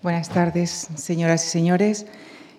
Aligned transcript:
Buenas 0.00 0.28
tardes, 0.28 0.86
señoras 0.94 1.44
y 1.44 1.48
señores. 1.48 2.06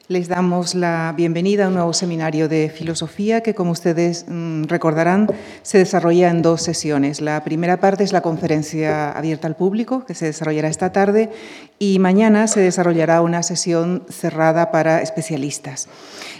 Les 0.10 0.28
damos 0.28 0.74
la 0.74 1.14
bienvenida 1.16 1.66
a 1.66 1.68
un 1.68 1.76
nuevo 1.76 1.94
seminario 1.94 2.50
de 2.50 2.72
filosofía 2.76 3.42
que, 3.42 3.54
como 3.54 3.70
ustedes 3.70 4.26
mm, 4.28 4.64
recordarán, 4.64 5.28
se 5.62 5.78
desarrolla 5.78 6.32
en 6.32 6.42
dos 6.42 6.64
sesiones. 6.64 7.22
La 7.22 7.44
primera 7.44 7.80
parte 7.80 8.04
es 8.06 8.12
la 8.12 8.22
conferencia 8.22 9.12
abierta 9.12 9.46
al 9.46 9.56
público, 9.56 10.06
que 10.06 10.16
se 10.16 10.26
desarrollará 10.26 10.68
esta 10.68 10.92
tarde, 10.92 11.30
y 11.78 12.00
mañana 12.00 12.48
se 12.48 12.60
desarrollará 12.60 13.22
una 13.22 13.44
sesión 13.44 14.02
cerrada 14.10 14.72
para 14.72 15.04
especialistas. 15.04 15.88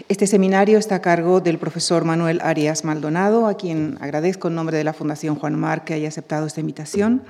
Este 0.08 0.26
seminario 0.26 0.80
está 0.80 0.96
a 0.96 1.02
cargo 1.04 1.40
del 1.40 1.60
profesor 1.60 2.06
Manuel 2.06 2.42
Arias 2.42 2.84
Maldonado, 2.84 3.46
a 3.46 3.54
quien 3.54 4.00
agradezco 4.02 4.48
en 4.48 4.56
nombre 4.56 4.78
de 4.78 4.84
la 4.84 4.94
Fundación 4.94 5.36
Juan 5.36 5.54
Mar 5.54 5.84
que 5.84 5.94
haya 5.94 6.08
aceptado 6.08 6.48
esta 6.48 6.62
invitación. 6.62 7.22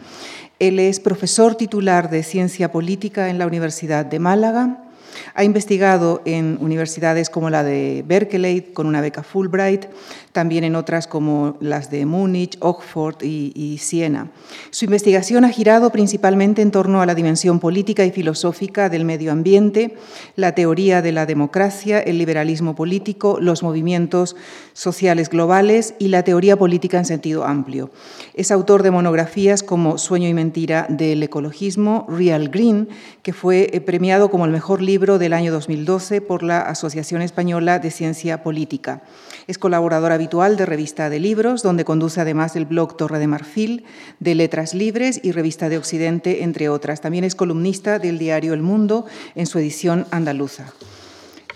Él 0.60 0.80
es 0.80 1.02
profesor 1.02 1.56
titular 1.56 2.10
de 2.10 2.24
Ciencia 2.24 2.72
Política 2.72 3.28
en 3.28 3.40
la 3.40 3.46
Universidad 3.46 4.06
de 4.06 4.20
Málaga. 4.20 4.86
Ha 5.34 5.44
investigado 5.44 6.22
en 6.26 6.58
universidades 6.62 7.30
como 7.30 7.50
la 7.50 7.64
de 7.64 8.04
Berkeley, 8.08 8.62
con 8.74 8.88
una 8.88 9.02
beca 9.02 9.24
Fulbright, 9.24 9.86
también 10.32 10.64
en 10.64 10.76
otras 10.76 11.08
como 11.08 11.58
las 11.60 11.90
de 11.90 12.06
Múnich, 12.06 12.58
Oxford 12.60 13.24
y, 13.24 13.78
Siena. 13.80 14.32
Su 14.70 14.86
investigación 14.86 15.46
ha 15.46 15.50
girado 15.50 15.90
principalmente 15.92 16.62
en 16.62 16.72
torno 16.72 17.02
a 17.02 17.06
la 17.06 17.16
dimensión 17.16 17.60
política 17.60 18.06
y 18.06 18.12
filosófica 18.12 18.90
del 18.90 19.06
medio 19.06 19.32
ambiente, 19.32 19.96
la 20.36 20.54
teoría 20.54 21.02
de 21.02 21.12
la 21.12 21.26
democracia, 21.26 22.00
el 22.00 22.18
liberalismo 22.18 22.76
político, 22.76 23.38
los 23.42 23.64
movimientos 23.64 24.36
sociales 24.74 25.30
globales 25.30 25.96
y 26.00 26.10
la 26.10 26.24
teoría 26.24 26.58
política 26.58 26.98
en 26.98 27.06
sentido 27.06 27.46
amplio. 27.46 27.90
Es 28.34 28.52
autor 28.52 28.84
de 28.84 28.92
monografías 28.92 29.64
como 29.64 29.98
Sueño 29.98 30.28
y 30.28 30.34
mentira 30.34 30.86
del 30.90 31.24
ecologismo, 31.24 32.06
Real 32.10 32.50
Green, 32.50 32.90
que 33.24 33.34
fue 33.34 33.70
eh, 33.74 33.82
premiado 33.82 34.30
como 34.30 34.46
el 34.46 34.52
mejor 34.52 34.82
libro 34.82 34.99
del 35.00 35.32
año 35.32 35.54
2012 35.54 36.20
por 36.20 36.44
la 36.44 36.60
Asociación 36.60 37.22
Española 37.22 37.80
de 37.80 37.90
Ciencia 37.90 38.44
Política. 38.44 39.02
Es 39.48 39.58
colaborador 39.58 40.12
habitual 40.12 40.58
de 40.58 40.66
Revista 40.66 41.10
de 41.10 41.22
Libros, 41.22 41.64
donde 41.64 41.86
conduce 41.86 42.20
además 42.20 42.58
el 42.58 42.66
blog 42.66 42.98
Torre 42.98 43.18
de 43.18 43.28
Marfil, 43.28 43.86
de 44.20 44.36
Letras 44.36 44.74
Libres 44.74 45.22
y 45.24 45.32
Revista 45.32 45.70
de 45.70 45.78
Occidente, 45.78 46.44
entre 46.44 46.68
otras. 46.68 47.00
También 47.00 47.24
es 47.24 47.34
columnista 47.34 47.98
del 47.98 48.20
diario 48.20 48.54
El 48.54 48.62
Mundo 48.62 49.06
en 49.36 49.46
su 49.46 49.58
edición 49.58 50.06
andaluza. 50.12 50.74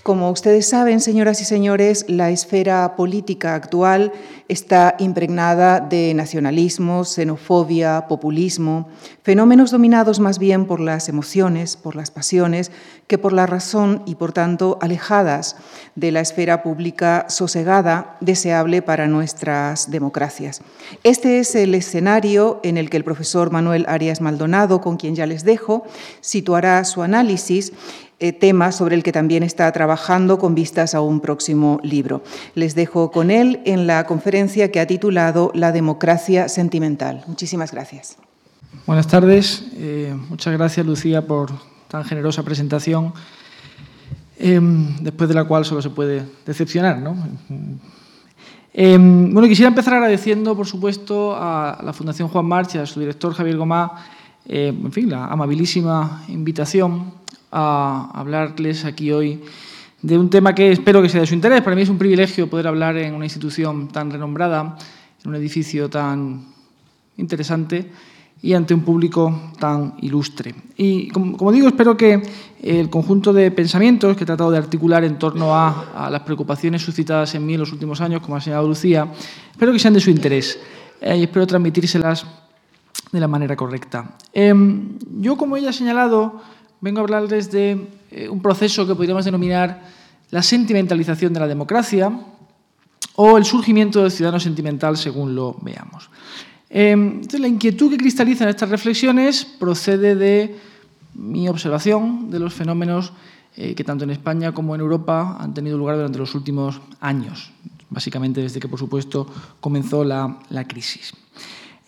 Como 0.03 0.29
ustedes 0.31 0.67
saben, 0.67 0.99
señoras 0.99 1.39
y 1.41 1.45
señores, 1.45 2.05
la 2.09 2.29
esfera 2.29 2.95
política 2.97 3.55
actual 3.55 4.11
está 4.47 4.95
impregnada 4.99 5.79
de 5.79 6.13
nacionalismo, 6.13 7.05
xenofobia, 7.05 8.07
populismo, 8.07 8.89
fenómenos 9.23 9.71
dominados 9.71 10.19
más 10.19 10.39
bien 10.39 10.65
por 10.65 10.79
las 10.79 11.09
emociones, 11.09 11.77
por 11.77 11.95
las 11.95 12.11
pasiones, 12.11 12.71
que 13.07 13.17
por 13.17 13.33
la 13.33 13.45
razón 13.45 14.01
y, 14.05 14.15
por 14.15 14.33
tanto, 14.33 14.77
alejadas 14.81 15.55
de 15.95 16.11
la 16.11 16.21
esfera 16.21 16.63
pública 16.63 17.25
sosegada, 17.29 18.17
deseable 18.21 18.81
para 18.81 19.07
nuestras 19.07 19.91
democracias. 19.91 20.61
Este 21.03 21.39
es 21.39 21.55
el 21.55 21.75
escenario 21.75 22.59
en 22.63 22.77
el 22.77 22.89
que 22.89 22.97
el 22.97 23.03
profesor 23.03 23.51
Manuel 23.51 23.85
Arias 23.87 24.21
Maldonado, 24.21 24.81
con 24.81 24.97
quien 24.97 25.15
ya 25.15 25.25
les 25.25 25.43
dejo, 25.43 25.85
situará 26.21 26.83
su 26.85 27.01
análisis 27.01 27.73
eh, 28.19 28.31
tema 28.31 28.71
sobre 28.71 28.95
el 28.95 29.03
que 29.03 29.11
también 29.11 29.43
está 29.43 29.69
trabajando 29.73 30.39
con 30.39 30.55
vistas 30.55 30.95
a 30.95 31.01
un 31.01 31.19
próximo 31.19 31.81
libro. 31.83 32.23
Les 32.55 32.73
dejo 32.73 33.11
con 33.11 33.29
él 33.29 33.59
en 33.65 33.85
la 33.85 34.05
conferencia 34.05 34.32
que 34.33 34.79
ha 34.79 34.87
titulado 34.87 35.51
La 35.53 35.71
democracia 35.71 36.49
sentimental. 36.49 37.23
Muchísimas 37.27 37.71
gracias. 37.71 38.17
Buenas 38.87 39.05
tardes. 39.05 39.63
Eh, 39.75 40.11
muchas 40.27 40.51
gracias, 40.53 40.83
Lucía, 40.83 41.27
por 41.27 41.51
tan 41.87 42.03
generosa 42.03 42.41
presentación, 42.41 43.13
em, 44.39 44.97
después 45.01 45.29
de 45.29 45.35
la 45.35 45.43
cual 45.43 45.65
solo 45.65 45.83
se 45.83 45.91
puede 45.91 46.25
decepcionar. 46.47 46.97
¿no? 46.97 47.15
Em, 48.73 49.31
bueno, 49.31 49.47
quisiera 49.47 49.69
empezar 49.69 49.93
agradeciendo, 49.93 50.55
por 50.55 50.65
supuesto, 50.65 51.35
a 51.35 51.79
la 51.83 51.93
Fundación 51.93 52.27
Juan 52.27 52.47
March 52.47 52.73
y 52.73 52.79
a 52.79 52.87
su 52.87 52.99
director 52.99 53.35
Javier 53.35 53.57
Gomá, 53.57 54.03
eh, 54.47 54.73
en 54.75 54.91
fin, 54.91 55.11
la 55.11 55.27
amabilísima 55.27 56.23
invitación 56.27 57.13
a 57.51 58.09
hablarles 58.15 58.83
aquí 58.83 59.11
hoy 59.11 59.43
de 60.03 60.17
un 60.17 60.29
tema 60.29 60.53
que 60.53 60.71
espero 60.71 61.01
que 61.01 61.09
sea 61.09 61.21
de 61.21 61.27
su 61.27 61.33
interés. 61.33 61.61
Para 61.61 61.75
mí 61.75 61.81
es 61.81 61.89
un 61.89 61.97
privilegio 61.97 62.49
poder 62.49 62.67
hablar 62.67 62.97
en 62.97 63.15
una 63.15 63.25
institución 63.25 63.87
tan 63.87 64.11
renombrada, 64.11 64.77
en 65.23 65.29
un 65.29 65.35
edificio 65.35 65.89
tan 65.89 66.45
interesante 67.17 67.89
y 68.41 68.53
ante 68.53 68.73
un 68.73 68.81
público 68.81 69.51
tan 69.57 69.95
ilustre. 70.01 70.53
Y 70.75 71.07
como, 71.07 71.51
digo, 71.53 71.69
espero 71.69 71.95
que 71.95 72.21
el 72.61 72.89
conjunto 72.89 73.31
de 73.31 73.49
pensamientos 73.51 74.17
que 74.17 74.25
he 74.25 74.27
tratado 74.27 74.51
de 74.51 74.57
articular 74.57 75.05
en 75.05 75.17
torno 75.17 75.55
a, 75.55 76.09
las 76.11 76.21
preocupaciones 76.23 76.81
suscitadas 76.81 77.33
en 77.35 77.45
mí 77.45 77.53
en 77.53 77.61
los 77.61 77.71
últimos 77.71 78.01
años, 78.01 78.21
como 78.21 78.35
ha 78.35 78.41
señalado 78.41 78.67
Lucía, 78.67 79.07
espero 79.51 79.71
que 79.71 79.79
sean 79.79 79.93
de 79.93 80.01
su 80.01 80.09
interés 80.09 80.59
eh, 80.99 81.17
y 81.17 81.23
espero 81.23 81.47
transmitírselas 81.47 82.25
de 83.09 83.19
la 83.21 83.29
manera 83.29 83.55
correcta. 83.55 84.17
Em, 84.33 84.97
yo, 85.21 85.37
como 85.37 85.55
ella 85.55 85.69
ha 85.69 85.73
señalado, 85.73 86.41
vengo 86.83 86.99
a 86.99 87.03
hablarles 87.03 87.49
de 87.49 87.87
eh, 88.11 88.27
un 88.27 88.41
proceso 88.41 88.85
que 88.85 88.93
podríamos 88.93 89.23
denominar 89.23 89.79
la 90.31 90.43
sentimentalización 90.43 91.31
de 91.31 91.39
la 91.39 91.47
democracia 91.47 92.11
o 93.15 93.37
el 93.37 93.45
surgimiento 93.45 94.01
del 94.01 94.11
ciudadano 94.11 94.41
sentimental, 94.41 94.97
según 94.97 95.33
lo 95.33 95.55
veamos. 95.61 96.09
Em, 96.69 97.21
la 97.39 97.47
inquietud 97.47 97.89
que 97.89 97.97
cristaliza 97.97 98.43
en 98.43 98.49
estas 98.49 98.67
reflexiones 98.67 99.45
procede 99.45 100.15
de 100.15 100.59
mi 101.13 101.47
observación 101.47 102.29
de 102.29 102.39
los 102.39 102.53
fenómenos 102.53 103.13
eh, 103.55 103.75
que 103.75 103.85
tanto 103.85 104.03
en 104.03 104.09
España 104.09 104.51
como 104.51 104.75
en 104.75 104.81
Europa 104.81 105.37
han 105.39 105.53
tenido 105.53 105.77
lugar 105.77 105.95
durante 105.95 106.17
los 106.17 106.35
últimos 106.35 106.81
años, 106.99 107.51
básicamente 107.89 108.41
desde 108.41 108.59
que, 108.59 108.67
por 108.67 108.79
supuesto, 108.79 109.25
comenzó 109.61 110.03
la, 110.03 110.35
crisis. 110.67 111.13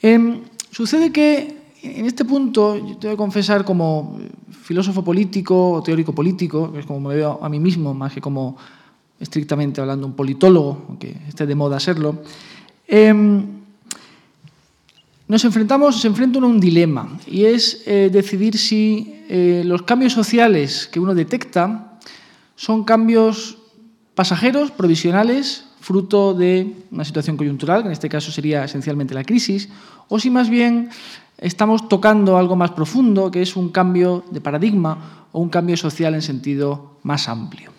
Em, 0.02 0.44
sucede 0.72 1.12
que 1.12 1.65
en 1.86 2.06
este 2.06 2.26
punto, 2.26 2.76
yo 2.76 2.98
te 2.98 3.08
voy 3.08 3.18
confesar 3.18 3.64
como 3.64 4.18
filósofo 4.50 5.04
político 5.04 5.72
o 5.72 5.84
teórico 5.84 6.14
político, 6.14 6.74
que 6.74 6.80
es 6.80 6.86
como 6.86 7.10
me 7.10 7.16
veo 7.16 7.40
a 7.42 7.50
mí 7.50 7.60
mismo, 7.60 7.94
más 7.94 8.14
que 8.14 8.22
como 8.22 8.58
estrictamente 9.20 9.80
hablando 9.80 10.08
un 10.08 10.14
politólogo, 10.14 10.86
aunque 10.90 11.16
esté 11.28 11.46
de 11.46 11.56
moda 11.56 11.80
serlo, 11.80 12.24
em, 12.88 13.46
nos 15.28 15.46
enfrentamos, 15.46 16.02
se 16.02 16.08
enfrenta 16.08 16.38
uno 16.38 16.48
a 16.48 16.50
un 16.52 16.60
dilema, 16.60 17.18
y 17.28 17.46
es 17.46 17.84
eh, 17.86 18.10
decidir 18.12 18.58
si 18.58 19.22
eh, 19.30 19.64
los 19.66 19.84
cambios 19.84 20.14
sociales 20.14 20.90
que 20.92 21.00
uno 21.00 21.16
detecta 21.16 22.00
son 22.56 22.84
cambios 22.84 23.58
pasajeros, 24.14 24.72
provisionales, 24.72 25.66
fruto 25.86 26.34
de 26.34 26.74
una 26.90 27.06
situación 27.06 27.38
coyuntural, 27.38 27.84
que 27.84 27.90
en 27.90 27.94
este 27.94 28.10
caso 28.10 28.32
sería 28.32 28.64
esencialmente 28.66 29.14
la 29.14 29.24
crisis, 29.24 29.70
o 30.10 30.18
si 30.18 30.32
más 30.32 30.50
bien 30.50 30.90
estamos 31.38 31.88
tocando 31.88 32.40
algo 32.40 32.56
más 32.56 32.72
profundo, 32.72 33.30
que 33.30 33.44
es 33.44 33.56
un 33.56 33.70
cambio 33.70 34.26
de 34.32 34.42
paradigma 34.42 35.28
o 35.32 35.40
un 35.40 35.50
cambio 35.50 35.78
social 35.78 36.16
en 36.16 36.24
sentido 36.24 36.98
más 37.04 37.30
amplio. 37.30 37.70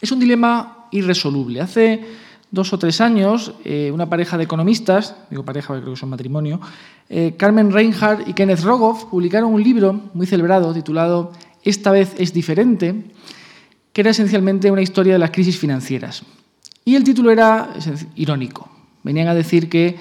Es 0.00 0.12
un 0.12 0.20
dilema 0.20 0.86
irresoluble. 0.92 1.60
Hace 1.60 2.06
dos 2.52 2.72
o 2.72 2.78
tres 2.78 3.00
años, 3.00 3.52
eh, 3.64 3.90
una 3.92 4.08
pareja 4.08 4.38
de 4.38 4.44
economistas, 4.44 5.16
digo 5.28 5.44
pareja 5.44 5.68
porque 5.68 5.82
creo 5.82 5.94
que 5.94 6.00
son 6.00 6.10
matrimonio, 6.10 6.60
eh, 7.08 7.34
Carmen 7.36 7.72
Reinhardt 7.72 8.28
y 8.28 8.34
Kenneth 8.34 8.62
Rogoff 8.62 9.06
publicaron 9.06 9.52
un 9.52 9.62
libro 9.62 9.92
muy 10.14 10.28
celebrado 10.28 10.72
titulado 10.72 11.32
Esta 11.64 11.90
vez 11.90 12.14
es 12.16 12.32
diferente, 12.32 13.10
que 13.92 14.02
era 14.02 14.10
esencialmente 14.10 14.70
una 14.70 14.82
historia 14.82 15.14
de 15.14 15.18
las 15.18 15.32
crisis 15.32 15.58
financieras. 15.58 16.22
Y 16.84 16.94
el 16.94 17.04
título 17.04 17.30
era 17.30 17.74
irónico. 18.14 18.68
Venían 19.02 19.28
a 19.28 19.34
decir 19.34 19.68
que 19.68 19.96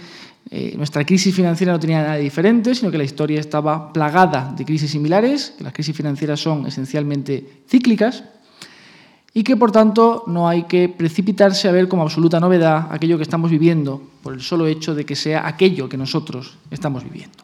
eh, 0.49 0.73
nuestra 0.77 1.05
crisis 1.05 1.33
financiera 1.33 1.71
no 1.73 1.79
tenía 1.79 2.01
nada 2.01 2.15
diferente, 2.17 2.75
sino 2.75 2.91
que 2.91 2.97
la 2.97 3.03
historia 3.03 3.39
estaba 3.39 3.93
plagada 3.93 4.53
de 4.55 4.65
crisis 4.65 4.91
similares, 4.91 5.53
que 5.57 5.63
las 5.63 5.73
crisis 5.73 5.95
financieras 5.95 6.39
son 6.39 6.65
esencialmente 6.67 7.63
cíclicas 7.67 8.23
y 9.33 9.43
que 9.43 9.57
por 9.57 9.71
tanto 9.71 10.23
no 10.27 10.47
hay 10.47 10.63
que 10.63 10.89
precipitarse 10.89 11.67
a 11.67 11.71
ver 11.71 11.87
como 11.87 12.03
absoluta 12.03 12.39
novedad 12.39 12.87
aquello 12.91 13.17
que 13.17 13.23
estamos 13.23 13.49
viviendo 13.49 14.01
por 14.21 14.33
el 14.33 14.41
solo 14.41 14.67
hecho 14.67 14.93
de 14.93 15.05
que 15.05 15.15
sea 15.15 15.47
aquello 15.47 15.89
que 15.89 15.97
nosotros 15.97 16.57
estamos 16.69 17.03
viviendo. 17.03 17.37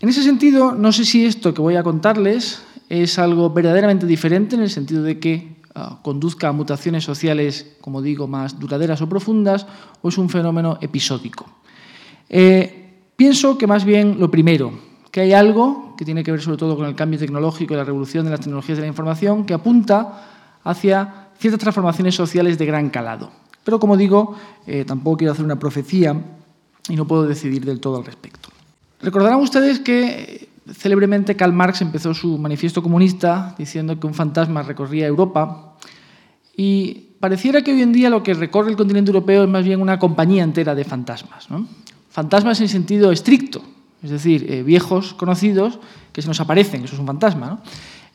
En 0.00 0.08
ese 0.08 0.22
sentido, 0.22 0.72
no 0.72 0.92
sé 0.92 1.04
si 1.04 1.26
esto 1.26 1.52
que 1.52 1.60
voy 1.60 1.76
a 1.76 1.82
contarles 1.82 2.62
es 2.88 3.18
algo 3.18 3.50
verdaderamente 3.50 4.06
diferente 4.06 4.56
en 4.56 4.62
el 4.62 4.70
sentido 4.70 5.02
de 5.02 5.18
que 5.18 5.48
Ah, 5.76 5.98
conduzca 6.02 6.46
a 6.46 6.52
mutaciones 6.52 7.02
sociales, 7.02 7.74
como 7.80 8.00
digo, 8.00 8.28
más 8.28 8.60
duraderas 8.60 9.02
o 9.02 9.08
profundas, 9.08 9.66
o 10.02 10.08
es 10.08 10.18
un 10.18 10.30
fenómeno 10.30 10.78
episódico. 10.80 11.46
Eh, 12.28 13.10
pienso 13.16 13.58
que 13.58 13.66
más 13.66 13.84
bien 13.84 14.20
lo 14.20 14.30
primero, 14.30 14.70
que 15.10 15.22
hay 15.22 15.32
algo 15.32 15.96
que 15.98 16.04
tiene 16.04 16.22
que 16.22 16.30
ver 16.30 16.40
sobre 16.40 16.58
todo 16.58 16.76
con 16.76 16.86
el 16.86 16.94
cambio 16.94 17.18
tecnológico 17.18 17.74
y 17.74 17.76
la 17.76 17.82
revolución 17.82 18.24
de 18.24 18.30
las 18.30 18.38
tecnologías 18.38 18.78
de 18.78 18.82
la 18.82 18.88
información, 18.88 19.44
que 19.44 19.54
apunta 19.54 20.60
hacia 20.62 21.30
ciertas 21.40 21.58
transformaciones 21.58 22.14
sociales 22.14 22.56
de 22.56 22.66
gran 22.66 22.88
calado. 22.88 23.32
Pero 23.64 23.80
como 23.80 23.96
digo, 23.96 24.36
eh, 24.68 24.84
tampoco 24.84 25.16
quiero 25.16 25.32
hacer 25.32 25.44
una 25.44 25.58
profecía 25.58 26.14
y 26.88 26.94
no 26.94 27.04
puedo 27.04 27.26
decidir 27.26 27.64
del 27.64 27.80
todo 27.80 27.96
al 27.96 28.04
respecto. 28.04 28.48
Recordarán 29.02 29.40
ustedes 29.40 29.80
que 29.80 30.53
célebremente 30.72 31.36
Karl 31.36 31.52
Marx 31.52 31.82
empezó 31.82 32.14
su 32.14 32.38
manifiesto 32.38 32.82
comunista 32.82 33.54
diciendo 33.58 33.98
que 33.98 34.06
un 34.06 34.14
fantasma 34.14 34.62
recorría 34.62 35.06
Europa 35.06 35.76
y 36.56 37.16
pareciera 37.20 37.62
que 37.62 37.72
hoy 37.72 37.82
en 37.82 37.92
día 37.92 38.10
lo 38.10 38.22
que 38.22 38.34
recorre 38.34 38.70
el 38.70 38.76
continente 38.76 39.10
europeo 39.10 39.44
es 39.44 39.48
más 39.48 39.64
bien 39.64 39.80
una 39.80 39.98
compañía 39.98 40.42
entera 40.42 40.74
de 40.74 40.84
fantasmas. 40.84 41.48
Fantasmas 42.10 42.60
en 42.60 42.68
sentido 42.68 43.12
estricto, 43.12 43.62
es 44.02 44.10
decir, 44.10 44.50
eh, 44.50 44.62
viejos 44.62 45.14
conocidos 45.14 45.78
que 46.12 46.22
se 46.22 46.28
nos 46.28 46.40
aparecen, 46.40 46.84
eso 46.84 46.94
es 46.94 47.00
un 47.00 47.06
fantasma. 47.06 47.62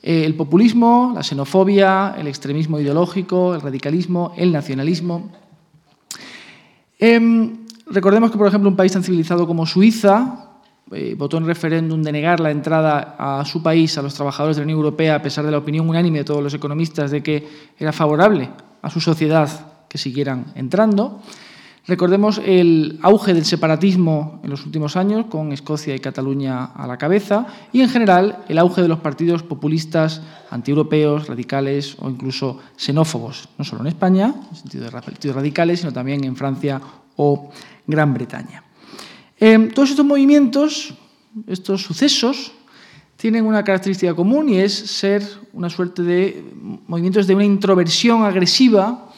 Eh, 0.02 0.24
el 0.26 0.36
populismo, 0.36 1.12
la 1.14 1.24
xenofobia, 1.24 2.16
el 2.18 2.28
extremismo 2.28 2.80
ideológico, 2.80 3.54
el 3.54 3.62
radicalismo, 3.62 4.34
el 4.38 4.54
nacionalismo. 4.54 5.32
Em, 6.98 7.66
recordemos 7.88 8.32
que, 8.32 8.38
por 8.38 8.48
ejemplo, 8.48 8.70
un 8.70 8.78
país 8.78 8.94
tan 8.94 9.04
civilizado 9.04 9.46
como 9.46 9.66
Suiza 9.66 10.49
eh, 10.92 11.16
votó 11.18 11.38
en 11.38 11.46
referéndum 11.46 12.02
de 12.02 12.12
negar 12.12 12.40
la 12.40 12.52
entrada 12.52 13.16
a 13.18 13.46
su 13.46 13.62
país 13.62 13.98
a 13.98 14.02
los 14.02 14.14
trabajadores 14.14 14.58
de 14.58 14.62
la 14.62 14.66
Unión 14.66 14.80
Europea, 14.80 15.16
a 15.16 15.22
pesar 15.22 15.46
de 15.46 15.52
la 15.52 15.58
opinión 15.58 15.88
unánime 15.88 16.20
de 16.20 16.26
todos 16.26 16.42
los 16.42 16.54
economistas 16.54 17.12
de 17.12 17.22
que 17.22 17.48
era 17.78 17.92
favorable 17.92 18.50
a 18.82 18.90
su 18.90 19.00
sociedad 19.00 19.50
que 19.88 19.98
siguieran 19.98 20.46
entrando. 20.56 21.22
Recordemos 21.88 22.40
el 22.46 23.00
auge 23.02 23.34
del 23.34 23.46
separatismo 23.46 24.40
en 24.44 24.52
los 24.52 24.64
últimos 24.64 24.96
años, 24.96 25.26
con 25.26 25.52
Escocia 25.52 25.96
y 25.96 26.00
Cataluña 26.00 26.66
a 26.66 26.86
la 26.86 26.98
cabeza, 26.98 27.48
y 27.74 27.82
en 27.82 27.90
general 27.90 28.46
el 28.48 28.60
auge 28.60 28.84
de 28.84 28.88
los 28.88 29.00
partidos 29.00 29.42
populistas, 29.42 30.22
antieuropeos, 30.52 31.28
radicales 31.28 31.98
o 32.00 32.10
incluso 32.10 32.60
xenófobos, 32.78 33.50
no 33.58 33.66
solo 33.66 33.82
en 33.82 33.88
España, 33.88 34.36
en 34.52 34.56
sentido 34.56 34.86
de 34.86 34.92
partidos 34.92 35.36
radicales, 35.36 35.80
sino 35.80 35.92
también 35.92 36.24
en 36.24 36.36
Francia 36.36 36.80
o 37.16 37.50
Gran 37.88 38.14
Bretaña. 38.14 38.69
Em, 39.40 39.70
todos 39.72 39.92
estos 39.92 40.06
movimientos, 40.06 40.94
estos 41.48 41.84
sucesos, 41.84 42.52
tienen 43.16 43.46
una 43.46 43.64
característica 43.64 44.14
común 44.14 44.50
y 44.50 44.58
es 44.60 44.74
ser 44.74 45.24
una 45.54 45.70
suerte 45.70 46.04
de 46.04 46.44
movimientos 46.88 47.28
de 47.28 47.36
una 47.36 47.46
introversión 47.46 48.24
agresiva 48.24 49.10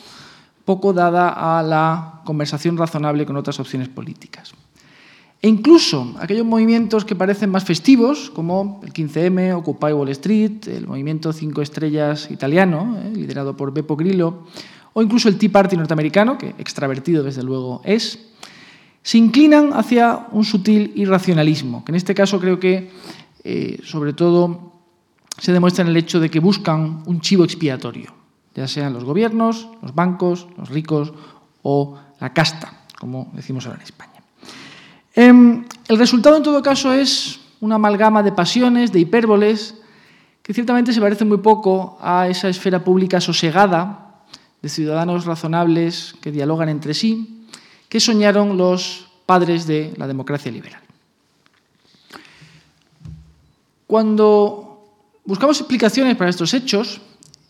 poco 0.65 0.93
dada 0.93 1.59
a 1.59 1.63
la 1.63 2.21
conversación 2.23 2.77
razonable 2.77 3.25
con 3.25 3.35
otras 3.35 3.59
opciones 3.59 3.89
políticas. 3.89 4.53
E 5.41 5.49
incluso 5.49 6.13
aquellos 6.19 6.45
movimientos 6.45 7.03
que 7.03 7.15
parecen 7.15 7.49
más 7.49 7.65
festivos, 7.65 8.29
como 8.29 8.79
el 8.83 8.93
15M, 8.93 9.57
Occupy 9.57 9.91
Wall 9.91 10.09
Street, 10.09 10.67
el 10.67 10.85
movimiento 10.85 11.33
Cinco 11.33 11.63
Estrellas 11.63 12.29
italiano, 12.29 12.99
eh, 13.01 13.11
liderado 13.11 13.57
por 13.57 13.73
Beppo 13.73 13.95
Grillo, 13.95 14.45
o 14.93 15.01
incluso 15.01 15.29
el 15.29 15.39
Tea 15.39 15.51
Party 15.51 15.77
norteamericano, 15.77 16.37
que 16.37 16.53
extravertido 16.59 17.23
desde 17.23 17.41
luego 17.41 17.81
es, 17.83 18.19
se 19.03 19.17
inclinan 19.17 19.73
hacia 19.73 20.27
un 20.31 20.43
sutil 20.43 20.91
irracionalismo, 20.95 21.83
que 21.83 21.91
en 21.91 21.95
este 21.95 22.13
caso 22.13 22.39
creo 22.39 22.59
que 22.59 22.91
eh, 23.43 23.79
sobre 23.83 24.13
todo 24.13 24.73
se 25.37 25.51
demuestra 25.51 25.83
en 25.83 25.89
el 25.89 25.97
hecho 25.97 26.19
de 26.19 26.29
que 26.29 26.39
buscan 26.39 27.03
un 27.05 27.21
chivo 27.21 27.43
expiatorio 27.43 28.21
ya 28.55 28.67
sean 28.67 28.93
los 28.93 29.03
gobiernos, 29.03 29.67
los 29.81 29.95
bancos, 29.95 30.47
los 30.57 30.69
ricos 30.69 31.13
o 31.63 31.97
la 32.19 32.33
casta, 32.33 32.85
como 32.99 33.31
decimos 33.33 33.65
ahora 33.65 33.77
en 33.79 33.83
España. 33.83 34.11
Em, 35.15 35.65
el 35.87 35.97
resultado, 35.97 36.37
en 36.37 36.43
todo 36.43 36.61
caso, 36.61 36.93
es 36.93 37.39
una 37.59 37.75
amalgama 37.75 38.23
de 38.23 38.31
pasiones, 38.31 38.91
de 38.91 38.99
hipérboles, 38.99 39.75
que 40.41 40.53
ciertamente 40.53 40.93
se 40.93 41.01
parece 41.01 41.25
muy 41.25 41.37
poco 41.37 41.97
a 42.01 42.27
esa 42.27 42.49
esfera 42.49 42.83
pública 42.83 43.21
sosegada 43.21 44.23
de 44.61 44.69
ciudadanos 44.69 45.25
razonables 45.25 46.15
que 46.21 46.31
dialogan 46.31 46.69
entre 46.69 46.93
sí, 46.93 47.40
que 47.91 47.99
soñaron 47.99 48.55
los 48.55 49.11
padres 49.27 49.67
de 49.67 49.91
la 49.97 50.07
democracia 50.07 50.49
liberal. 50.49 50.79
Cuando 53.85 54.87
buscamos 55.25 55.59
explicaciones 55.59 56.15
para 56.15 56.29
estos 56.29 56.53
hechos, 56.53 57.01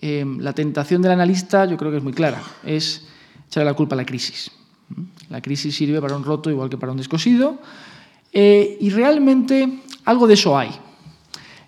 Em, 0.02 0.40
la 0.40 0.54
tentación 0.54 1.00
del 1.04 1.12
analista 1.12 1.66
yo 1.66 1.78
creo 1.78 1.92
que 1.92 1.98
es 1.98 2.04
muy 2.04 2.14
clara, 2.14 2.42
es 2.66 3.06
echarle 3.48 3.70
la 3.70 3.76
culpa 3.76 3.94
a 3.94 3.98
la 3.98 4.06
crisis. 4.06 4.50
La 5.30 5.42
crisis 5.42 5.76
sirve 5.76 6.02
para 6.02 6.16
un 6.16 6.24
roto 6.24 6.50
igual 6.50 6.72
que 6.72 6.78
para 6.78 6.92
un 6.92 6.98
descosido 6.98 7.60
eh, 8.34 8.78
y 8.82 8.90
realmente 8.90 9.84
algo 10.06 10.26
de 10.26 10.34
eso 10.34 10.58
hay. 10.58 10.72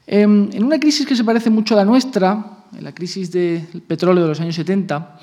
Em, 0.07 0.49
en 0.51 0.63
una 0.63 0.79
crisis 0.79 1.05
que 1.05 1.15
se 1.15 1.23
parece 1.23 1.51
mucho 1.51 1.75
a 1.75 1.77
la 1.77 1.85
nuestra, 1.85 2.63
en 2.75 2.83
la 2.83 2.91
crisis 2.91 3.31
del 3.31 3.83
petróleo 3.87 4.23
de 4.23 4.29
los 4.29 4.39
años 4.39 4.55
70, 4.55 5.19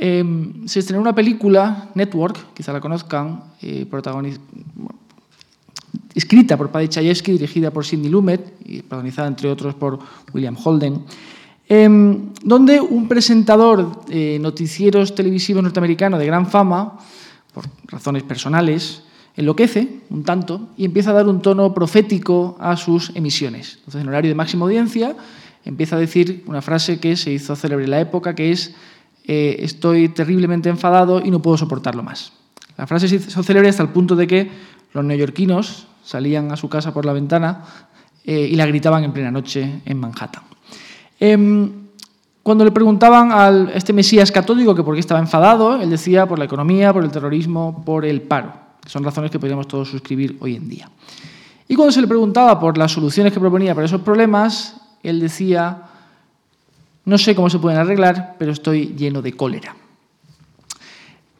em, 0.00 0.66
se 0.66 0.80
estrenó 0.80 1.00
una 1.00 1.14
película, 1.14 1.90
Network, 1.94 2.54
quizá 2.54 2.72
la 2.72 2.80
conozcan, 2.80 3.44
eh, 3.62 3.86
escrita 6.14 6.56
por 6.56 6.70
Paddy 6.70 6.88
Chayefsky, 6.88 7.32
dirigida 7.32 7.70
por 7.70 7.84
Sidney 7.84 8.10
Lumet 8.10 8.54
y 8.64 8.80
protagonizada 8.80 9.28
entre 9.28 9.48
otros 9.48 9.74
por 9.74 9.98
William 10.32 10.56
Holden. 10.62 11.04
Em, 11.68 12.32
donde 12.42 12.80
un 12.80 13.06
presentador 13.06 14.04
de 14.06 14.38
noticieros 14.40 15.14
televisivos 15.14 15.62
norteamericano 15.62 16.18
de 16.18 16.26
gran 16.26 16.46
fama, 16.46 16.98
por 17.54 17.64
razones 17.86 18.24
personales, 18.24 19.02
enloquece 19.36 20.00
un 20.10 20.24
tanto 20.24 20.70
y 20.76 20.84
empieza 20.84 21.10
a 21.10 21.14
dar 21.14 21.28
un 21.28 21.40
tono 21.40 21.72
profético 21.72 22.56
a 22.58 22.76
sus 22.76 23.12
emisiones. 23.14 23.76
Entonces, 23.78 24.02
en 24.02 24.08
horario 24.08 24.30
de 24.30 24.34
máxima 24.34 24.64
audiencia, 24.64 25.14
empieza 25.64 25.96
a 25.96 26.00
decir 26.00 26.42
una 26.46 26.60
frase 26.60 26.98
que 26.98 27.16
se 27.16 27.32
hizo 27.32 27.54
célebre 27.54 27.84
en 27.84 27.90
la 27.90 28.00
época, 28.00 28.34
que 28.34 28.50
es 28.50 28.74
eh, 29.32 29.62
estoy 29.64 30.08
terriblemente 30.08 30.68
enfadado 30.68 31.24
y 31.24 31.30
no 31.30 31.40
puedo 31.40 31.56
soportarlo 31.56 32.02
más. 32.02 32.32
La 32.76 32.88
frase 32.88 33.06
se 33.06 33.14
hizo 33.14 33.38
hasta 33.38 33.82
el 33.84 33.88
punto 33.90 34.16
de 34.16 34.26
que 34.26 34.50
los 34.92 35.04
neoyorquinos 35.04 35.86
salían 36.02 36.50
a 36.50 36.56
su 36.56 36.68
casa 36.68 36.92
por 36.92 37.06
la 37.06 37.12
ventana 37.12 37.62
eh, 38.24 38.48
y 38.50 38.56
la 38.56 38.66
gritaban 38.66 39.04
en 39.04 39.12
plena 39.12 39.30
noche 39.30 39.82
en 39.84 40.00
Manhattan. 40.00 40.42
Em, 41.20 41.70
cuando 42.42 42.64
le 42.64 42.72
preguntaban 42.72 43.30
a 43.30 43.70
este 43.72 43.92
Mesías 43.92 44.32
católico 44.32 44.74
que 44.74 44.82
por 44.82 44.94
qué 44.94 45.00
estaba 45.00 45.20
enfadado, 45.20 45.80
él 45.80 45.90
decía 45.90 46.26
por 46.26 46.40
la 46.40 46.46
economía, 46.46 46.92
por 46.92 47.04
el 47.04 47.12
terrorismo, 47.12 47.84
por 47.86 48.04
el 48.04 48.22
paro, 48.22 48.52
son 48.86 49.04
razones 49.04 49.30
que 49.30 49.38
podríamos 49.38 49.68
todos 49.68 49.90
suscribir 49.90 50.38
hoy 50.40 50.56
en 50.56 50.68
día. 50.68 50.90
Y 51.68 51.76
cuando 51.76 51.92
se 51.92 52.00
le 52.00 52.08
preguntaba 52.08 52.58
por 52.58 52.76
las 52.76 52.90
soluciones 52.90 53.32
que 53.32 53.38
proponía 53.38 53.76
para 53.76 53.86
esos 53.86 54.00
problemas, 54.00 54.74
él 55.04 55.20
decía, 55.20 55.89
no 57.10 57.18
sé 57.18 57.34
cómo 57.34 57.50
se 57.50 57.58
pueden 57.58 57.80
arreglar, 57.80 58.36
pero 58.38 58.52
estoy 58.52 58.94
lleno 58.96 59.20
de 59.20 59.32
cólera. 59.32 59.74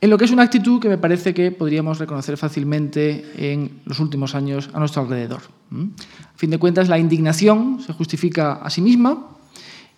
En 0.00 0.10
lo 0.10 0.18
que 0.18 0.24
es 0.24 0.32
una 0.32 0.42
actitud 0.42 0.80
que 0.80 0.88
me 0.88 0.98
parece 0.98 1.32
que 1.32 1.52
podríamos 1.52 2.00
reconocer 2.00 2.36
fácilmente 2.36 3.24
en 3.36 3.80
los 3.84 4.00
últimos 4.00 4.34
años 4.34 4.68
a 4.72 4.80
nuestro 4.80 5.02
alrededor. 5.02 5.42
A 5.70 6.36
fin 6.36 6.50
de 6.50 6.58
cuentas, 6.58 6.88
la 6.88 6.98
indignación 6.98 7.78
se 7.86 7.92
justifica 7.92 8.54
a 8.54 8.68
sí 8.68 8.80
misma, 8.80 9.28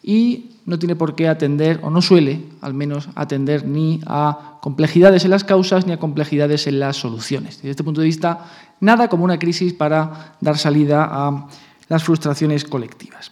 y 0.03 0.51
no 0.67 0.79
tiene 0.79 0.95
por 0.95 1.15
qué 1.15 1.27
atender, 1.27 1.81
o 1.83 1.89
no 1.89 2.03
suele 2.03 2.43
al 2.61 2.75
menos 2.75 3.09
atender 3.15 3.67
ni 3.67 4.01
a 4.05 4.59
complejidades 4.61 5.25
en 5.25 5.31
las 5.31 5.45
causas 5.45 5.87
ni 5.87 5.95
a 5.95 5.99
complejidades 5.99 6.67
en 6.67 6.81
las 6.81 6.99
soluciones. 6.99 7.57
Desde 7.57 7.71
este 7.71 7.85
punto 7.85 8.03
de 8.03 8.09
vista, 8.09 8.45
nada 8.81 9.09
como 9.09 9.25
una 9.25 9.39
crisis 9.39 9.73
para 9.73 10.37
dar 10.39 10.59
salida 10.59 11.09
a 11.11 11.49
las 11.89 12.05
frustraciones 12.05 12.65
colectivas. 12.65 13.31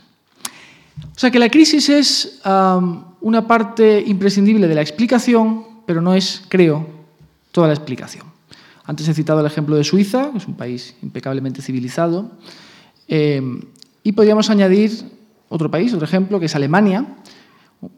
O 1.14 1.18
sea 1.18 1.30
que 1.30 1.38
la 1.38 1.48
crisis 1.48 1.88
es 1.88 2.40
una 2.44 3.46
parte 3.46 4.02
imprescindible 4.06 4.68
de 4.68 4.74
la 4.74 4.80
explicación, 4.80 5.64
pero 5.86 6.00
no 6.00 6.14
es, 6.14 6.42
creo, 6.48 6.86
toda 7.52 7.66
la 7.66 7.74
explicación. 7.74 8.24
Antes 8.84 9.06
he 9.08 9.14
citado 9.14 9.40
el 9.40 9.46
ejemplo 9.46 9.76
de 9.76 9.84
Suiza, 9.84 10.30
que 10.32 10.38
es 10.38 10.46
un 10.46 10.54
país 10.54 10.96
impecablemente 11.02 11.62
civilizado, 11.62 12.32
eh, 13.06 13.42
y 14.02 14.12
podríamos 14.12 14.50
añadir 14.50 14.90
otro 15.48 15.70
país, 15.70 15.92
otro 15.92 16.06
ejemplo, 16.06 16.40
que 16.40 16.46
es 16.46 16.56
Alemania, 16.56 17.06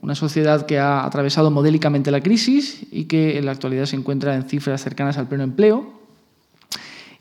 una 0.00 0.14
sociedad 0.14 0.66
que 0.66 0.78
ha 0.78 1.04
atravesado 1.04 1.50
modélicamente 1.50 2.11
la 2.11 2.21
crisis 2.21 2.87
y 2.90 3.04
que 3.04 3.38
en 3.38 3.47
la 3.47 3.52
actualidad 3.52 3.87
se 3.87 3.97
encuentra 3.97 4.35
en 4.35 4.49
cifras 4.49 4.82
cercanas 4.82 5.18
al 5.18 5.28
pleno 5.28 5.44
empleo, 5.44 5.92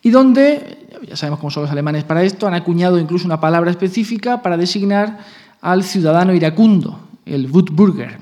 y 0.01 0.09
donde, 0.09 0.87
ya 1.07 1.15
sabemos 1.15 1.39
cómo 1.39 1.51
son 1.51 1.63
los 1.63 1.71
alemanes 1.71 2.03
para 2.03 2.23
esto, 2.23 2.47
han 2.47 2.55
acuñado 2.55 2.97
incluso 2.97 3.25
una 3.25 3.39
palabra 3.39 3.69
específica 3.69 4.41
para 4.41 4.57
designar 4.57 5.19
al 5.61 5.83
ciudadano 5.83 6.33
iracundo, 6.33 6.99
el 7.25 7.49
Wutbürger, 7.49 8.19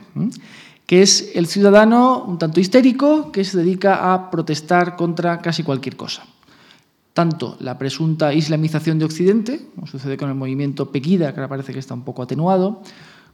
que 0.86 1.01
es 1.01 1.31
el 1.36 1.48
ciudadano 1.48 2.24
un 2.24 2.38
tanto 2.38 2.60
histérico 2.60 3.31
que 3.31 3.43
se 3.43 3.58
dedica 3.58 4.13
a 4.13 4.29
protestar 4.29 4.96
contra 4.96 5.39
casi 5.39 5.63
cualquier 5.63 5.96
cosa 5.96 6.24
tanto 7.19 7.58
la 7.60 7.77
presunta 7.77 8.34
islamización 8.34 8.98
de 8.98 9.03
Occidente, 9.03 9.67
como 9.75 9.88
sucede 9.88 10.15
con 10.15 10.29
el 10.29 10.36
movimiento 10.36 10.89
Pegida, 10.89 11.34
que 11.34 11.41
ahora 11.41 11.50
parece 11.50 11.74
que 11.74 11.79
está 11.79 11.93
un 11.93 12.03
poco 12.03 12.24
atenuado, 12.24 12.81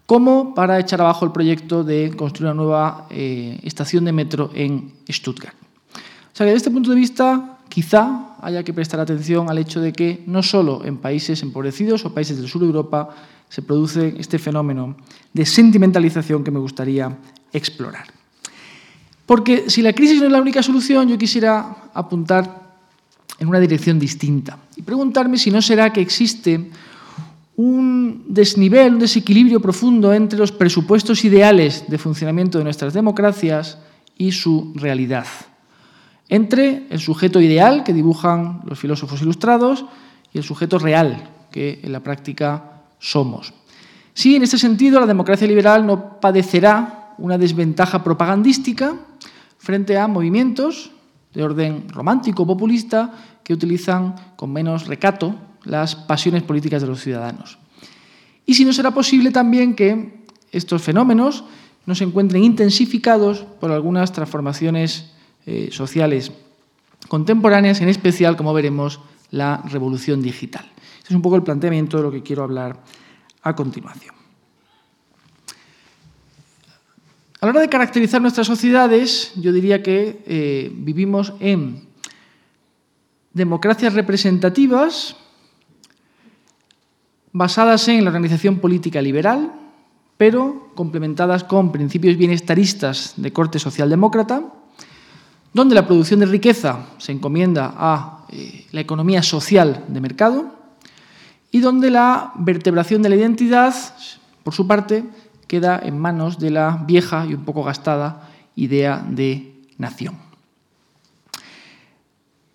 como 0.07 0.55
para 0.55 0.79
echar 0.79 1.01
abajo 1.01 1.23
el 1.23 1.31
proyecto 1.31 1.83
de 1.83 2.11
construir 2.17 2.51
una 2.51 2.55
nueva 2.55 3.05
eh, 3.11 3.59
estación 3.61 4.05
de 4.05 4.11
metro 4.11 4.49
en 4.55 4.91
Stuttgart. 5.07 5.55
O 5.93 6.35
sea 6.35 6.45
que 6.45 6.51
desde 6.51 6.57
este 6.57 6.71
punto 6.71 6.89
de 6.89 6.95
vista, 6.95 7.59
quizá 7.69 8.35
haya 8.41 8.63
que 8.63 8.73
prestar 8.73 8.99
atención 8.99 9.51
al 9.51 9.59
hecho 9.59 9.79
de 9.79 9.93
que 9.93 10.23
no 10.25 10.41
solo 10.41 10.83
en 10.83 10.97
países 10.97 11.43
empobrecidos 11.43 12.05
o 12.05 12.13
países 12.13 12.37
del 12.37 12.47
sur 12.47 12.61
de 12.61 12.67
Europa 12.67 13.09
se 13.49 13.61
produce 13.61 14.15
este 14.17 14.39
fenómeno 14.39 14.95
de 15.33 15.45
sentimentalización 15.45 16.43
que 16.43 16.51
me 16.51 16.59
gustaría 16.59 17.15
explorar. 17.53 18.07
Porque 19.25 19.69
si 19.69 19.81
la 19.81 19.93
crisis 19.93 20.19
no 20.19 20.27
es 20.27 20.31
la 20.31 20.41
única 20.41 20.61
solución, 20.61 21.07
yo 21.07 21.17
quisiera 21.17 21.89
apuntar 21.93 22.65
en 23.39 23.47
una 23.47 23.59
dirección 23.59 23.99
distinta 23.99 24.57
y 24.75 24.81
preguntarme 24.81 25.37
si 25.37 25.51
no 25.51 25.61
será 25.61 25.91
que 25.91 26.01
existe 26.01 26.69
un 27.57 28.25
desnivel, 28.27 28.93
un 28.93 28.99
desequilibrio 28.99 29.61
profundo 29.61 30.13
entre 30.13 30.37
los 30.37 30.51
presupuestos 30.51 31.23
ideales 31.23 31.85
de 31.87 31.97
funcionamiento 31.97 32.57
de 32.57 32.65
nuestras 32.65 32.93
democracias 32.93 33.77
y 34.17 34.31
su 34.31 34.73
realidad. 34.75 35.25
Entre 36.27 36.87
el 36.89 36.99
sujeto 36.99 37.39
ideal 37.39 37.83
que 37.83 37.93
dibujan 37.93 38.61
los 38.65 38.79
filósofos 38.79 39.21
ilustrados 39.21 39.85
y 40.33 40.37
el 40.37 40.43
sujeto 40.43 40.79
real 40.79 41.29
que 41.51 41.79
en 41.83 41.91
la 41.91 42.01
práctica 42.01 42.74
somos. 42.99 43.53
Sí, 44.13 44.35
en 44.35 44.43
este 44.43 44.57
sentido, 44.57 44.99
la 44.99 45.05
democracia 45.05 45.47
liberal 45.47 45.85
no 45.85 46.19
padecerá 46.19 47.13
una 47.17 47.37
desventaja 47.37 48.03
propagandística 48.03 48.95
frente 49.57 49.97
a 49.97 50.07
movimientos 50.07 50.91
de 51.33 51.43
orden 51.43 51.89
romántico 51.89 52.47
populista 52.47 53.13
que 53.43 53.53
utilizan 53.53 54.15
con 54.35 54.51
menos 54.51 54.87
recato 54.87 55.35
las 55.63 55.95
pasiones 55.95 56.43
políticas 56.43 56.81
de 56.81 56.87
los 56.87 57.01
ciudadanos. 57.01 57.57
Y 58.45 58.53
si 58.53 58.63
no 58.63 58.73
será 58.73 58.91
posible 58.91 59.31
también 59.31 59.75
que 59.75 60.23
estos 60.51 60.81
fenómenos 60.81 61.43
no 61.85 61.95
se 61.95 62.03
encuentren 62.03 62.43
intensificados 62.43 63.45
por 63.59 63.71
algunas 63.71 64.11
transformaciones 64.11 65.11
eh, 65.45 65.69
sociales 65.71 66.31
contemporáneas, 67.07 67.81
en 67.81 67.89
especial, 67.89 68.37
como 68.37 68.53
veremos, 68.53 68.99
la 69.31 69.61
revolución 69.65 70.21
digital. 70.21 70.65
Este 71.05 71.13
es 71.13 71.17
un 71.17 71.21
poco 71.21 71.35
el 71.35 71.43
planteamiento 71.43 71.97
de 71.97 72.03
lo 72.03 72.11
que 72.11 72.23
quiero 72.23 72.41
hablar 72.41 72.81
a 73.43 73.55
continuación. 73.55 74.15
A 77.39 77.45
la 77.45 77.51
hora 77.51 77.61
de 77.61 77.69
caracterizar 77.69 78.19
nuestras 78.23 78.47
sociedades, 78.47 79.31
yo 79.35 79.53
diría 79.53 79.83
que 79.83 80.23
eh, 80.25 80.71
vivimos 80.75 81.33
en 81.39 81.87
democracias 83.33 83.93
representativas 83.93 85.15
basadas 87.33 87.87
en 87.87 88.03
la 88.03 88.09
organización 88.09 88.57
política 88.57 88.99
liberal, 88.99 89.53
pero 90.17 90.71
complementadas 90.73 91.43
con 91.43 91.71
principios 91.71 92.17
bienestaristas 92.17 93.13
de 93.17 93.31
corte 93.31 93.59
socialdemócrata, 93.59 94.41
donde 95.53 95.75
la 95.75 95.85
producción 95.85 96.21
de 96.21 96.25
riqueza 96.25 96.87
se 96.97 97.11
encomienda 97.11 97.75
a 97.77 98.25
eh, 98.29 98.65
la 98.71 98.81
economía 98.81 99.21
social 99.21 99.85
de 99.87 100.01
mercado 100.01 100.64
y 101.55 101.61
donde 101.61 101.89
la 101.89 102.33
vertebración 102.35 103.01
de 103.01 103.07
la 103.07 103.15
identidad, 103.15 103.73
por 104.43 104.53
su 104.53 104.67
parte, 104.67 105.05
queda 105.47 105.79
en 105.81 105.97
manos 105.97 106.37
de 106.37 106.49
la 106.49 106.83
vieja 106.85 107.25
y 107.25 107.33
un 107.33 107.45
poco 107.45 107.63
gastada 107.63 108.29
idea 108.57 109.01
de 109.09 109.53
nación. 109.77 110.17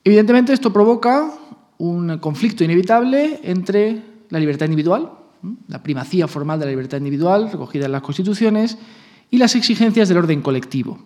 Evidentemente 0.05 0.53
esto 0.53 0.71
provoca 0.71 1.31
un 1.79 2.19
conflicto 2.19 2.63
inevitable 2.63 3.41
entre 3.43 4.03
la 4.29 4.39
libertad 4.39 4.67
individual, 4.67 5.13
la 5.69 5.83
primacía 5.83 6.29
formal 6.29 6.59
de 6.59 6.67
la 6.67 6.73
libertad 6.73 6.99
individual 6.99 7.51
recogida 7.51 7.87
en 7.87 7.93
las 7.93 8.03
constituciones, 8.03 8.77
y 9.31 9.39
las 9.39 9.55
exigencias 9.55 10.11
del 10.11 10.19
orden 10.19 10.43
colectivo. 10.43 10.99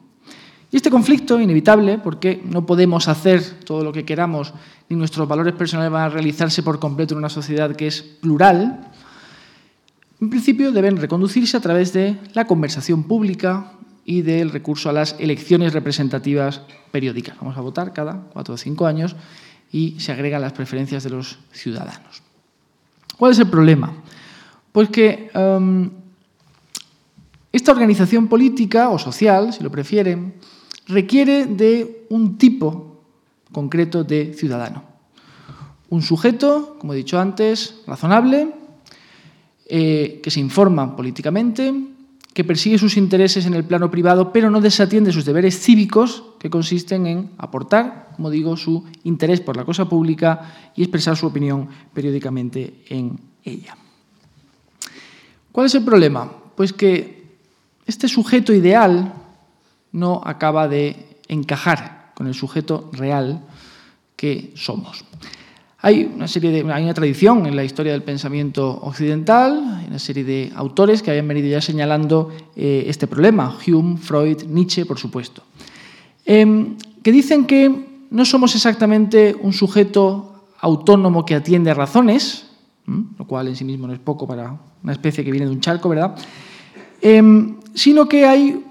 Y 0.71 0.77
este 0.77 0.91
conflicto, 0.91 1.41
inevitable, 1.41 1.99
porque 1.99 2.43
no 2.45 2.67
podemos 2.67 3.09
hacer 3.09 3.43
todo 3.65 3.85
lo 3.85 3.93
que 3.93 4.05
queramos, 4.05 4.53
ni 4.89 4.97
nuestros 4.97 5.29
valores 5.29 5.55
personales 5.55 5.93
van 5.93 6.03
a 6.03 6.09
realizarse 6.09 6.63
por 6.63 6.79
completo 6.79 7.15
en 7.15 7.19
una 7.19 7.29
sociedad 7.29 7.77
que 7.77 7.87
es 7.87 8.03
plural, 8.03 8.91
en 10.21 10.31
principio 10.31 10.73
deben 10.73 10.97
reconducirse 10.97 11.57
a 11.57 11.61
través 11.61 11.93
de 11.93 12.17
la 12.33 12.47
conversación 12.47 13.05
pública 13.05 13.73
y 14.05 14.23
del 14.23 14.51
recurso 14.51 14.89
a 14.89 14.93
las 14.93 15.17
elecciones 15.19 15.73
representativas 15.73 16.63
periódicas. 16.91 17.37
Vamos 17.39 17.59
a 17.59 17.61
votar 17.61 17.93
cada 17.93 18.23
cuatro 18.33 18.55
o 18.55 18.57
cinco 18.57 18.87
años 18.87 19.17
y 19.73 19.99
se 19.99 20.13
agregan 20.13 20.41
las 20.41 20.53
preferencias 20.53 21.03
de 21.03 21.11
los 21.11 21.39
ciudadanos. 21.53 22.23
¿Cuál 23.19 23.33
es 23.33 23.39
el 23.39 23.49
problema? 23.49 23.93
Pues 24.73 24.89
que 24.89 25.31
um, 25.35 25.91
esta 27.65 27.73
organización 27.73 28.29
política 28.29 28.93
o 28.93 29.01
social, 29.01 29.49
si 29.57 29.65
lo 29.65 29.73
prefieren, 29.73 30.37
requiere 30.85 31.49
de 31.49 32.05
un 32.13 32.37
tipo 32.37 33.01
concreto 33.57 34.05
de 34.05 34.37
ciudadano. 34.37 34.85
Un 35.89 36.05
sujeto, 36.05 36.77
como 36.77 36.93
he 36.93 37.01
dicho 37.01 37.17
antes, 37.17 37.81
razonable, 37.87 38.53
eh, 39.65 40.21
que 40.23 40.29
se 40.31 40.45
informa 40.45 40.95
políticamente, 40.95 41.73
que 42.35 42.45
persigue 42.45 42.77
sus 42.77 42.99
intereses 42.99 43.47
en 43.47 43.55
el 43.55 43.65
plano 43.65 43.91
privado, 43.91 44.29
pero 44.31 44.51
no 44.51 44.61
desatiende 44.61 45.09
sus 45.11 45.25
deberes 45.25 45.59
cívicos, 45.59 46.37
que 46.39 46.51
consisten 46.51 47.07
en 47.07 47.31
aportar, 47.39 48.13
como 48.15 48.29
digo, 48.29 48.59
su 48.59 48.85
interés 49.05 49.41
por 49.41 49.57
la 49.57 49.65
cosa 49.65 49.89
pública 49.89 50.71
y 50.77 50.83
expresar 50.83 51.17
su 51.17 51.25
opinión 51.25 51.71
periódicamente 51.95 52.85
en 52.91 53.19
ella. 53.43 53.75
¿Cuál 55.51 55.65
es 55.65 55.75
el 55.75 55.85
problema? 55.85 56.31
Pues 56.55 56.75
que 56.75 57.24
este 57.87 58.09
sujeto 58.09 58.53
ideal 58.53 59.13
no 59.93 60.23
acaba 60.25 60.69
de 60.69 61.19
encajar 61.29 62.13
con 62.15 62.27
el 62.27 62.35
sujeto 62.35 62.91
real 62.93 63.43
que 64.17 64.53
somos. 64.57 65.05
Hay 65.79 66.05
una, 66.05 66.29
serie 66.29 66.51
de, 66.51 66.73
hay 66.73 66.83
una 66.83 66.95
tradición 66.95 67.45
en 67.45 67.57
la 67.57 67.63
historia 67.63 67.93
del 67.93 68.03
pensamiento 68.03 68.81
occidental, 68.83 69.81
hay 69.81 69.87
una 69.87 69.99
serie 69.99 70.25
de 70.25 70.51
autores 70.57 71.03
que 71.03 71.11
habían 71.11 71.29
venido 71.29 71.49
ya 71.49 71.61
señalando 71.61 72.33
eh, 72.57 72.85
este 72.87 73.07
problema, 73.07 73.59
Hume, 73.67 73.99
Freud, 73.99 74.45
Nietzsche, 74.45 74.87
por 74.87 74.99
supuesto, 74.99 75.43
em, 76.25 76.77
que 77.03 77.13
dicen 77.13 77.45
que 77.45 78.07
no 78.11 78.25
somos 78.25 78.55
exactamente 78.55 79.37
un 79.39 79.53
sujeto 79.53 80.47
autónomo 80.59 81.27
que 81.27 81.35
atiende 81.35 81.71
a 81.71 81.75
razones, 81.75 82.47
lo 82.87 83.27
cual 83.27 83.49
en 83.49 83.57
sí 83.57 83.65
mismo 83.65 83.87
no 83.87 83.93
es 83.93 83.99
poco 83.99 84.27
para 84.27 84.59
una 84.83 84.93
especie 84.93 85.23
que 85.23 85.31
viene 85.31 85.47
de 85.47 85.53
un 85.53 85.61
charco, 85.61 85.91
¿verdad? 85.91 86.17
Em, 87.05 87.61
sino 87.75 88.09
que 88.09 88.25
hay 88.25 88.65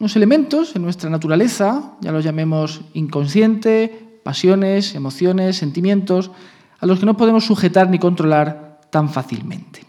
unos 0.00 0.16
elementos 0.16 0.74
en 0.74 0.82
nuestra 0.82 1.08
naturaleza, 1.08 1.92
ya 2.00 2.10
los 2.10 2.24
llamemos 2.24 2.80
inconsciente, 2.94 4.18
pasiones, 4.24 4.96
emociones, 4.96 5.56
sentimientos, 5.56 6.32
a 6.80 6.86
los 6.86 6.98
que 6.98 7.06
no 7.06 7.16
podemos 7.16 7.46
sujetar 7.46 7.88
ni 7.88 8.00
controlar 8.00 8.80
tan 8.90 9.08
fácilmente. 9.08 9.84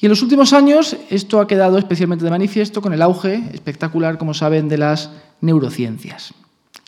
Y 0.00 0.06
en 0.06 0.10
los 0.10 0.20
últimos 0.22 0.52
años 0.52 0.96
esto 1.10 1.38
ha 1.38 1.46
quedado 1.46 1.78
especialmente 1.78 2.24
de 2.24 2.32
manifiesto 2.32 2.82
con 2.82 2.92
el 2.92 3.02
auge 3.02 3.50
espectacular, 3.52 4.18
como 4.18 4.34
saben, 4.34 4.68
de 4.68 4.78
las 4.78 5.12
neurociencias, 5.40 6.34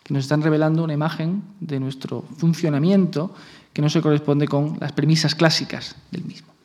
que 0.02 0.12
nos 0.12 0.24
están 0.24 0.42
revelando 0.42 0.82
una 0.82 0.94
imagen 0.94 1.44
de 1.60 1.78
nuestro 1.78 2.24
funcionamiento 2.38 3.32
que 3.72 3.82
no 3.82 3.88
se 3.88 4.02
corresponde 4.02 4.48
con 4.48 4.78
las 4.80 4.90
premisas 4.90 5.36
clásicas 5.36 5.94
del 6.10 6.24
mismo. 6.24 6.55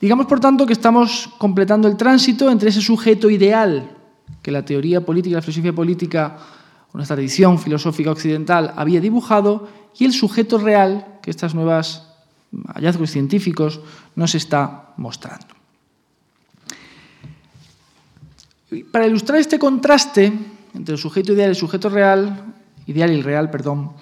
Digamos, 0.00 0.26
por 0.26 0.40
tanto, 0.40 0.66
que 0.66 0.72
estamos 0.72 1.30
completando 1.38 1.88
el 1.88 1.96
tránsito 1.96 2.50
entre 2.50 2.68
ese 2.68 2.80
sujeto 2.80 3.30
ideal 3.30 3.96
que 4.42 4.50
la 4.50 4.64
teoría 4.64 5.04
política, 5.04 5.36
la 5.36 5.42
filosofía 5.42 5.72
política, 5.72 6.38
una 6.92 7.04
tradición 7.04 7.58
filosófica 7.58 8.10
occidental 8.10 8.72
había 8.76 9.00
dibujado 9.00 9.68
y 9.98 10.04
el 10.04 10.12
sujeto 10.12 10.58
real 10.58 11.18
que 11.22 11.30
estas 11.30 11.54
nuevas 11.54 12.14
hallazgos 12.74 13.10
científicos 13.10 13.80
nos 14.14 14.34
está 14.34 14.94
mostrando. 14.96 15.46
Para 18.90 19.06
ilustrar 19.06 19.38
este 19.38 19.58
contraste 19.58 20.32
entre 20.74 20.94
el 20.94 21.00
sujeto 21.00 21.32
ideal 21.32 21.48
y 21.48 21.50
el 21.50 21.56
sujeto 21.56 21.88
real, 21.88 22.54
ideal 22.86 23.10
y 23.10 23.14
el 23.14 23.24
real, 23.24 23.50
perdón, 23.50 23.92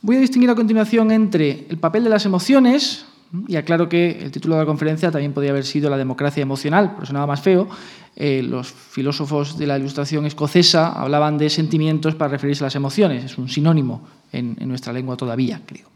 voy 0.00 0.16
a 0.16 0.20
distinguir 0.20 0.50
a 0.50 0.54
continuación 0.54 1.10
entre 1.10 1.66
el 1.68 1.78
papel 1.78 2.04
de 2.04 2.10
las 2.10 2.24
emociones, 2.26 3.06
y 3.48 3.56
aclaro 3.56 3.88
que 3.88 4.10
el 4.22 4.30
título 4.30 4.56
de 4.56 4.62
la 4.62 4.66
conferencia 4.66 5.10
también 5.10 5.32
podría 5.32 5.52
haber 5.52 5.64
sido 5.64 5.88
La 5.88 5.96
democracia 5.96 6.42
emocional, 6.42 6.92
pero 6.94 7.06
sonaba 7.06 7.26
más 7.26 7.40
feo. 7.40 7.68
Eh, 8.14 8.42
los 8.42 8.70
filósofos 8.70 9.56
de 9.56 9.66
la 9.66 9.78
ilustración 9.78 10.26
escocesa 10.26 10.92
hablaban 10.92 11.38
de 11.38 11.48
sentimientos 11.48 12.14
para 12.14 12.30
referirse 12.30 12.62
a 12.62 12.66
las 12.66 12.76
emociones. 12.76 13.24
Es 13.24 13.38
un 13.38 13.48
sinónimo 13.48 14.06
en, 14.32 14.56
nuestra 14.68 14.92
lengua 14.92 15.16
todavía, 15.16 15.62
creo. 15.64 15.86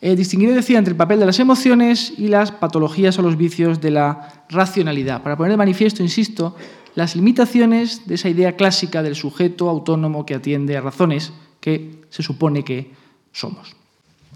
Eh, 0.00 0.16
distinguir, 0.16 0.54
decía, 0.54 0.78
entre 0.78 0.92
el 0.92 0.96
papel 0.96 1.20
de 1.20 1.26
las 1.26 1.38
emociones 1.38 2.14
y 2.16 2.28
las 2.28 2.50
patologías 2.50 3.18
o 3.18 3.22
los 3.22 3.36
vicios 3.36 3.80
de 3.80 3.90
la 3.90 4.44
racionalidad, 4.48 5.22
para 5.22 5.36
poner 5.36 5.52
de 5.52 5.56
manifiesto, 5.56 6.02
insisto, 6.02 6.56
las 6.94 7.16
limitaciones 7.16 8.06
de 8.06 8.14
esa 8.14 8.28
idea 8.28 8.56
clásica 8.56 9.02
del 9.02 9.16
sujeto 9.16 9.68
autónomo 9.68 10.24
que 10.24 10.34
atiende 10.34 10.76
a 10.76 10.80
razones 10.80 11.32
que 11.60 12.02
se 12.08 12.22
supone 12.22 12.64
que 12.64 12.90
somos. 13.32 13.74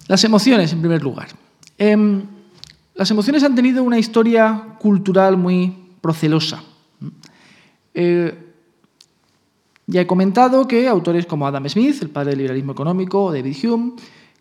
Las 0.08 0.24
emociones, 0.24 0.72
en 0.72 0.80
primer 0.80 1.02
lugar. 1.02 1.28
Em, 1.78 2.24
las 2.94 3.10
emociones 3.10 3.44
han 3.44 3.54
tenido 3.54 3.84
una 3.84 3.98
historia 3.98 4.74
cultural 4.80 5.36
muy 5.36 5.74
procelosa. 6.00 6.62
Eh, 7.94 8.36
ya 9.86 10.00
he 10.02 10.06
comentado 10.06 10.68
que 10.68 10.88
autores 10.88 11.24
como 11.24 11.46
Adam 11.46 11.68
Smith, 11.68 12.02
el 12.02 12.10
padre 12.10 12.30
del 12.30 12.40
liberalismo 12.40 12.72
económico, 12.72 13.24
o 13.24 13.32
David 13.32 13.56
Hume, 13.64 13.92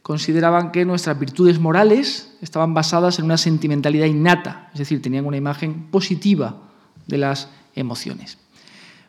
consideraban 0.01 0.71
que 0.71 0.85
nuestras 0.85 1.19
virtudes 1.19 1.59
morales 1.59 2.35
estaban 2.41 2.73
basadas 2.73 3.19
en 3.19 3.25
una 3.25 3.37
sentimentalidad 3.37 4.07
innata, 4.07 4.69
es 4.73 4.79
decir, 4.79 5.01
tenían 5.01 5.25
una 5.25 5.37
imagen 5.37 5.87
positiva 5.91 6.57
de 7.05 7.17
las 7.17 7.49
emociones. 7.75 8.37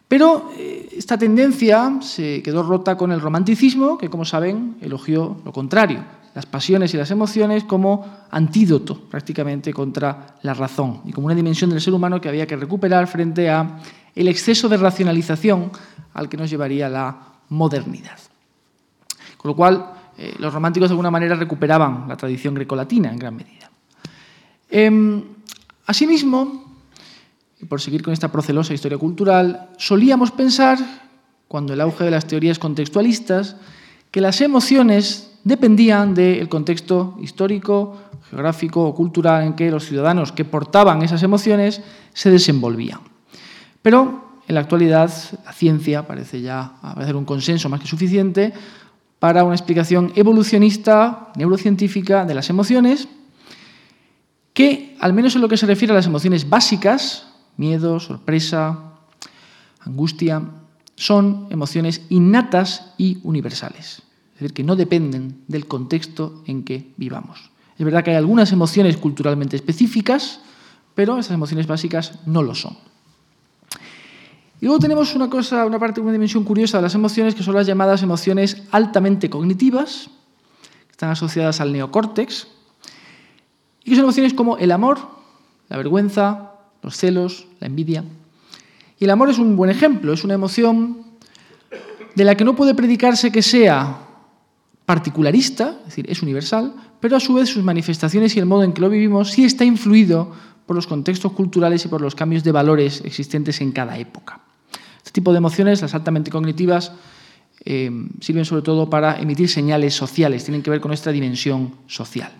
Pero 0.09 0.51
eh, 0.57 0.89
esta 0.97 1.19
tendencia 1.19 1.99
se 2.01 2.43
quedó 2.43 2.63
rota 2.63 2.97
con 2.97 3.13
el 3.13 3.21
romanticismo, 3.21 3.99
que 3.99 4.09
como 4.09 4.25
saben 4.25 4.77
elogió 4.81 5.41
lo 5.45 5.53
contrario, 5.53 6.05
las 6.35 6.47
pasiones 6.47 6.95
y 6.95 6.97
las 6.97 7.11
emociones 7.11 7.65
como 7.65 8.07
antídoto 8.31 9.01
prácticamente 9.01 9.73
contra 9.73 10.39
la 10.43 10.55
razón 10.55 11.03
y 11.05 11.13
como 11.13 11.27
una 11.27 11.35
dimensión 11.35 11.71
del 11.71 11.81
ser 11.81 11.95
humano 11.95 12.21
que 12.21 12.29
había 12.29 12.47
que 12.47 12.57
recuperar 12.57 13.07
frente 13.07 13.51
a 13.51 13.81
el 14.15 14.29
exceso 14.29 14.69
de 14.69 14.77
racionalización 14.77 15.71
al 16.15 16.29
que 16.29 16.37
nos 16.37 16.51
llevaría 16.51 16.89
la 16.89 17.17
modernidad. 17.51 18.19
Con 19.37 19.51
lo 19.51 19.57
cual, 19.57 19.93
eh, 20.17 20.35
los 20.39 20.53
románticos 20.53 20.89
de 20.89 20.95
alguna 20.95 21.11
manera 21.11 21.37
recuperaban 21.37 22.07
la 22.09 22.17
tradición 22.17 22.55
grecolatina 22.55 23.11
en 23.11 23.19
gran 23.19 23.37
medida. 23.37 23.71
Em, 24.69 25.23
asimismo, 25.87 26.77
y 27.61 27.65
por 27.65 27.81
seguir 27.81 28.03
con 28.03 28.13
esta 28.13 28.31
procelosa 28.31 28.75
historia 28.75 28.99
cultural, 28.99 29.71
solíamos 29.79 30.33
pensar, 30.33 30.79
cuando 31.47 31.73
el 31.73 31.81
auge 31.81 32.05
de 32.05 32.11
las 32.11 32.27
teorías 32.27 32.59
contextualistas, 32.59 33.57
que 34.11 34.21
las 34.21 34.41
emociones 34.41 35.28
dependían 35.49 36.13
del 36.13 36.49
contexto 36.49 37.17
histórico, 37.21 37.97
geográfico 38.29 38.85
o 38.85 38.95
cultural 38.95 39.43
en 39.45 39.57
que 39.57 39.71
los 39.71 39.89
ciudadanos 39.89 40.31
que 40.31 40.45
portaban 40.45 41.01
esas 41.01 41.23
emociones 41.23 41.81
se 42.13 42.31
desenvolvían. 42.31 43.01
Pero 43.81 44.43
en 44.47 44.55
la 44.55 44.61
actualidad 44.61 45.11
la 45.45 45.53
ciencia 45.53 46.07
parece 46.07 46.43
ya 46.43 46.77
haber 46.83 47.17
un 47.17 47.25
consenso 47.25 47.69
más 47.69 47.81
que 47.81 47.87
suficiente 47.87 48.53
para 49.19 49.43
una 49.43 49.57
explicación 49.57 50.13
evolucionista, 50.15 51.33
neurocientífica 51.35 52.25
de 52.27 52.35
las 52.35 52.51
emociones, 52.51 53.09
que, 54.53 54.97
al 55.01 55.15
menos 55.15 55.35
en 55.35 55.41
lo 55.41 55.49
que 55.49 55.57
se 55.57 55.67
refiere 55.67 55.93
a 55.93 55.97
las 55.97 56.07
emociones 56.07 56.49
básicas, 56.49 57.27
miedo, 57.57 57.99
sorpresa, 58.01 58.79
angustia, 59.81 60.43
son 60.95 61.47
emociones 61.51 62.03
innatas 62.11 62.93
y 62.99 63.19
universales, 63.23 64.03
es 64.39 64.43
decir, 64.43 64.55
que 64.55 64.63
no 64.63 64.77
dependen 64.77 65.43
del 65.49 65.67
contexto 65.67 66.45
en 66.47 66.63
que 66.63 66.93
vivamos. 66.97 67.51
Es 67.77 67.85
verdad 67.85 68.05
que 68.05 68.13
hay 68.13 68.17
algunas 68.17 68.53
emociones 68.53 68.97
culturalmente 68.97 69.57
específicas, 69.57 70.39
pero 70.95 71.19
esas 71.19 71.35
emociones 71.35 71.67
básicas 71.67 72.21
no 72.25 72.45
lo 72.45 72.55
son. 72.55 72.77
Y 74.61 74.67
luego 74.67 74.79
tenemos 74.79 75.17
una 75.17 75.29
cosa, 75.29 75.67
una 75.67 75.81
parte, 75.81 76.01
una 76.01 76.13
dimensión 76.13 76.45
curiosa 76.45 76.79
de 76.79 76.83
las 76.83 76.95
emociones, 76.95 77.35
que 77.35 77.43
son 77.43 77.57
las 77.57 77.67
llamadas 77.67 78.05
emociones 78.05 78.63
altamente 78.71 79.29
cognitivas, 79.29 80.09
que 80.87 80.93
están 80.93 81.11
asociadas 81.11 81.61
al 81.61 81.73
neocórtex, 81.73 82.47
y 83.83 83.91
que 83.91 83.97
son 83.97 84.05
emociones 84.05 84.35
como 84.35 84.57
el 84.59 84.71
amor, 84.71 85.01
la 85.69 85.79
vergüenza, 85.79 86.53
los 86.81 86.97
celos, 86.97 87.49
la 87.59 87.67
envidia. 87.67 88.05
Y 89.01 89.05
el 89.05 89.11
amor 89.11 89.31
es 89.31 89.39
un 89.39 89.57
buen 89.57 89.71
ejemplo, 89.71 90.13
es 90.13 90.23
una 90.23 90.35
emoción 90.35 90.99
de 92.15 92.23
la 92.23 92.37
que 92.37 92.45
no 92.45 92.55
puede 92.55 92.77
predicarse 92.77 93.33
que 93.33 93.43
sea 93.43 94.05
particularista, 94.89 95.77
es 95.81 95.85
decir, 95.89 96.07
es 96.09 96.23
universal, 96.23 96.73
pero 96.99 97.19
a 97.19 97.21
su 97.21 97.35
vez 97.35 97.51
sus 97.51 97.63
manifestaciones 97.63 98.35
y 98.35 98.39
el 98.39 98.47
modo 98.47 98.63
en 98.63 98.73
que 98.73 98.81
lo 98.81 98.89
vivimos 98.89 99.33
sí 99.33 99.45
está 99.45 99.63
influido 99.63 100.33
por 100.65 100.77
los 100.77 100.87
contextos 100.87 101.33
culturales 101.33 101.85
y 101.85 101.89
por 101.89 102.01
los 102.01 102.15
cambios 102.15 102.43
de 102.43 102.53
valores 102.53 103.03
existentes 103.05 103.61
en 103.61 103.73
cada 103.73 103.99
época. 103.99 104.41
Este 104.97 105.11
tipo 105.11 105.33
de 105.33 105.37
emociones, 105.37 105.83
las 105.83 105.95
altamente 105.95 106.31
cognitivas, 106.31 106.93
eh, 107.67 107.91
sirven 108.23 108.47
sobre 108.47 108.63
todo 108.63 108.89
para 108.89 109.21
emitir 109.21 109.51
señales 109.51 109.93
sociales, 109.93 110.45
tienen 110.45 110.63
que 110.63 110.71
ver 110.71 110.81
con 110.81 110.89
nuestra 110.89 111.13
dimensión 111.13 111.75
social. 111.87 112.33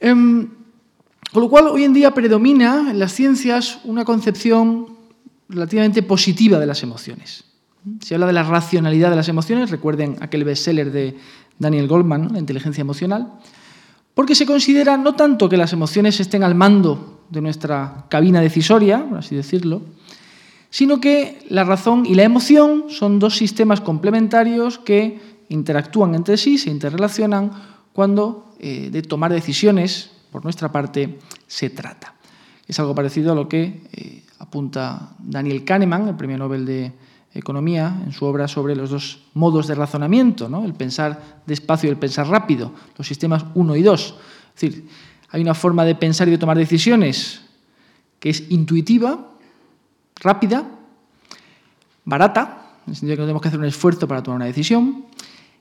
Em, 0.00 0.48
con 1.30 1.42
lo 1.42 1.50
cual, 1.50 1.66
hoy 1.66 1.84
en 1.84 1.92
día 1.92 2.14
predomina 2.14 2.90
en 2.90 2.98
las 2.98 3.12
ciencias 3.12 3.80
una 3.84 4.06
concepción 4.06 4.96
relativamente 5.50 6.02
positiva 6.02 6.58
de 6.58 6.64
las 6.64 6.82
emociones. 6.82 7.45
Se 8.00 8.14
habla 8.14 8.26
de 8.26 8.32
la 8.32 8.42
racionalidad 8.42 9.10
de 9.10 9.16
las 9.16 9.28
emociones, 9.28 9.70
recuerden 9.70 10.16
aquel 10.20 10.44
bestseller 10.44 10.90
de 10.90 11.16
Daniel 11.58 11.88
Goldman, 11.88 12.32
La 12.32 12.38
inteligencia 12.38 12.80
emocional, 12.80 13.32
porque 14.14 14.34
se 14.34 14.46
considera 14.46 14.96
no 14.96 15.14
tanto 15.14 15.48
que 15.48 15.56
las 15.56 15.72
emociones 15.72 16.20
estén 16.20 16.42
al 16.42 16.54
mando 16.54 17.24
de 17.30 17.40
nuestra 17.40 18.06
cabina 18.08 18.40
decisoria, 18.40 19.04
por 19.08 19.18
así 19.18 19.36
decirlo, 19.36 19.82
sino 20.70 21.00
que 21.00 21.38
la 21.48 21.64
razón 21.64 22.06
y 22.06 22.14
la 22.14 22.24
emoción 22.24 22.84
son 22.88 23.18
dos 23.18 23.36
sistemas 23.36 23.80
complementarios 23.80 24.78
que 24.78 25.20
interactúan 25.48 26.14
entre 26.14 26.36
sí, 26.36 26.58
se 26.58 26.70
interrelacionan 26.70 27.50
cuando 27.92 28.54
eh, 28.58 28.90
de 28.90 29.02
tomar 29.02 29.32
decisiones 29.32 30.10
por 30.30 30.44
nuestra 30.44 30.72
parte 30.72 31.18
se 31.46 31.70
trata. 31.70 32.14
Es 32.66 32.80
algo 32.80 32.94
parecido 32.94 33.32
a 33.32 33.34
lo 33.34 33.48
que 33.48 33.82
eh, 33.92 34.24
apunta 34.38 35.14
Daniel 35.18 35.64
Kahneman, 35.64 36.08
el 36.08 36.16
premio 36.16 36.36
Nobel 36.36 36.66
de 36.66 36.92
Economía, 37.36 38.02
en 38.04 38.12
su 38.12 38.24
obra 38.24 38.48
sobre 38.48 38.74
los 38.74 38.90
dos 38.90 39.20
modos 39.34 39.66
de 39.66 39.74
razonamiento, 39.74 40.48
¿no? 40.48 40.64
el 40.64 40.74
pensar 40.74 41.40
despacio 41.46 41.88
y 41.88 41.92
el 41.92 41.98
pensar 41.98 42.28
rápido, 42.28 42.72
los 42.96 43.06
sistemas 43.06 43.44
1 43.54 43.76
y 43.76 43.82
2. 43.82 44.14
Es 44.54 44.60
decir, 44.60 44.88
hay 45.30 45.42
una 45.42 45.54
forma 45.54 45.84
de 45.84 45.94
pensar 45.94 46.28
y 46.28 46.32
de 46.32 46.38
tomar 46.38 46.56
decisiones 46.56 47.42
que 48.18 48.30
es 48.30 48.50
intuitiva, 48.50 49.32
rápida, 50.16 50.66
barata, 52.04 52.62
en 52.86 52.90
el 52.90 52.96
sentido 52.96 53.10
de 53.10 53.16
que 53.16 53.20
no 53.20 53.26
tenemos 53.26 53.42
que 53.42 53.48
hacer 53.48 53.60
un 53.60 53.66
esfuerzo 53.66 54.08
para 54.08 54.22
tomar 54.22 54.36
una 54.36 54.46
decisión, 54.46 55.04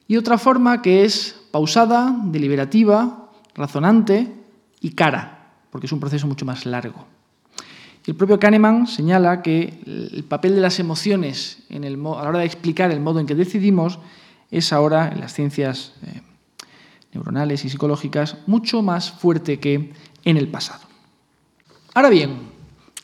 y 0.08 0.18
otra 0.18 0.38
forma 0.38 0.82
que 0.82 1.04
es 1.04 1.36
pausada, 1.52 2.16
deliberativa, 2.26 3.30
razonante 3.56 4.32
y 4.82 4.92
cara, 4.92 5.54
porque 5.72 5.88
es 5.88 5.92
un 5.92 6.00
proceso 6.00 6.28
mucho 6.28 6.46
más 6.46 6.66
largo. 6.66 7.14
El 8.08 8.15
propio 8.15 8.39
Kahneman 8.39 8.88
señala 8.88 9.41
que 9.41 9.80
el 9.86 10.24
papel 10.28 10.56
de 10.56 10.62
las 10.62 10.80
emociones 10.80 11.63
en 11.70 11.84
a 11.86 11.89
la 11.89 12.30
hora 12.30 12.39
de 12.39 12.46
explicar 12.46 12.91
el 12.91 13.00
modo 13.00 13.20
en 13.20 13.26
que 13.26 13.34
decidimos 13.34 14.00
es 14.52 14.72
ahora, 14.72 15.12
en 15.12 15.20
las 15.20 15.34
ciencias 15.34 15.94
eh, 16.06 16.22
neuronales 17.13 17.65
y 17.65 17.70
psicológicas, 17.70 18.38
mucho 18.46 18.84
más 18.84 19.12
fuerte 19.12 19.60
que 19.60 19.91
en 20.24 20.38
el 20.38 20.48
pasado. 20.48 20.84
Ahora 21.96 22.10
bien, 22.10 22.38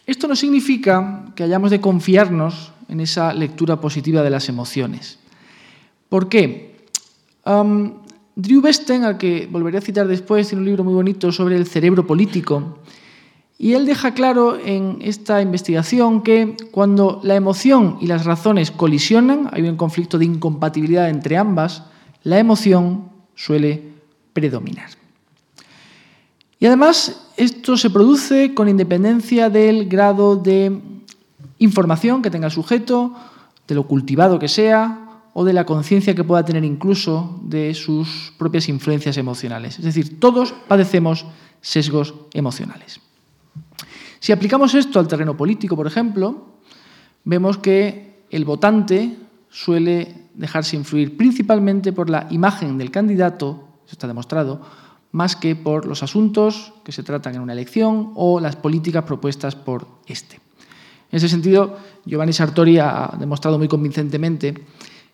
esto 0.06 0.28
no 0.28 0.36
significa 0.36 1.26
que 1.36 1.44
hayamos 1.44 1.72
de 1.72 1.82
confiarnos 1.82 2.74
en 2.88 3.00
esa 3.00 3.34
lectura 3.34 3.80
positiva 3.80 4.22
de 4.22 4.30
las 4.30 4.50
emociones. 4.50 5.18
¿Por 6.10 6.28
qué? 6.28 6.76
Drew 8.36 8.62
Besten, 8.62 9.04
al 9.04 9.18
que 9.18 9.48
volveré 9.50 9.78
a 9.78 9.82
citar 9.82 10.08
después, 10.08 10.48
tiene 10.48 10.62
un 10.62 10.68
libro 10.68 10.84
muy 10.84 10.94
bonito 10.94 11.32
sobre 11.32 11.56
el 11.56 11.66
cerebro 11.66 12.06
político. 12.06 12.80
Y 13.64 13.76
él 13.76 13.86
deja 13.86 14.16
claro 14.16 14.58
en 14.58 14.98
esta 15.04 15.40
investigación 15.40 16.24
que 16.24 16.58
cuando 16.72 17.20
la 17.22 17.36
emoción 17.36 18.00
y 18.02 18.08
las 18.08 18.26
razones 18.26 18.72
colisionan, 18.72 19.52
hay 19.54 19.62
un 19.70 19.78
conflicto 19.78 20.18
de 20.18 20.26
incompatibilidad 20.26 21.12
entre 21.12 21.38
ambas, 21.38 21.84
la 22.24 22.40
emoción 22.40 23.12
suele 23.36 23.84
predominar. 24.34 24.90
Y 26.60 26.66
además, 26.66 27.28
esto 27.38 27.78
se 27.78 27.92
produce 27.92 28.56
con 28.56 28.68
independencia 28.68 29.52
del 29.52 29.88
grado 29.88 30.38
de 30.38 30.82
información 31.60 32.24
que 32.24 32.32
tenga 32.32 32.48
el 32.48 32.52
sujeto, 32.52 33.14
de 33.68 33.76
lo 33.76 33.86
cultivado 33.86 34.40
que 34.40 34.48
sea 34.48 35.22
o 35.34 35.46
de 35.46 35.54
la 35.54 35.68
conciencia 35.68 36.16
que 36.16 36.24
pueda 36.24 36.44
tener 36.44 36.64
incluso 36.64 37.40
de 37.44 37.76
sus 37.76 38.34
propias 38.40 38.70
influencias 38.70 39.18
emocionales. 39.18 39.78
Es 39.78 39.86
decir, 39.86 40.20
todos 40.20 40.52
padecemos 40.68 41.28
sesgos 41.62 42.16
emocionales. 42.34 43.00
Si 44.20 44.32
aplicamos 44.32 44.74
esto 44.76 45.00
al 45.00 45.08
terreno 45.08 45.36
político, 45.36 45.76
por 45.76 45.88
ejemplo, 45.88 46.60
vemos 47.24 47.58
que 47.58 48.26
el 48.30 48.46
votante 48.46 49.18
suele 49.50 50.30
dejarse 50.34 50.76
influir 50.76 51.18
principalmente 51.18 51.92
por 51.92 52.10
la 52.10 52.28
imagen 52.30 52.78
del 52.78 52.92
candidato, 52.92 53.68
eso 53.86 53.94
está 53.94 54.08
demostrado, 54.08 54.62
más 55.12 55.36
que 55.36 55.56
por 55.56 55.86
los 55.86 56.04
asuntos 56.04 56.74
que 56.86 56.92
se 56.92 57.04
tratan 57.04 57.36
en 57.36 57.42
una 57.42 57.54
elección 57.54 58.14
o 58.16 58.40
las 58.40 58.56
políticas 58.56 59.04
propuestas 59.04 59.56
por 59.56 59.88
este. 60.08 60.40
En 61.12 61.18
ese 61.18 61.28
sentido, 61.28 61.78
Giovanni 62.06 62.32
Sartori 62.32 62.78
ha 62.78 63.14
demostrado 63.20 63.58
muy 63.58 63.68
convincentemente 63.68 64.66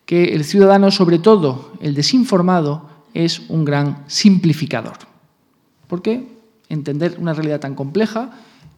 que 0.06 0.36
el 0.36 0.45
ciudadano, 0.45 0.91
sobre 0.91 1.17
todo 1.17 1.73
el 1.82 1.95
desinformado, 1.95 2.89
es 3.13 3.41
un 3.50 3.65
gran 3.65 4.04
simplificador. 4.06 4.97
Porque 5.88 6.37
entender 6.69 7.17
una 7.19 7.34
realidad 7.34 7.60
tan 7.60 7.75
compleja 7.75 8.32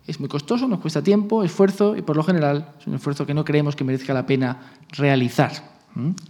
es 0.08 0.20
muy 0.20 0.30
costoso, 0.30 0.68
nos 0.68 0.80
cuesta 0.80 1.04
tiempo, 1.04 1.44
esfuerzo 1.44 1.96
y 1.96 2.02
por 2.02 2.18
lo 2.18 2.24
general 2.24 2.74
es 2.80 2.88
un 2.88 2.96
esfuerzo 2.96 3.26
que 3.26 3.34
no 3.34 3.46
creemos 3.46 3.76
que 3.76 3.84
merezca 3.84 4.14
la 4.14 4.26
pena 4.26 4.74
realizar. 4.90 5.52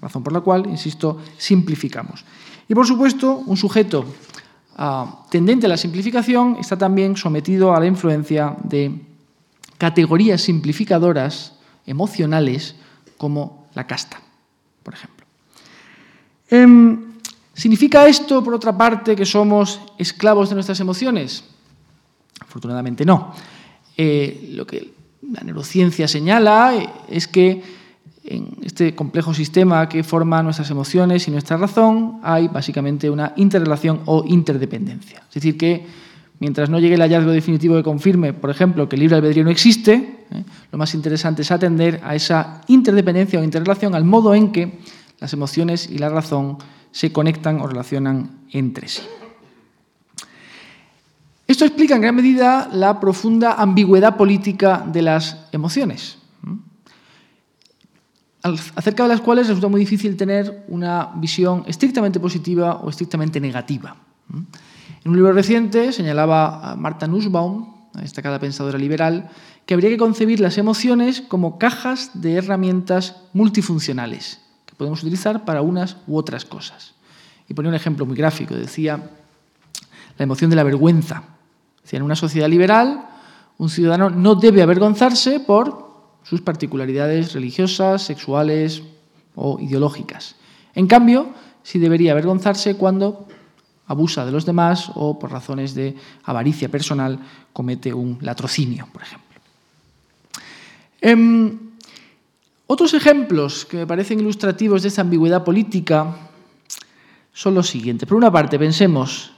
Razón 0.01 0.23
por 0.23 0.33
la 0.33 0.41
cual, 0.41 0.65
insisto, 0.67 1.19
simplificamos. 1.37 2.25
Y 2.67 2.75
por 2.75 2.85
supuesto, 2.87 3.43
un 3.45 3.55
sujeto 3.55 4.05
Ah, 4.81 5.25
tendente 5.29 5.65
a 5.65 5.69
la 5.69 5.75
simplificación 5.75 6.55
está 6.57 6.77
también 6.77 7.17
sometido 7.17 7.75
a 7.75 7.81
la 7.81 7.85
influencia 7.85 8.55
de 8.63 8.95
categorías 9.77 10.39
simplificadoras 10.39 11.59
emocionales 11.85 12.75
como 13.17 13.67
la 13.75 13.85
casta, 13.85 14.21
por 14.81 14.93
ejemplo. 14.93 15.25
Em, 16.49 17.08
¿Significa 17.59 18.07
esto, 18.07 18.41
por 18.41 18.53
otra 18.53 18.77
parte, 18.77 19.17
que 19.17 19.25
somos 19.25 19.81
esclavos 19.97 20.47
de 20.47 20.55
nuestras 20.55 20.79
emociones? 20.79 21.43
Afortunadamente 22.39 23.03
no. 23.03 23.33
Eh, 23.97 24.51
lo 24.53 24.65
que 24.65 24.93
la 25.29 25.41
neurociencia 25.41 26.07
señala 26.07 26.73
es 27.09 27.27
que 27.27 27.61
en 28.23 28.55
este 28.63 28.95
complejo 28.95 29.33
sistema 29.33 29.89
que 29.89 30.05
forma 30.05 30.41
nuestras 30.41 30.71
emociones 30.71 31.27
y 31.27 31.31
nuestra 31.31 31.57
razón 31.57 32.21
hay 32.23 32.47
básicamente 32.47 33.09
una 33.09 33.33
interrelación 33.35 34.03
o 34.05 34.23
interdependencia. 34.25 35.23
Es 35.27 35.33
decir, 35.33 35.57
que 35.57 35.85
mientras 36.39 36.69
no 36.69 36.79
llegue 36.79 36.95
el 36.95 37.01
hallazgo 37.01 37.31
definitivo 37.31 37.75
que 37.75 37.83
confirme, 37.83 38.31
por 38.31 38.51
ejemplo, 38.51 38.87
que 38.87 38.95
el 38.95 39.01
libre 39.01 39.17
albedrío 39.17 39.43
no 39.43 39.49
existe, 39.49 39.95
¿eh? 40.31 40.43
lo 40.71 40.77
más 40.77 40.93
interesante 40.93 41.41
es 41.41 41.51
atender 41.51 41.99
a 42.05 42.15
esa 42.15 42.61
interdependencia 42.69 43.37
o 43.37 43.43
interrelación, 43.43 43.95
al 43.95 44.05
modo 44.05 44.33
en 44.33 44.53
que 44.53 44.79
las 45.19 45.33
emociones 45.33 45.89
y 45.89 45.97
la 45.97 46.07
razón 46.07 46.57
se 46.91 47.11
conectan 47.11 47.61
o 47.61 47.67
relacionan 47.67 48.45
entre 48.51 48.87
sí. 48.87 49.01
Esto 51.47 51.65
explica 51.65 51.95
en 51.95 52.01
gran 52.01 52.15
medida 52.15 52.69
la 52.71 52.99
profunda 52.99 53.53
ambigüedad 53.53 54.17
política 54.17 54.85
de 54.85 55.01
las 55.01 55.47
emociones, 55.51 56.17
acerca 58.75 59.03
de 59.03 59.09
las 59.09 59.21
cuales 59.21 59.47
resulta 59.47 59.67
muy 59.67 59.79
difícil 59.79 60.15
tener 60.15 60.65
una 60.67 61.11
visión 61.15 61.63
estrictamente 61.65 62.19
positiva 62.19 62.75
o 62.75 62.89
estrictamente 62.89 63.39
negativa. 63.39 63.95
En 64.31 65.09
un 65.11 65.15
libro 65.15 65.33
reciente 65.33 65.91
señalaba 65.91 66.75
Marta 66.77 67.07
Nussbaum, 67.07 67.73
una 67.93 68.03
destacada 68.03 68.39
pensadora 68.39 68.77
liberal, 68.77 69.31
que 69.65 69.73
habría 69.73 69.89
que 69.89 69.97
concebir 69.97 70.39
las 70.39 70.59
emociones 70.59 71.21
como 71.21 71.57
cajas 71.57 72.11
de 72.13 72.35
herramientas 72.35 73.15
multifuncionales 73.33 74.39
podemos 74.79 75.01
utilizar 75.03 75.43
para 75.43 75.61
unas 75.61 75.97
u 76.07 76.15
otras 76.15 76.45
cosas. 76.45 76.93
Y 77.49 77.53
ponía 77.53 77.67
un 77.67 77.75
ejemplo 77.75 78.05
muy 78.05 78.15
gráfico, 78.15 78.55
decía 78.55 79.09
la 80.17 80.23
emoción 80.23 80.49
de 80.49 80.55
la 80.55 80.63
vergüenza. 80.63 81.23
Decía, 81.83 81.97
en 81.97 82.03
una 82.03 82.15
sociedad 82.15 82.47
liberal, 82.47 83.05
un 83.57 83.69
ciudadano 83.69 84.09
no 84.09 84.35
debe 84.35 84.61
avergonzarse 84.61 85.41
por 85.41 85.89
sus 86.23 86.39
particularidades 86.39 87.33
religiosas, 87.33 88.03
sexuales 88.03 88.83
o 89.35 89.59
ideológicas. 89.59 90.37
En 90.73 90.87
cambio, 90.87 91.27
sí 91.61 91.77
debería 91.77 92.13
avergonzarse 92.13 92.75
cuando 92.75 93.27
abusa 93.85 94.25
de 94.25 94.31
los 94.31 94.45
demás 94.45 94.93
o 94.95 95.19
por 95.19 95.29
razones 95.29 95.75
de 95.75 95.93
avaricia 96.23 96.69
personal 96.69 97.19
comete 97.51 97.93
un 97.93 98.17
latrocinio, 98.21 98.87
por 98.93 99.01
ejemplo. 99.01 99.41
Em, 101.01 101.68
otros 102.71 102.93
ejemplos 102.93 103.65
que 103.65 103.77
me 103.77 103.87
parecen 103.87 104.19
ilustrativos 104.19 104.83
de 104.83 104.89
esta 104.89 105.01
ambigüedad 105.01 105.43
política 105.43 106.15
son 107.33 107.55
los 107.55 107.67
siguientes. 107.67 108.07
Por 108.07 108.15
una 108.15 108.31
parte, 108.31 108.59
pensemos, 108.59 109.31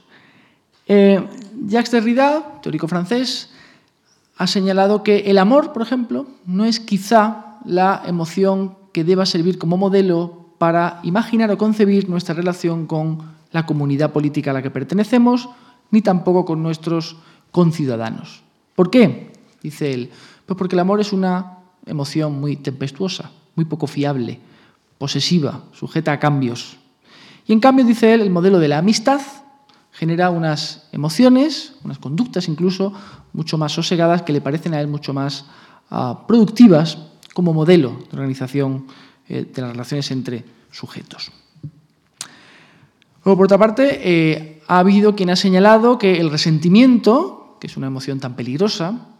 eh, 0.86 1.26
Jacques 1.66 1.92
Derrida, 1.92 2.60
teórico 2.60 2.86
francés, 2.88 3.48
ha 4.36 4.46
señalado 4.46 5.02
que 5.02 5.30
el 5.30 5.38
amor, 5.38 5.72
por 5.72 5.80
ejemplo, 5.80 6.26
no 6.44 6.66
es 6.66 6.78
quizá 6.78 7.56
la 7.64 8.02
emoción 8.04 8.76
que 8.92 9.02
deba 9.02 9.24
servir 9.24 9.56
como 9.56 9.78
modelo 9.78 10.52
para 10.58 11.00
imaginar 11.02 11.50
o 11.50 11.56
concebir 11.56 12.10
nuestra 12.10 12.34
relación 12.34 12.86
con 12.86 13.32
la 13.50 13.64
comunidad 13.64 14.12
política 14.12 14.50
a 14.50 14.54
la 14.54 14.62
que 14.62 14.70
pertenecemos, 14.70 15.48
ni 15.90 16.02
tampoco 16.02 16.44
con 16.44 16.62
nuestros 16.62 17.16
conciudadanos. 17.50 18.42
¿Por 18.76 18.90
qué? 18.90 19.32
Dice 19.62 19.94
él. 19.94 20.10
Pues 20.44 20.58
porque 20.58 20.76
el 20.76 20.80
amor 20.80 21.00
es 21.00 21.14
una 21.14 21.61
emoción 21.86 22.40
muy 22.40 22.56
tempestuosa, 22.56 23.30
muy 23.54 23.64
poco 23.64 23.86
fiable, 23.86 24.40
posesiva, 24.98 25.64
sujeta 25.72 26.12
a 26.12 26.20
cambios. 26.20 26.76
Y 27.46 27.52
en 27.52 27.60
cambio, 27.60 27.84
dice 27.84 28.14
él, 28.14 28.20
el 28.20 28.30
modelo 28.30 28.58
de 28.58 28.68
la 28.68 28.78
amistad 28.78 29.20
genera 29.92 30.30
unas 30.30 30.88
emociones, 30.92 31.74
unas 31.84 31.98
conductas 31.98 32.48
incluso, 32.48 32.92
mucho 33.32 33.58
más 33.58 33.72
sosegadas 33.72 34.22
que 34.22 34.32
le 34.32 34.40
parecen 34.40 34.74
a 34.74 34.80
él 34.80 34.88
mucho 34.88 35.12
más 35.12 35.46
uh, 35.90 36.26
productivas 36.26 36.98
como 37.34 37.52
modelo 37.52 37.90
de 38.10 38.16
organización 38.16 38.86
eh, 39.28 39.50
de 39.52 39.62
las 39.62 39.72
relaciones 39.72 40.10
entre 40.10 40.44
sujetos. 40.70 41.30
Luego, 43.24 43.36
por 43.36 43.44
otra 43.46 43.58
parte, 43.58 44.00
eh, 44.02 44.62
ha 44.66 44.78
habido 44.78 45.14
quien 45.14 45.30
ha 45.30 45.36
señalado 45.36 45.98
que 45.98 46.20
el 46.20 46.30
resentimiento, 46.30 47.56
que 47.60 47.66
es 47.66 47.76
una 47.76 47.86
emoción 47.86 48.18
tan 48.18 48.34
peligrosa, 48.34 49.11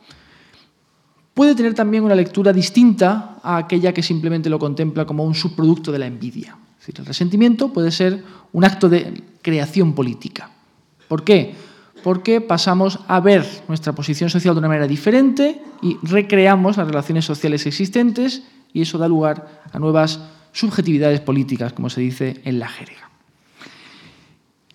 puede 1.34 1.54
tener 1.54 1.74
también 1.74 2.04
una 2.04 2.14
lectura 2.14 2.52
distinta 2.52 3.38
a 3.42 3.56
aquella 3.56 3.92
que 3.92 4.02
simplemente 4.02 4.50
lo 4.50 4.58
contempla 4.58 5.04
como 5.04 5.24
un 5.24 5.34
subproducto 5.34 5.92
de 5.92 5.98
la 5.98 6.06
envidia. 6.06 6.56
Es 6.74 6.86
decir, 6.86 6.94
el 6.98 7.06
resentimiento 7.06 7.72
puede 7.72 7.90
ser 7.90 8.22
un 8.52 8.64
acto 8.64 8.88
de 8.88 9.22
creación 9.40 9.94
política. 9.94 10.50
¿Por 11.08 11.24
qué? 11.24 11.54
Porque 12.02 12.40
pasamos 12.40 12.98
a 13.06 13.20
ver 13.20 13.46
nuestra 13.68 13.92
posición 13.92 14.30
social 14.30 14.54
de 14.54 14.58
una 14.58 14.68
manera 14.68 14.88
diferente 14.88 15.62
y 15.80 15.98
recreamos 16.02 16.76
las 16.76 16.86
relaciones 16.86 17.24
sociales 17.24 17.66
existentes 17.66 18.42
y 18.72 18.82
eso 18.82 18.98
da 18.98 19.06
lugar 19.06 19.62
a 19.72 19.78
nuevas 19.78 20.20
subjetividades 20.52 21.20
políticas, 21.20 21.72
como 21.72 21.88
se 21.90 22.00
dice 22.00 22.40
en 22.44 22.58
la 22.58 22.68
jerga. 22.68 23.11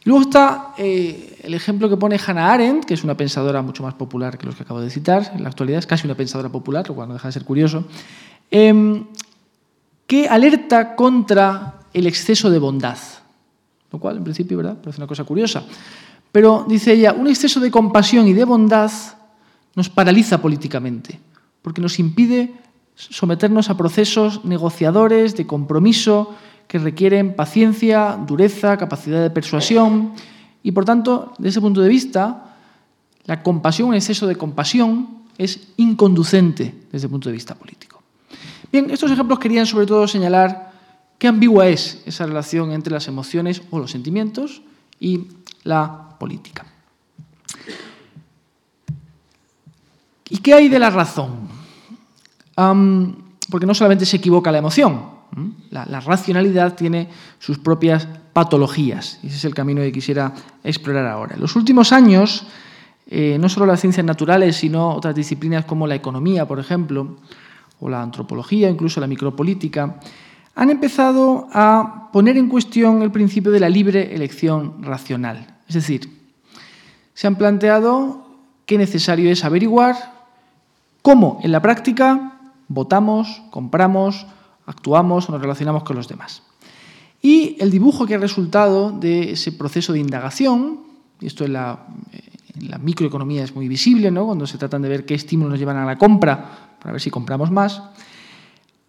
Luego 0.07 0.21
está 0.21 0.73
eh, 0.77 1.37
el 1.43 1.53
ejemplo 1.53 1.89
que 1.89 1.97
pone 1.97 2.17
Hannah 2.17 2.53
Arendt, 2.53 2.85
que 2.85 2.93
es 2.93 3.03
una 3.03 3.17
pensadora 3.17 3.61
mucho 3.61 3.83
más 3.83 3.93
popular 3.93 4.37
que 4.37 4.45
los 4.45 4.55
que 4.55 4.63
acabo 4.63 4.79
de 4.79 4.89
citar, 4.89 5.33
en 5.35 5.43
la 5.43 5.49
actualidad 5.49 5.79
es 5.79 5.85
casi 5.85 6.07
una 6.07 6.15
pensadora 6.15 6.47
popular, 6.47 6.87
lo 6.87 6.95
cual 6.95 7.09
no 7.09 7.15
deja 7.15 7.27
de 7.27 7.33
ser 7.33 7.43
curioso, 7.43 7.83
em, 8.49 9.03
que 10.05 10.29
alerta 10.29 10.95
contra 10.95 11.81
el 11.93 12.07
exceso 12.07 12.49
de 12.49 12.57
bondad, 12.57 12.97
lo 13.91 13.99
cual 13.99 14.15
en 14.15 14.23
principio 14.23 14.55
¿verdad? 14.55 14.77
parece 14.81 15.01
una 15.01 15.07
cosa 15.07 15.25
curiosa. 15.25 15.65
Pero 16.31 16.65
dice 16.69 16.93
ella, 16.93 17.11
un 17.11 17.27
exceso 17.27 17.59
de 17.59 17.69
compasión 17.69 18.29
y 18.29 18.33
de 18.33 18.45
bondad 18.45 18.89
nos 19.75 19.89
paraliza 19.89 20.41
políticamente, 20.41 21.19
porque 21.61 21.81
nos 21.81 21.99
impide 21.99 22.53
someternos 22.95 23.69
a 23.69 23.75
procesos 23.75 24.45
negociadores, 24.45 25.35
de 25.35 25.45
compromiso, 25.45 26.33
que 26.67 26.79
requieren 26.79 27.35
paciencia, 27.35 28.17
dureza, 28.27 28.77
capacidad 28.77 29.21
de 29.21 29.29
persuasión 29.29 30.13
y, 30.63 30.71
por 30.71 30.85
tanto, 30.85 31.33
desde 31.37 31.49
ese 31.49 31.61
punto 31.61 31.81
de 31.81 31.89
vista, 31.89 32.55
la 33.25 33.41
compasión, 33.41 33.89
un 33.89 33.95
exceso 33.95 34.27
de 34.27 34.35
compasión, 34.35 35.17
es 35.37 35.69
inconducente 35.77 36.73
desde 36.91 37.07
el 37.07 37.11
punto 37.11 37.29
de 37.29 37.33
vista 37.33 37.55
político. 37.55 38.01
Bien, 38.71 38.89
estos 38.89 39.11
ejemplos 39.11 39.39
querían 39.39 39.65
sobre 39.65 39.85
todo 39.85 40.07
señalar 40.07 40.71
qué 41.17 41.27
ambigua 41.27 41.67
es 41.67 42.01
esa 42.05 42.25
relación 42.25 42.71
entre 42.71 42.91
las 42.91 43.07
emociones 43.07 43.61
o 43.69 43.79
los 43.79 43.91
sentimientos 43.91 44.61
y 44.99 45.27
la 45.63 46.09
política. 46.19 46.65
¿Y 50.29 50.37
qué 50.39 50.53
hay 50.53 50.67
de 50.67 50.79
la 50.79 50.89
razón? 50.89 51.57
porque 53.51 53.67
no 53.67 53.75
solamente 53.75 54.03
se 54.03 54.17
equivoca 54.17 54.51
la 54.51 54.57
emoción, 54.57 55.16
la, 55.69 55.99
racionalidad 55.99 56.75
tiene 56.75 57.09
sus 57.39 57.57
propias 57.57 58.07
patologías 58.33 59.19
y 59.23 59.27
ese 59.27 59.37
es 59.37 59.45
el 59.45 59.53
camino 59.53 59.81
que 59.81 59.91
quisiera 59.91 60.33
explorar 60.63 61.05
ahora. 61.05 61.35
En 61.35 61.41
los 61.41 61.55
últimos 61.55 61.91
años, 61.91 62.47
eh, 63.09 63.37
no 63.39 63.49
solo 63.49 63.65
las 63.65 63.81
ciencias 63.81 64.05
naturales, 64.05 64.55
sino 64.55 64.93
otras 64.93 65.15
disciplinas 65.15 65.65
como 65.65 65.87
la 65.87 65.95
economía, 65.95 66.47
por 66.47 66.59
ejemplo, 66.59 67.17
o 67.79 67.89
la 67.89 68.01
antropología, 68.01 68.69
incluso 68.69 68.99
la 68.99 69.07
micropolítica, 69.07 69.99
han 70.55 70.69
empezado 70.69 71.47
a 71.53 72.09
poner 72.11 72.37
en 72.37 72.49
cuestión 72.49 73.03
el 73.03 73.11
principio 73.11 73.51
de 73.51 73.59
la 73.59 73.69
libre 73.69 74.15
elección 74.15 74.83
racional. 74.83 75.55
Es 75.67 75.75
decir, 75.75 76.09
se 77.13 77.27
han 77.27 77.35
planteado 77.35 78.25
que 78.65 78.77
necesario 78.77 79.31
es 79.31 79.45
averiguar 79.45 79.95
cómo 81.01 81.39
en 81.43 81.51
la 81.51 81.61
práctica 81.61 82.39
votamos, 82.67 83.41
compramos, 83.51 84.25
actuamos 84.67 85.27
o 85.27 85.31
nos 85.31 85.41
relacionamos 85.41 85.83
con 85.83 85.95
los 85.95 86.07
demás. 86.07 86.43
Y 87.21 87.57
el 87.59 87.71
dibujo 87.71 88.05
que 88.05 88.15
ha 88.15 88.19
resultado 88.19 88.91
de 88.91 89.31
ese 89.31 89.51
proceso 89.51 89.91
de 89.93 89.99
indagación, 89.99 90.81
esto 91.19 91.45
en 91.45 91.53
la, 91.53 91.87
la 92.61 92.77
microeconomía 92.77 93.43
es 93.43 93.55
muy 93.55 93.67
visible, 93.67 94.11
¿no? 94.11 94.25
cuando 94.25 94.45
se 94.45 94.57
tratan 94.57 94.81
de 94.83 94.89
ver 94.89 95.05
qué 95.05 95.15
estímulos 95.15 95.51
nos 95.51 95.59
llevan 95.59 95.77
a 95.77 95.85
la 95.85 95.97
compra, 95.97 96.77
para 96.79 96.91
ver 96.91 97.01
si 97.01 97.09
compramos 97.09 97.51
más, 97.51 97.81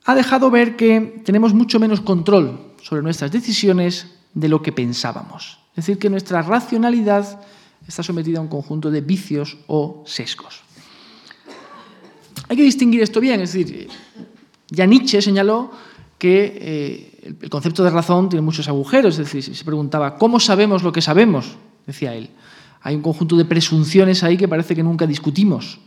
ha 0.04 0.14
dejado 0.14 0.50
ver 0.50 0.76
que 0.76 1.22
tenemos 1.24 1.54
mucho 1.54 1.80
menos 1.80 2.00
control 2.00 2.60
sobre 2.82 3.02
nuestras 3.02 3.30
decisiones 3.30 4.06
de 4.34 4.48
lo 4.48 4.62
que 4.62 4.72
pensábamos. 4.72 5.58
Es 5.70 5.86
decir, 5.86 5.98
que 5.98 6.10
nuestra 6.10 6.42
racionalidad 6.42 7.40
está 7.86 8.02
sometida 8.02 8.38
a 8.38 8.42
un 8.42 8.48
conjunto 8.48 8.90
de 8.90 9.00
vicios 9.00 9.58
o 9.66 10.02
sesgos. 10.06 10.62
Hay 12.48 12.56
que 12.56 12.62
distinguir 12.62 13.02
esto 13.02 13.20
bien, 13.20 13.40
es 13.40 13.52
decir, 13.52 13.88
ya 14.70 14.86
Nietzsche 14.86 15.22
señaló 15.22 15.70
que 16.18 16.58
eh, 16.60 17.36
el 17.40 17.50
concepto 17.50 17.84
de 17.84 17.90
razón 17.90 18.28
tiene 18.28 18.42
muchos 18.42 18.68
agujeros, 18.68 19.18
es 19.18 19.32
decir, 19.32 19.54
se 19.54 19.64
preguntaba, 19.64 20.16
¿cómo 20.16 20.40
sabemos 20.40 20.82
lo 20.82 20.92
que 20.92 21.00
sabemos? 21.00 21.56
Decía 21.86 22.14
él. 22.14 22.30
Hay 22.82 22.94
un 22.94 23.02
conjunto 23.02 23.36
de 23.36 23.44
presunciones 23.44 24.22
ahí 24.22 24.36
que 24.36 24.48
parece 24.48 24.74
que 24.74 24.82
nunca 24.82 25.06
discutimos. 25.06 25.78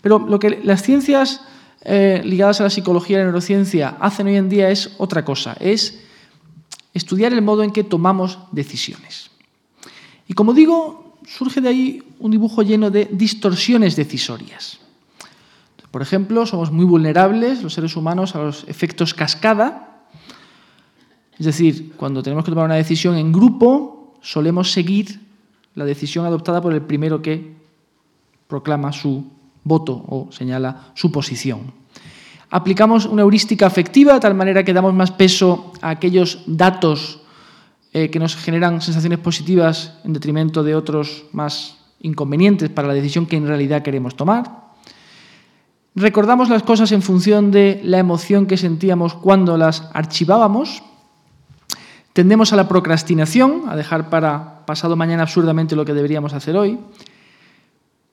Pero 0.00 0.18
lo 0.18 0.38
que 0.38 0.60
las 0.62 0.82
ciencias 0.82 1.40
eh, 1.82 2.20
ligadas 2.24 2.60
a 2.60 2.64
la 2.64 2.70
psicología 2.70 3.16
y 3.16 3.18
la 3.18 3.24
neurociencia 3.24 3.96
hacen 4.00 4.26
hoy 4.26 4.36
en 4.36 4.48
día 4.48 4.70
es 4.70 4.94
otra 4.98 5.24
cosa, 5.24 5.56
es 5.60 6.00
estudiar 6.94 7.32
el 7.32 7.42
modo 7.42 7.62
en 7.62 7.70
que 7.70 7.84
tomamos 7.84 8.38
decisiones. 8.52 9.30
Y 10.28 10.34
como 10.34 10.52
digo, 10.52 11.18
surge 11.26 11.60
de 11.60 11.68
ahí 11.68 12.02
un 12.18 12.30
dibujo 12.30 12.62
lleno 12.62 12.90
de 12.90 13.08
distorsiones 13.12 13.96
decisorias. 13.96 14.80
Por 15.90 16.02
ejemplo, 16.02 16.46
somos 16.46 16.70
muy 16.72 16.84
vulnerables 16.84 17.62
los 17.62 17.74
seres 17.74 17.96
humanos 17.96 18.34
a 18.34 18.42
los 18.42 18.64
efectos 18.68 19.14
cascada. 19.14 20.06
Es 21.38 21.46
decir, 21.46 21.92
cuando 21.96 22.22
tenemos 22.22 22.44
que 22.44 22.50
tomar 22.50 22.66
una 22.66 22.74
decisión 22.74 23.16
en 23.16 23.32
grupo, 23.32 24.14
solemos 24.20 24.72
seguir 24.72 25.20
la 25.74 25.84
decisión 25.84 26.24
adoptada 26.24 26.60
por 26.60 26.72
el 26.72 26.82
primero 26.82 27.22
que 27.22 27.54
proclama 28.48 28.92
su 28.92 29.24
voto 29.64 30.04
o 30.08 30.28
señala 30.30 30.92
su 30.94 31.12
posición. 31.12 31.72
Aplicamos 32.50 33.06
una 33.06 33.22
heurística 33.22 33.66
afectiva 33.66 34.14
de 34.14 34.20
tal 34.20 34.34
manera 34.34 34.64
que 34.64 34.72
damos 34.72 34.94
más 34.94 35.10
peso 35.10 35.72
a 35.82 35.90
aquellos 35.90 36.42
datos 36.46 37.20
eh, 37.92 38.10
que 38.10 38.18
nos 38.18 38.36
generan 38.36 38.80
sensaciones 38.80 39.18
positivas 39.18 39.98
en 40.04 40.12
detrimento 40.12 40.62
de 40.62 40.74
otros 40.74 41.24
más 41.32 41.78
inconvenientes 42.00 42.70
para 42.70 42.88
la 42.88 42.94
decisión 42.94 43.26
que 43.26 43.36
en 43.36 43.46
realidad 43.46 43.82
queremos 43.82 44.16
tomar. 44.16 44.65
Recordamos 45.96 46.50
las 46.50 46.62
cosas 46.62 46.92
en 46.92 47.00
función 47.00 47.50
de 47.50 47.80
la 47.82 47.98
emoción 47.98 48.44
que 48.44 48.58
sentíamos 48.58 49.14
cuando 49.14 49.56
las 49.56 49.88
archivábamos. 49.94 50.82
Tendemos 52.12 52.52
a 52.52 52.56
la 52.56 52.68
procrastinación, 52.68 53.62
a 53.66 53.76
dejar 53.76 54.10
para 54.10 54.66
pasado 54.66 54.94
mañana 54.94 55.22
absurdamente 55.22 55.74
lo 55.74 55.86
que 55.86 55.94
deberíamos 55.94 56.34
hacer 56.34 56.54
hoy. 56.54 56.78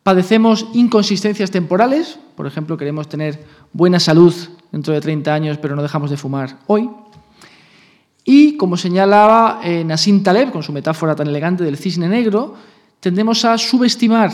Padecemos 0.01 0.67
inconsistencias 0.73 1.51
temporales, 1.51 2.19
por 2.37 2.47
ejemplo, 2.47 2.77
queremos 2.77 3.09
tener 3.09 3.43
buena 3.73 3.99
salud 3.99 4.33
dentro 4.71 4.93
de 4.93 5.01
30 5.01 5.33
años, 5.33 5.57
pero 5.57 5.75
no 5.75 5.81
dejamos 5.81 6.09
de 6.09 6.15
fumar 6.15 6.59
hoy. 6.67 6.89
Y, 8.23 8.55
como 8.55 8.77
señalaba 8.77 9.59
eh, 9.61 9.83
Nassim 9.83 10.23
Taleb, 10.23 10.51
con 10.51 10.63
su 10.63 10.71
metáfora 10.71 11.15
tan 11.15 11.27
elegante 11.27 11.65
del 11.65 11.77
cisne 11.77 12.07
negro, 12.07 12.55
tendemos 13.01 13.43
a 13.43 13.57
subestimar 13.57 14.31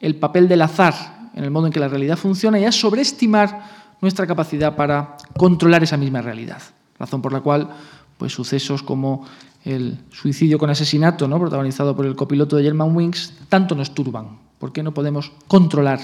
el 0.00 0.14
papel 0.14 0.46
del 0.46 0.62
azar 0.62 1.15
en 1.36 1.44
el 1.44 1.50
modo 1.50 1.66
en 1.66 1.72
que 1.72 1.78
la 1.78 1.88
realidad 1.88 2.16
funciona 2.16 2.58
y 2.58 2.64
a 2.64 2.72
sobreestimar 2.72 3.96
nuestra 4.00 4.26
capacidad 4.26 4.74
para 4.74 5.16
controlar 5.36 5.82
esa 5.82 5.96
misma 5.96 6.22
realidad. 6.22 6.62
Razón 6.98 7.22
por 7.22 7.32
la 7.32 7.40
cual 7.40 7.70
pues, 8.18 8.32
sucesos 8.32 8.82
como 8.82 9.26
el 9.64 9.98
suicidio 10.10 10.58
con 10.58 10.70
asesinato, 10.70 11.28
¿no? 11.28 11.38
protagonizado 11.38 11.94
por 11.94 12.06
el 12.06 12.16
copiloto 12.16 12.56
de 12.56 12.64
German 12.64 12.96
Wings, 12.96 13.34
tanto 13.48 13.74
nos 13.74 13.94
turban, 13.94 14.38
porque 14.58 14.82
no 14.82 14.94
podemos 14.94 15.32
controlar 15.46 16.00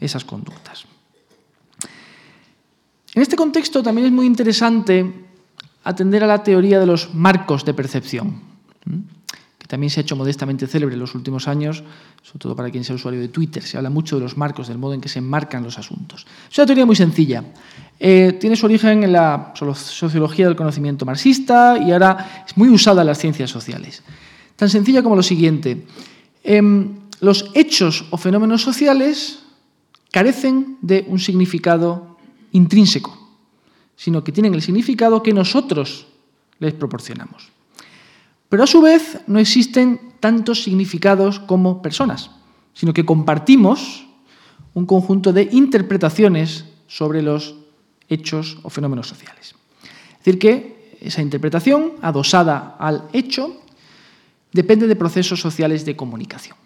esas 0.00 0.24
conductas. 0.24 0.86
En 3.14 3.20
este 3.20 3.36
contexto 3.36 3.82
también 3.82 4.06
es 4.06 4.12
muy 4.12 4.24
interesante 4.24 5.26
atender 5.84 6.24
a 6.24 6.26
la 6.26 6.42
teoría 6.42 6.80
de 6.80 6.86
los 6.86 7.12
marcos 7.14 7.64
de 7.64 7.74
percepción, 7.74 8.40
también 9.72 9.88
se 9.88 10.00
ha 10.00 10.02
hecho 10.02 10.16
modestamente 10.16 10.66
célebre 10.66 10.92
en 10.92 11.00
los 11.00 11.14
últimos 11.14 11.48
años, 11.48 11.82
sobre 12.22 12.38
todo 12.40 12.54
para 12.54 12.70
quien 12.70 12.84
sea 12.84 12.94
usuario 12.94 13.18
de 13.18 13.28
Twitter. 13.28 13.62
Se 13.62 13.78
habla 13.78 13.88
mucho 13.88 14.16
de 14.16 14.22
los 14.22 14.36
marcos, 14.36 14.68
del 14.68 14.76
modo 14.76 14.92
en 14.92 15.00
que 15.00 15.08
se 15.08 15.18
enmarcan 15.18 15.64
los 15.64 15.78
asuntos. 15.78 16.26
Es 16.50 16.58
una 16.58 16.66
teoría 16.66 16.84
muy 16.84 16.94
sencilla. 16.94 17.42
Eh, 17.98 18.36
tiene 18.38 18.54
su 18.54 18.66
origen 18.66 19.02
en 19.02 19.12
la 19.12 19.54
sociología 19.54 20.44
del 20.44 20.56
conocimiento 20.56 21.06
marxista 21.06 21.78
y 21.78 21.90
ahora 21.90 22.44
es 22.46 22.54
muy 22.54 22.68
usada 22.68 23.00
en 23.00 23.06
las 23.06 23.18
ciencias 23.18 23.48
sociales. 23.48 24.02
Tan 24.56 24.68
sencilla 24.68 25.02
como 25.02 25.16
lo 25.16 25.22
siguiente. 25.22 25.86
Em, 26.44 26.90
los 27.20 27.50
hechos 27.54 28.04
o 28.10 28.18
fenómenos 28.18 28.60
sociales 28.60 29.38
carecen 30.10 30.76
de 30.82 31.06
un 31.08 31.18
significado 31.18 32.18
intrínseco, 32.52 33.16
sino 33.96 34.22
que 34.22 34.32
tienen 34.32 34.52
el 34.52 34.60
significado 34.60 35.22
que 35.22 35.32
nosotros 35.32 36.08
les 36.58 36.74
proporcionamos. 36.74 37.48
Pero 38.52 38.64
a 38.64 38.66
su 38.66 38.82
vez 38.82 39.18
no 39.28 39.38
existen 39.38 40.12
tantos 40.20 40.62
significados 40.62 41.40
como 41.40 41.80
personas, 41.80 42.28
sino 42.74 42.92
que 42.92 43.06
compartimos 43.06 44.04
un 44.74 44.84
conjunto 44.84 45.32
de 45.32 45.48
interpretaciones 45.52 46.66
sobre 46.86 47.22
los 47.22 47.54
hechos 48.10 48.58
o 48.62 48.68
fenómenos 48.68 49.08
sociales. 49.08 49.54
Es 50.12 50.18
decir, 50.18 50.38
que 50.38 50.98
esa 51.00 51.22
interpretación, 51.22 51.92
adosada 52.02 52.76
al 52.78 53.08
hecho, 53.14 53.56
depende 54.52 54.86
de 54.86 54.96
procesos 54.96 55.40
sociales 55.40 55.86
de 55.86 55.96
comunicación. 55.96 56.58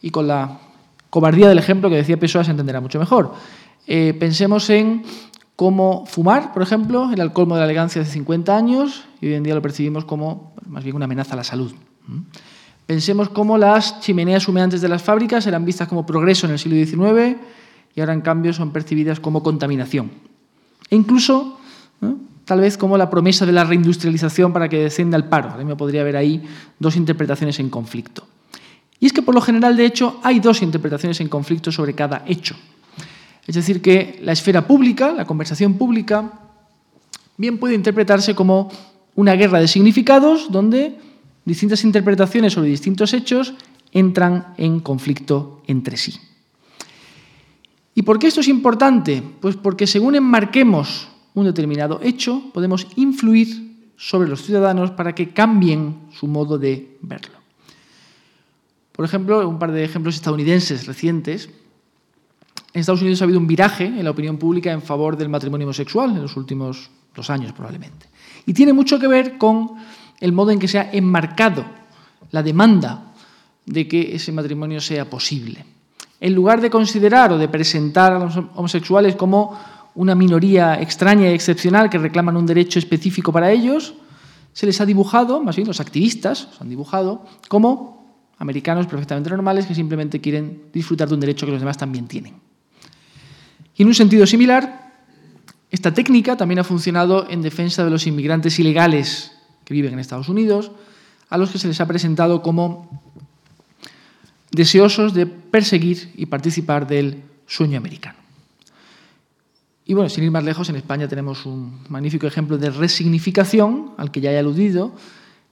Y 0.00 0.08
con 0.08 0.26
la 0.26 0.58
cobardía 1.10 1.50
del 1.50 1.58
ejemplo 1.58 1.90
que 1.90 1.96
decía 1.96 2.18
Pessoa 2.18 2.44
se 2.44 2.52
entenderá 2.52 2.80
mucho 2.80 2.98
mejor. 2.98 3.34
Eh, 3.86 4.16
pensemos 4.18 4.70
en 4.70 5.02
cómo 5.58 6.06
fumar, 6.06 6.52
por 6.52 6.62
ejemplo, 6.62 7.10
era 7.10 7.24
el 7.24 7.32
colmo 7.32 7.56
de 7.56 7.62
la 7.62 7.64
elegancia 7.64 8.00
hace 8.00 8.12
50 8.12 8.56
años 8.56 9.06
y 9.20 9.26
hoy 9.26 9.34
en 9.34 9.42
día 9.42 9.56
lo 9.56 9.60
percibimos 9.60 10.04
como 10.04 10.52
más 10.68 10.84
bien 10.84 10.94
una 10.94 11.06
amenaza 11.06 11.32
a 11.32 11.36
la 11.36 11.42
salud. 11.42 11.72
Pensemos 12.86 13.28
cómo 13.30 13.58
las 13.58 13.98
chimeneas 13.98 14.46
humeantes 14.46 14.80
de 14.80 14.86
las 14.86 15.02
fábricas 15.02 15.48
eran 15.48 15.64
vistas 15.64 15.88
como 15.88 16.06
progreso 16.06 16.46
en 16.46 16.52
el 16.52 16.60
siglo 16.60 16.76
XIX 16.76 17.38
y 17.92 18.00
ahora 18.00 18.12
en 18.12 18.20
cambio 18.20 18.52
son 18.52 18.70
percibidas 18.70 19.18
como 19.18 19.42
contaminación. 19.42 20.12
E 20.90 20.94
incluso, 20.94 21.58
tal 22.44 22.60
vez 22.60 22.78
como 22.78 22.96
la 22.96 23.10
promesa 23.10 23.44
de 23.44 23.50
la 23.50 23.64
reindustrialización 23.64 24.52
para 24.52 24.68
que 24.68 24.78
descienda 24.78 25.16
el 25.16 25.24
paro. 25.24 25.50
A 25.50 25.56
mí 25.56 25.64
me 25.64 25.74
podría 25.74 26.02
haber 26.02 26.18
ahí 26.18 26.40
dos 26.78 26.94
interpretaciones 26.94 27.58
en 27.58 27.68
conflicto. 27.68 28.28
Y 29.00 29.06
es 29.06 29.12
que 29.12 29.22
por 29.22 29.34
lo 29.34 29.40
general, 29.40 29.76
de 29.76 29.86
hecho, 29.86 30.20
hay 30.22 30.38
dos 30.38 30.62
interpretaciones 30.62 31.20
en 31.20 31.28
conflicto 31.28 31.72
sobre 31.72 31.94
cada 31.94 32.22
hecho. 32.28 32.54
Es 33.48 33.54
decir, 33.54 33.80
que 33.80 34.20
la 34.22 34.32
esfera 34.32 34.66
pública, 34.66 35.12
la 35.12 35.24
conversación 35.24 35.78
pública, 35.78 36.32
bien 37.38 37.56
puede 37.56 37.74
interpretarse 37.74 38.34
como 38.34 38.70
una 39.14 39.32
guerra 39.32 39.58
de 39.58 39.66
significados 39.66 40.52
donde 40.52 40.98
distintas 41.46 41.82
interpretaciones 41.82 42.52
sobre 42.52 42.68
distintos 42.68 43.14
hechos 43.14 43.54
entran 43.90 44.52
en 44.58 44.80
conflicto 44.80 45.62
entre 45.66 45.96
sí. 45.96 46.14
¿Y 47.94 48.02
por 48.02 48.18
qué 48.18 48.26
esto 48.26 48.42
es 48.42 48.48
importante? 48.48 49.22
Pues 49.40 49.56
porque 49.56 49.86
según 49.86 50.14
enmarquemos 50.14 51.08
un 51.32 51.46
determinado 51.46 52.00
hecho, 52.02 52.50
podemos 52.52 52.86
influir 52.96 53.88
sobre 53.96 54.28
los 54.28 54.42
ciudadanos 54.42 54.90
para 54.90 55.14
que 55.14 55.30
cambien 55.30 55.96
su 56.12 56.26
modo 56.26 56.58
de 56.58 56.98
verlo. 57.00 57.38
Por 58.92 59.06
ejemplo, 59.06 59.48
un 59.48 59.58
par 59.58 59.72
de 59.72 59.84
ejemplos 59.84 60.16
estadounidenses 60.16 60.86
recientes. 60.86 61.48
En 62.78 62.82
Estados 62.82 63.00
Unidos 63.00 63.20
ha 63.20 63.24
habido 63.24 63.40
un 63.40 63.48
viraje 63.48 63.86
en 63.86 64.04
la 64.04 64.10
opinión 64.12 64.36
pública 64.36 64.70
en 64.70 64.80
favor 64.80 65.16
del 65.16 65.28
matrimonio 65.28 65.66
homosexual 65.66 66.10
en 66.10 66.22
los 66.22 66.36
últimos 66.36 66.90
dos 67.12 67.28
años 67.28 67.52
probablemente. 67.52 68.06
Y 68.46 68.52
tiene 68.52 68.72
mucho 68.72 69.00
que 69.00 69.08
ver 69.08 69.36
con 69.36 69.72
el 70.20 70.30
modo 70.30 70.52
en 70.52 70.60
que 70.60 70.68
se 70.68 70.78
ha 70.78 70.88
enmarcado 70.92 71.64
la 72.30 72.40
demanda 72.40 73.14
de 73.66 73.88
que 73.88 74.14
ese 74.14 74.30
matrimonio 74.30 74.80
sea 74.80 75.10
posible. 75.10 75.64
En 76.20 76.32
lugar 76.36 76.60
de 76.60 76.70
considerar 76.70 77.32
o 77.32 77.38
de 77.38 77.48
presentar 77.48 78.12
a 78.12 78.20
los 78.20 78.36
homosexuales 78.36 79.16
como 79.16 79.58
una 79.96 80.14
minoría 80.14 80.80
extraña 80.80 81.28
y 81.28 81.34
excepcional 81.34 81.90
que 81.90 81.98
reclaman 81.98 82.36
un 82.36 82.46
derecho 82.46 82.78
específico 82.78 83.32
para 83.32 83.50
ellos, 83.50 83.94
se 84.52 84.66
les 84.66 84.80
ha 84.80 84.86
dibujado, 84.86 85.42
más 85.42 85.56
bien 85.56 85.66
los 85.66 85.80
activistas 85.80 86.46
se 86.56 86.62
han 86.62 86.70
dibujado, 86.70 87.26
como 87.48 88.22
americanos 88.38 88.86
perfectamente 88.86 89.30
normales 89.30 89.66
que 89.66 89.74
simplemente 89.74 90.20
quieren 90.20 90.70
disfrutar 90.72 91.08
de 91.08 91.14
un 91.14 91.20
derecho 91.20 91.44
que 91.44 91.50
los 91.50 91.60
demás 91.60 91.76
también 91.76 92.06
tienen. 92.06 92.46
Y 93.78 93.82
en 93.82 93.88
un 93.88 93.94
sentido 93.94 94.26
similar, 94.26 94.92
esta 95.70 95.94
técnica 95.94 96.36
también 96.36 96.58
ha 96.58 96.64
funcionado 96.64 97.26
en 97.30 97.40
defensa 97.40 97.84
de 97.84 97.90
los 97.90 98.06
inmigrantes 98.06 98.58
ilegales 98.58 99.32
que 99.64 99.72
viven 99.72 99.94
en 99.94 99.98
Estados 100.00 100.28
Unidos, 100.28 100.72
a 101.30 101.38
los 101.38 101.50
que 101.50 101.58
se 101.58 101.68
les 101.68 101.80
ha 101.80 101.86
presentado 101.86 102.42
como 102.42 103.02
deseosos 104.50 105.14
de 105.14 105.26
perseguir 105.26 106.12
y 106.16 106.26
participar 106.26 106.86
del 106.86 107.22
sueño 107.46 107.78
americano. 107.78 108.18
Y 109.86 109.94
bueno, 109.94 110.10
sin 110.10 110.24
ir 110.24 110.30
más 110.30 110.44
lejos, 110.44 110.68
en 110.68 110.76
España 110.76 111.08
tenemos 111.08 111.46
un 111.46 111.80
magnífico 111.88 112.26
ejemplo 112.26 112.58
de 112.58 112.70
resignificación, 112.70 113.92
al 113.96 114.10
que 114.10 114.20
ya 114.20 114.32
he 114.32 114.38
aludido, 114.38 114.92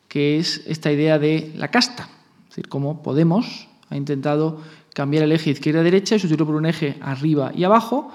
que 0.08 0.38
es 0.38 0.62
esta 0.66 0.92
idea 0.92 1.18
de 1.18 1.52
la 1.56 1.68
casta 1.68 2.08
decir, 2.48 2.68
cómo 2.68 3.02
Podemos 3.02 3.68
ha 3.90 3.96
intentado 3.96 4.62
cambiar 4.96 5.24
el 5.24 5.32
eje 5.32 5.50
izquierda-derecha 5.50 6.14
y 6.14 6.18
sustituirlo 6.18 6.46
por 6.46 6.54
un 6.54 6.64
eje 6.64 6.96
arriba 7.02 7.52
y 7.54 7.64
abajo. 7.64 8.10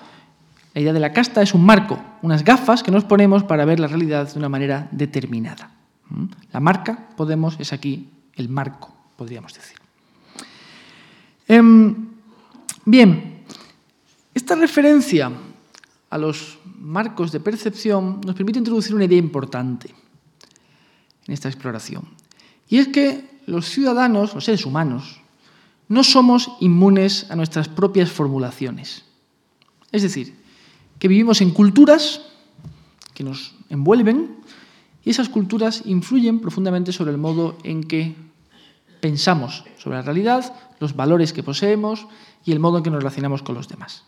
La 0.73 0.81
idea 0.81 0.93
de 0.93 0.99
la 0.99 1.13
casta 1.13 1.43
es 1.43 1.53
un 1.53 1.63
marco, 1.63 2.01
unas 2.23 2.43
gafas 2.43 2.81
que 2.81 2.89
nos 2.89 3.03
ponemos 3.03 3.43
para 3.43 3.65
ver 3.65 3.79
la 3.79 3.85
realidad 3.85 4.33
de 4.33 4.39
una 4.39 4.49
manera 4.49 4.87
determinada. 4.89 5.69
¿Mm? 6.09 6.25
La 6.51 6.59
marca, 6.59 7.09
Podemos, 7.15 7.55
es 7.59 7.71
aquí 7.71 8.09
el 8.35 8.49
marco, 8.49 8.91
podríamos 9.15 9.53
decir. 9.53 9.77
Em, 11.47 12.07
bien, 12.83 13.43
esta 14.33 14.55
referencia 14.55 15.31
a 16.09 16.17
los 16.17 16.57
marcos 16.79 17.31
de 17.31 17.41
percepción 17.41 18.21
nos 18.25 18.33
permite 18.33 18.57
introducir 18.57 18.95
una 18.95 19.05
idea 19.05 19.19
importante 19.19 19.93
en 21.27 21.33
esta 21.33 21.47
exploración. 21.47 22.09
Y 22.67 22.79
es 22.79 22.87
que 22.87 23.29
los 23.45 23.69
ciudadanos, 23.69 24.33
los 24.33 24.45
seres 24.45 24.65
humanos, 24.65 25.20
no 25.91 26.05
somos 26.05 26.53
inmunes 26.61 27.29
a 27.29 27.35
nuestras 27.35 27.67
propias 27.67 28.09
formulaciones. 28.09 29.03
Es 29.91 30.03
decir, 30.03 30.39
que 30.97 31.09
vivimos 31.09 31.41
en 31.41 31.51
culturas 31.51 32.21
que 33.13 33.25
nos 33.25 33.55
envuelven 33.69 34.37
y 35.03 35.09
esas 35.09 35.27
culturas 35.27 35.81
influyen 35.83 36.39
profundamente 36.39 36.93
sobre 36.93 37.11
el 37.11 37.17
modo 37.17 37.57
en 37.65 37.83
que 37.83 38.15
pensamos 39.01 39.65
sobre 39.77 39.97
la 39.97 40.03
realidad, 40.03 40.55
los 40.79 40.95
valores 40.95 41.33
que 41.33 41.43
poseemos 41.43 42.07
y 42.45 42.53
el 42.53 42.59
modo 42.61 42.77
en 42.77 42.83
que 42.85 42.89
nos 42.89 43.03
relacionamos 43.03 43.43
con 43.43 43.55
los 43.55 43.67
demás. 43.67 44.05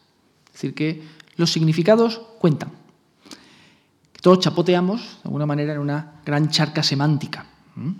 Es 0.47 0.53
decir, 0.53 0.73
que 0.73 1.03
los 1.35 1.51
significados 1.51 2.21
cuentan. 2.39 2.71
todos 4.21 4.39
chapoteamos, 4.39 5.01
de 5.01 5.27
alguna 5.27 5.45
manera, 5.45 5.73
en 5.73 5.79
una 5.79 6.21
gran 6.25 6.49
charca 6.49 6.81
semántica, 6.81 7.45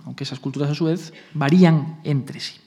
aunque 0.06 0.24
esas 0.24 0.40
culturas 0.40 0.70
a 0.70 0.74
su 0.74 0.86
vez 0.86 1.12
varían 1.34 2.00
entre 2.04 2.40
sí. 2.40 2.63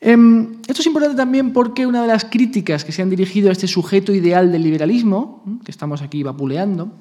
Em, 0.00 0.60
esto 0.66 0.82
es 0.82 0.86
importante 0.86 1.16
también 1.16 1.52
porque 1.52 1.86
una 1.86 2.02
de 2.02 2.08
las 2.08 2.24
críticas 2.24 2.84
que 2.84 2.92
se 2.92 3.02
han 3.02 3.10
dirigido 3.10 3.48
a 3.48 3.52
este 3.52 3.66
sujeto 3.66 4.12
ideal 4.14 4.52
del 4.52 4.62
liberalismo, 4.62 5.42
que 5.64 5.70
estamos 5.70 6.02
aquí 6.02 6.22
vapuleando, 6.22 6.92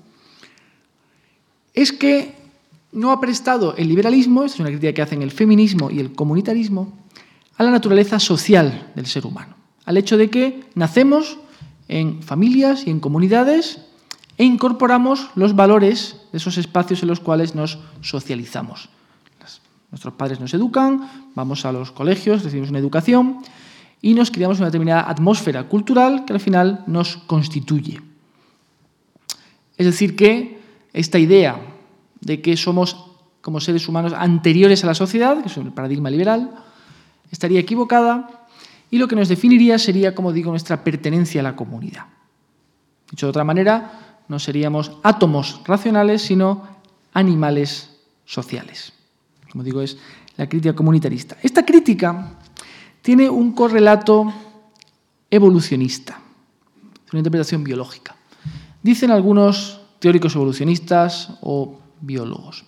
es 1.74 1.92
que 1.92 2.34
no 2.94 3.12
ha 3.12 3.20
prestado 3.20 3.76
el 3.76 3.90
liberalismo, 3.90 4.44
esta 4.44 4.56
es 4.56 4.60
una 4.62 4.70
crítica 4.70 4.94
que 4.94 5.02
hacen 5.02 5.22
el 5.22 5.32
feminismo 5.32 5.92
y 5.92 6.00
el 6.00 6.14
comunitarismo, 6.14 6.94
a 7.58 7.64
la 7.64 7.72
naturaleza 7.72 8.20
social 8.20 8.92
del 8.96 9.06
ser 9.06 9.26
humano, 9.26 9.56
al 9.86 9.98
hecho 9.98 10.18
de 10.18 10.30
que 10.30 10.64
nacemos 10.76 11.38
en 11.88 12.24
familias 12.24 12.88
y 12.88 12.92
en 12.92 13.00
comunidades 13.00 13.82
e 14.38 14.44
incorporamos 14.44 15.30
los 15.36 15.56
valores 15.56 16.18
de 16.32 16.38
esos 16.38 16.58
espacios 16.58 17.02
en 17.04 17.10
los 17.10 17.20
cuales 17.20 17.56
nos 17.56 17.80
socializamos. 18.02 18.90
Nuestros 19.96 20.16
padres 20.16 20.42
nos 20.42 20.54
educan, 20.54 21.32
vamos 21.36 21.64
a 21.64 21.72
los 21.72 21.94
colegios, 21.94 22.44
recibimos 22.44 22.70
una 22.70 22.80
educación 22.80 23.38
y 24.02 24.14
nos 24.14 24.30
criamos 24.30 24.58
una 24.58 24.66
determinada 24.66 25.10
atmósfera 25.10 25.70
cultural 25.70 26.26
que 26.26 26.34
al 26.34 26.42
final 26.42 26.84
nos 26.86 27.16
constituye. 27.16 28.02
Es 29.78 29.86
decir, 29.86 30.18
que 30.18 30.60
esta 30.92 31.18
idea 31.18 31.62
de 32.20 32.42
que 32.42 32.58
somos 32.58 33.06
como 33.40 33.62
seres 33.62 33.88
humanos 33.88 34.12
anteriores 34.12 34.84
a 34.84 34.88
la 34.88 34.96
sociedad, 34.96 35.42
que 35.42 35.48
es 35.48 35.56
el 35.56 35.72
paradigma 35.72 36.10
liberal, 36.10 36.52
estaría 37.32 37.62
equivocada 37.62 38.48
y 38.92 38.98
lo 38.98 39.08
que 39.08 39.16
nos 39.16 39.30
definiría 39.30 39.80
sería, 39.80 40.14
como 40.14 40.34
digo, 40.34 40.52
nuestra 40.52 40.84
pertenencia 40.84 41.40
a 41.40 41.44
la 41.46 41.56
comunidad. 41.56 42.04
Dicho 43.10 43.28
de 43.28 43.30
otra 43.30 43.46
manera, 43.46 44.18
no 44.28 44.40
seríamos 44.40 44.92
átomos 45.04 45.62
racionales, 45.64 46.22
sino 46.22 46.68
animales 47.14 47.96
sociales. 48.26 48.92
Como 49.56 49.64
digo, 49.64 49.82
es 49.82 49.96
la 50.36 50.50
crítica 50.50 50.76
comunitarista. 50.76 51.38
Esta 51.42 51.66
crítica 51.66 52.34
tiene 53.02 53.30
un 53.30 53.54
correlato 53.54 54.34
evolucionista, 55.32 56.20
una 57.14 57.20
interpretación 57.20 57.64
biológica. 57.64 58.18
Dicen 58.84 59.12
algunos 59.12 59.80
teóricos 60.00 60.36
evolucionistas 60.36 61.30
o 61.40 61.80
biólogos. 62.02 62.66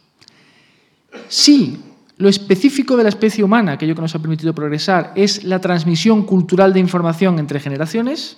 Si 1.27 1.77
lo 2.15 2.29
específico 2.29 2.95
de 2.95 3.03
la 3.03 3.09
especie 3.09 3.43
humana, 3.43 3.73
aquello 3.73 3.93
que 3.93 4.01
nos 4.03 4.15
ha 4.15 4.19
permitido 4.19 4.55
progresar, 4.55 5.11
es 5.17 5.43
la 5.43 5.59
transmisión 5.59 6.23
cultural 6.23 6.71
de 6.71 6.79
información 6.79 7.37
entre 7.37 7.59
generaciones, 7.59 8.37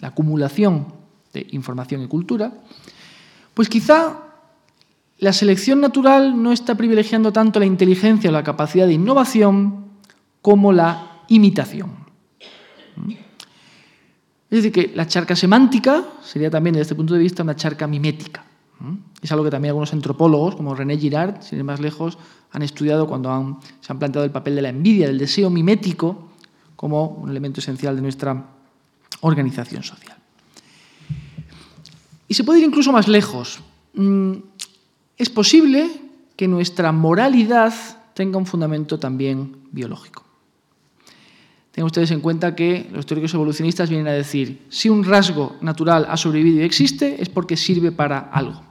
la 0.00 0.08
acumulación 0.08 0.92
de 1.32 1.46
información 1.52 2.02
y 2.02 2.08
cultura, 2.08 2.52
pues 3.54 3.70
quizá 3.70 4.25
la 5.18 5.32
selección 5.32 5.80
natural 5.80 6.42
no 6.42 6.52
está 6.52 6.74
privilegiando 6.74 7.32
tanto 7.32 7.58
la 7.58 7.66
inteligencia 7.66 8.30
o 8.30 8.32
la 8.32 8.44
capacidad 8.44 8.86
de 8.86 8.92
innovación 8.92 9.86
como 10.42 10.72
la 10.72 11.22
imitación. 11.28 12.06
Es 14.50 14.62
decir, 14.62 14.72
que 14.72 14.92
la 14.94 15.06
charca 15.06 15.34
semántica 15.34 16.04
sería 16.22 16.50
también, 16.50 16.74
desde 16.74 16.82
este 16.82 16.94
punto 16.94 17.14
de 17.14 17.20
vista, 17.20 17.42
una 17.42 17.56
charca 17.56 17.86
mimética. 17.86 18.44
Es 19.22 19.32
algo 19.32 19.44
que 19.44 19.50
también 19.50 19.70
algunos 19.70 19.92
antropólogos, 19.92 20.54
como 20.54 20.74
René 20.74 20.98
Girard, 20.98 21.42
sin 21.42 21.58
ir 21.58 21.64
más 21.64 21.80
lejos, 21.80 22.18
han 22.52 22.62
estudiado 22.62 23.06
cuando 23.06 23.58
se 23.80 23.92
han 23.92 23.98
planteado 23.98 24.24
el 24.24 24.30
papel 24.30 24.54
de 24.54 24.62
la 24.62 24.68
envidia, 24.68 25.06
del 25.08 25.18
deseo 25.18 25.50
mimético, 25.50 26.30
como 26.76 27.08
un 27.08 27.30
elemento 27.30 27.60
esencial 27.60 27.96
de 27.96 28.02
nuestra 28.02 28.50
organización 29.22 29.82
social. 29.82 30.16
Y 32.28 32.34
se 32.34 32.44
puede 32.44 32.60
ir 32.60 32.66
incluso 32.66 32.92
más 32.92 33.08
lejos. 33.08 33.60
Es 35.18 35.30
posible 35.30 35.88
que 36.36 36.46
nuestra 36.46 36.92
moralidad 36.92 37.72
tenga 38.14 38.38
un 38.38 38.46
fundamento 38.46 38.98
también 38.98 39.56
biológico. 39.72 40.24
Tengan 41.72 41.86
ustedes 41.86 42.10
en 42.10 42.20
cuenta 42.20 42.54
que 42.54 42.88
los 42.92 43.04
teóricos 43.04 43.34
evolucionistas 43.34 43.90
vienen 43.90 44.08
a 44.08 44.12
decir, 44.12 44.66
si 44.70 44.88
un 44.88 45.04
rasgo 45.04 45.56
natural 45.60 46.06
ha 46.08 46.16
sobrevivido 46.16 46.60
y 46.60 46.64
existe, 46.64 47.20
es 47.20 47.28
porque 47.28 47.56
sirve 47.56 47.92
para 47.92 48.18
algo. 48.18 48.62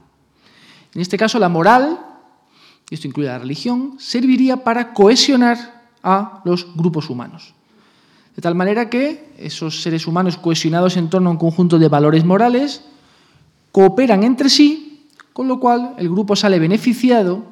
En 0.93 1.01
este 1.01 1.17
caso, 1.17 1.38
la 1.38 1.49
moral, 1.49 1.99
y 2.89 2.95
esto 2.95 3.08
incluye 3.08 3.27
la 3.27 3.38
religión, 3.38 3.95
serviría 3.99 4.63
para 4.63 4.93
cohesionar 4.93 5.89
a 6.01 6.41
los 6.45 6.75
grupos 6.75 7.10
humanos. 7.10 7.53
De 8.36 8.41
tal 8.41 8.55
manera 8.55 8.89
que 8.89 9.34
esos 9.38 9.81
seres 9.81 10.08
humanos 10.08 10.38
cohesionados 10.38 10.97
en 10.97 11.10
torno 11.10 11.29
a 11.29 11.34
un 11.34 11.38
conjunto 11.38 11.79
de 11.79 11.88
valores 11.88 12.25
morales 12.25 12.84
cooperan 13.71 14.23
entre 14.23 14.49
sí, 14.49 14.85
con 15.36 15.50
lo 15.50 15.60
cual 15.60 15.95
el 15.98 16.08
grupo 16.08 16.38
sale 16.38 16.60
beneficiado 16.60 17.43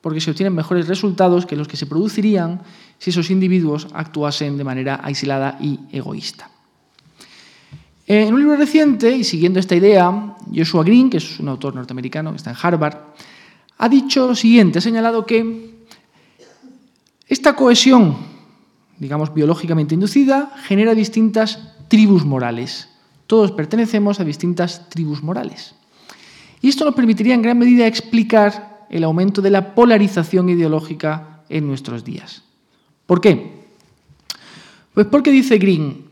porque 0.00 0.22
se 0.22 0.30
obtienen 0.30 0.54
mejores 0.54 0.88
resultados 0.88 1.44
que 1.44 1.54
los 1.54 1.68
que 1.68 1.76
se 1.76 1.84
producirían 1.84 2.62
si 2.96 3.10
esos 3.10 3.28
individuos 3.30 3.88
actuasen 3.92 4.56
de 4.56 4.64
manera 4.64 5.00
aislada 5.04 5.58
y 5.60 5.80
egoísta. 5.92 6.50
En 8.06 8.32
un 8.32 8.40
libro 8.40 8.56
reciente, 8.56 9.14
y 9.14 9.22
siguiendo 9.22 9.60
esta 9.60 9.76
idea, 9.76 10.34
Joshua 10.50 10.82
Green, 10.82 11.10
que 11.10 11.18
es 11.18 11.38
un 11.38 11.48
autor 11.48 11.74
norteamericano 11.74 12.30
que 12.30 12.38
está 12.38 12.52
en 12.52 12.56
Harvard, 12.62 12.96
ha 13.76 13.88
dicho 13.90 14.28
lo 14.28 14.34
siguiente, 14.34 14.78
ha 14.78 14.80
señalado 14.80 15.26
que 15.26 15.84
esta 17.28 17.54
cohesión, 17.54 18.16
digamos 18.98 19.34
biológicamente 19.34 19.92
inducida, 19.92 20.54
genera 20.64 20.94
distintas 20.94 21.76
tribus 21.88 22.24
morales. 22.24 22.88
Todos 23.26 23.52
pertenecemos 23.52 24.20
a 24.20 24.24
distintas 24.24 24.88
tribus 24.88 25.22
morales. 25.22 25.74
Y 26.60 26.68
esto 26.68 26.84
nos 26.84 26.94
permitiría 26.94 27.34
en 27.34 27.42
gran 27.42 27.58
medida 27.58 27.86
explicar 27.86 28.86
el 28.90 29.04
aumento 29.04 29.42
de 29.42 29.50
la 29.50 29.74
polarización 29.74 30.48
ideológica 30.48 31.42
en 31.48 31.66
nuestros 31.66 32.04
días. 32.04 32.42
¿Por 33.06 33.20
qué? 33.20 33.66
Pues 34.94 35.06
porque 35.06 35.30
dice 35.30 35.58
Green, 35.58 36.06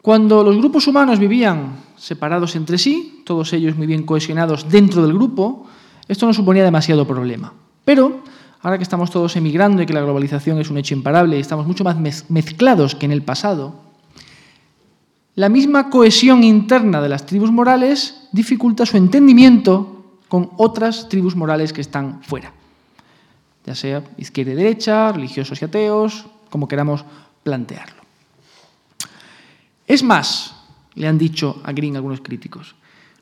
cuando 0.00 0.42
los 0.42 0.56
grupos 0.56 0.86
humanos 0.86 1.18
vivían 1.18 1.80
separados 1.96 2.54
entre 2.56 2.78
sí, 2.78 3.22
todos 3.24 3.52
ellos 3.52 3.76
muy 3.76 3.86
bien 3.86 4.04
cohesionados 4.04 4.68
dentro 4.68 5.02
del 5.02 5.12
grupo, 5.12 5.66
esto 6.06 6.26
no 6.26 6.32
suponía 6.32 6.64
demasiado 6.64 7.06
problema. 7.06 7.52
Pero 7.84 8.22
ahora 8.62 8.78
que 8.78 8.84
estamos 8.84 9.10
todos 9.10 9.36
emigrando 9.36 9.82
y 9.82 9.86
que 9.86 9.92
la 9.92 10.02
globalización 10.02 10.58
es 10.58 10.70
un 10.70 10.78
hecho 10.78 10.94
imparable 10.94 11.36
y 11.36 11.40
estamos 11.40 11.66
mucho 11.66 11.84
más 11.84 11.96
mezclados 12.30 12.94
que 12.94 13.06
en 13.06 13.12
el 13.12 13.22
pasado, 13.22 13.87
la 15.38 15.48
misma 15.48 15.88
cohesión 15.88 16.42
interna 16.42 17.00
de 17.00 17.08
las 17.08 17.24
tribus 17.24 17.52
morales 17.52 18.26
dificulta 18.32 18.84
su 18.84 18.96
entendimiento 18.96 20.18
con 20.26 20.50
otras 20.56 21.08
tribus 21.08 21.36
morales 21.36 21.72
que 21.72 21.80
están 21.80 22.20
fuera, 22.24 22.52
ya 23.64 23.76
sea 23.76 24.02
izquierda 24.16 24.50
y 24.50 24.56
derecha, 24.56 25.12
religiosos 25.12 25.62
y 25.62 25.64
ateos, 25.64 26.26
como 26.50 26.66
queramos 26.66 27.04
plantearlo. 27.44 28.02
Es 29.86 30.02
más, 30.02 30.56
le 30.96 31.06
han 31.06 31.18
dicho 31.18 31.62
a 31.62 31.70
Green 31.70 31.94
algunos 31.94 32.20
críticos, 32.20 32.74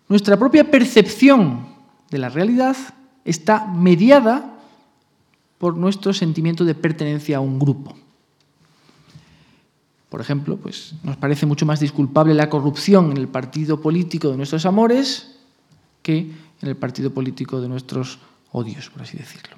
nuestra 0.09 0.39
propia 0.39 0.71
percepción 0.71 1.67
de 2.11 2.17
la 2.17 2.31
realidad 2.31 2.79
está 3.27 3.67
mediada 3.67 4.55
por 5.59 5.77
nuestro 5.77 6.15
sentimiento 6.15 6.65
de 6.65 6.75
pertenencia 6.75 7.37
a 7.37 7.41
un 7.41 7.59
grupo. 7.59 7.95
Por 10.17 10.23
ejemplo, 10.23 10.57
pues 10.57 10.95
nos 11.03 11.19
parece 11.19 11.45
mucho 11.45 11.67
más 11.67 11.79
disculpable 11.79 12.33
la 12.33 12.49
corrupción 12.49 13.11
en 13.11 13.19
el 13.19 13.29
partido 13.29 13.83
político 13.83 14.31
de 14.31 14.39
nuestros 14.39 14.65
amores 14.65 15.37
que 16.01 16.21
en 16.21 16.69
el 16.71 16.75
partido 16.75 17.13
político 17.13 17.61
de 17.61 17.69
nuestros 17.69 18.19
odios, 18.51 18.89
por 18.89 19.03
así 19.03 19.19
decirlo. 19.19 19.57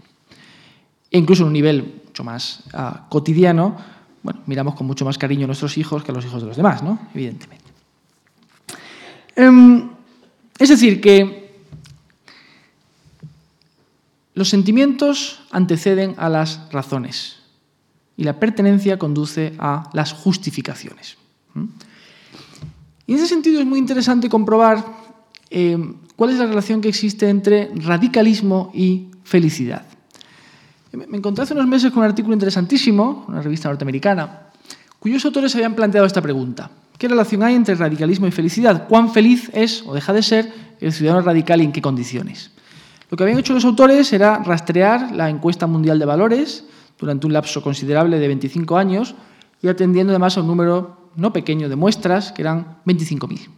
E 1.12 1.16
incluso 1.16 1.44
en 1.44 1.46
un 1.46 1.52
nivel 1.52 2.02
mucho 2.06 2.24
más 2.24 2.64
ah, 2.72 3.06
cotidiano, 3.08 3.76
bueno, 4.20 4.40
miramos 4.46 4.74
con 4.74 4.84
mucho 4.84 5.04
más 5.04 5.16
cariño 5.16 5.44
a 5.44 5.46
nuestros 5.46 5.78
hijos 5.78 6.02
que 6.02 6.10
a 6.10 6.14
los 6.16 6.24
hijos 6.24 6.42
de 6.42 6.48
los 6.48 6.56
demás, 6.56 6.82
¿no? 6.82 7.06
Evidentemente. 7.14 7.70
Em, 9.36 9.90
es 10.58 10.68
decir, 10.70 11.00
que 11.00 11.54
los 14.34 14.48
sentimientos 14.48 15.38
anteceden 15.52 16.16
a 16.18 16.28
las 16.28 16.68
razones 16.72 17.37
y 18.18 18.24
la 18.24 18.38
pertenencia 18.38 18.98
conduce 18.98 19.54
a 19.60 19.88
las 19.92 20.12
justificaciones. 20.12 21.16
Y 23.06 23.12
en 23.12 23.18
ese 23.18 23.28
sentido 23.28 23.60
es 23.60 23.66
muy 23.66 23.78
interesante 23.78 24.28
comprobar 24.28 24.84
eh, 25.48 25.78
cuál 26.16 26.30
es 26.30 26.38
la 26.38 26.46
relación 26.46 26.80
que 26.80 26.88
existe 26.88 27.28
entre 27.28 27.70
radicalismo 27.76 28.72
y 28.74 29.06
felicidad. 29.22 29.86
Me 30.92 31.16
encontré 31.16 31.44
hace 31.44 31.54
unos 31.54 31.68
meses 31.68 31.92
con 31.92 32.00
un 32.00 32.08
artículo 32.08 32.34
interesantísimo, 32.34 33.24
una 33.28 33.40
revista 33.40 33.68
norteamericana, 33.68 34.48
cuyos 34.98 35.24
autores 35.24 35.54
habían 35.54 35.76
planteado 35.76 36.06
esta 36.06 36.20
pregunta. 36.20 36.72
¿Qué 36.98 37.06
relación 37.06 37.44
hay 37.44 37.54
entre 37.54 37.76
radicalismo 37.76 38.26
y 38.26 38.32
felicidad? 38.32 38.88
¿Cuán 38.88 39.12
feliz 39.12 39.48
es 39.54 39.84
o 39.86 39.94
deja 39.94 40.12
de 40.12 40.24
ser 40.24 40.52
el 40.80 40.92
ciudadano 40.92 41.24
radical 41.24 41.60
y 41.60 41.64
en 41.64 41.72
qué 41.72 41.80
condiciones? 41.80 42.50
Lo 43.10 43.16
que 43.16 43.22
habían 43.22 43.38
hecho 43.38 43.54
los 43.54 43.64
autores 43.64 44.12
era 44.12 44.38
rastrear 44.38 45.14
la 45.14 45.30
encuesta 45.30 45.68
mundial 45.68 46.00
de 46.00 46.04
valores, 46.04 46.64
durante 46.98 47.26
un 47.26 47.32
lapso 47.32 47.62
considerable 47.62 48.18
de 48.18 48.28
25 48.28 48.76
años 48.76 49.14
y 49.62 49.68
atendiendo 49.68 50.12
además 50.12 50.36
a 50.36 50.40
un 50.40 50.46
número 50.46 51.10
no 51.16 51.32
pequeño 51.32 51.68
de 51.68 51.76
muestras, 51.76 52.32
que 52.32 52.42
eran 52.42 52.78
25.000. 52.86 53.48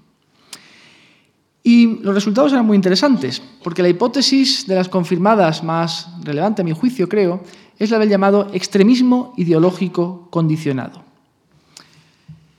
Y 1.63 1.99
los 1.99 2.15
resultados 2.15 2.53
eran 2.53 2.67
muy 2.67 2.75
interesantes, 2.75 3.43
porque 3.63 3.83
la 3.83 3.89
hipótesis 3.89 4.67
de 4.67 4.75
las 4.75 4.89
confirmadas 4.89 5.63
más 5.63 6.09
relevante, 6.23 6.63
a 6.63 6.65
mi 6.65 6.73
juicio, 6.73 7.09
creo, 7.09 7.43
es 7.79 7.91
la 7.91 7.99
del 7.99 8.09
llamado 8.09 8.49
extremismo 8.53 9.35
ideológico 9.37 10.29
condicionado. 10.31 11.05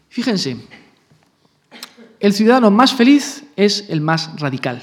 Fíjense, 0.09 0.57
el 2.19 2.33
ciudadano 2.33 2.69
más 2.69 2.93
feliz 2.93 3.43
es 3.55 3.85
el 3.89 4.01
más 4.01 4.39
radical. 4.39 4.81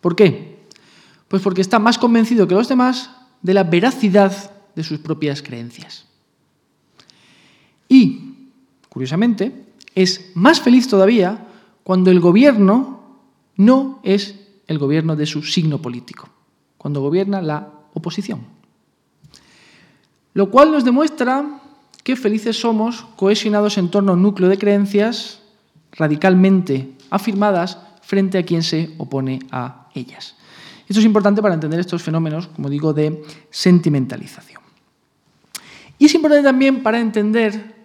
¿Por 0.00 0.16
qué? 0.16 0.64
Pues 1.28 1.42
porque 1.42 1.60
está 1.60 1.78
más 1.78 1.98
convencido 1.98 2.48
que 2.48 2.54
los 2.54 2.68
demás 2.68 3.10
de 3.42 3.54
la 3.54 3.64
veracidad 3.64 4.32
de 4.74 4.84
sus 4.84 4.98
propias 4.98 5.42
creencias. 5.42 6.06
Y, 7.88 8.50
curiosamente, 8.88 9.66
es 9.94 10.30
más 10.34 10.60
feliz 10.60 10.88
todavía 10.88 11.46
cuando 11.82 12.10
el 12.10 12.20
gobierno 12.20 13.00
no 13.56 14.00
es 14.02 14.36
el 14.68 14.78
gobierno 14.78 15.16
de 15.16 15.26
su 15.26 15.42
signo 15.42 15.82
político, 15.82 16.28
cuando 16.78 17.00
gobierna 17.00 17.42
la 17.42 17.68
oposición. 17.94 18.40
Lo 20.32 20.50
cual 20.50 20.70
nos 20.70 20.84
demuestra 20.84 21.60
que 22.04 22.16
felices 22.16 22.60
somos 22.60 23.02
cohesionados 23.16 23.76
en 23.78 23.90
torno 23.90 24.12
a 24.12 24.14
un 24.14 24.22
núcleo 24.22 24.48
de 24.48 24.58
creencias 24.58 25.42
radicalmente 25.92 26.92
afirmadas 27.10 27.78
frente 28.02 28.38
a 28.38 28.44
quien 28.44 28.62
se 28.62 28.94
opone 28.98 29.40
a 29.50 29.88
ellas. 29.94 30.36
Esto 30.88 31.00
es 31.00 31.06
importante 31.06 31.42
para 31.42 31.54
entender 31.54 31.78
estos 31.80 32.02
fenómenos, 32.02 32.48
como 32.48 32.68
digo, 32.68 32.92
de 32.92 33.22
sentimentalización. 33.50 34.59
Y 36.00 36.06
es 36.06 36.14
importante 36.14 36.42
también 36.44 36.82
para 36.82 36.98
entender 36.98 37.76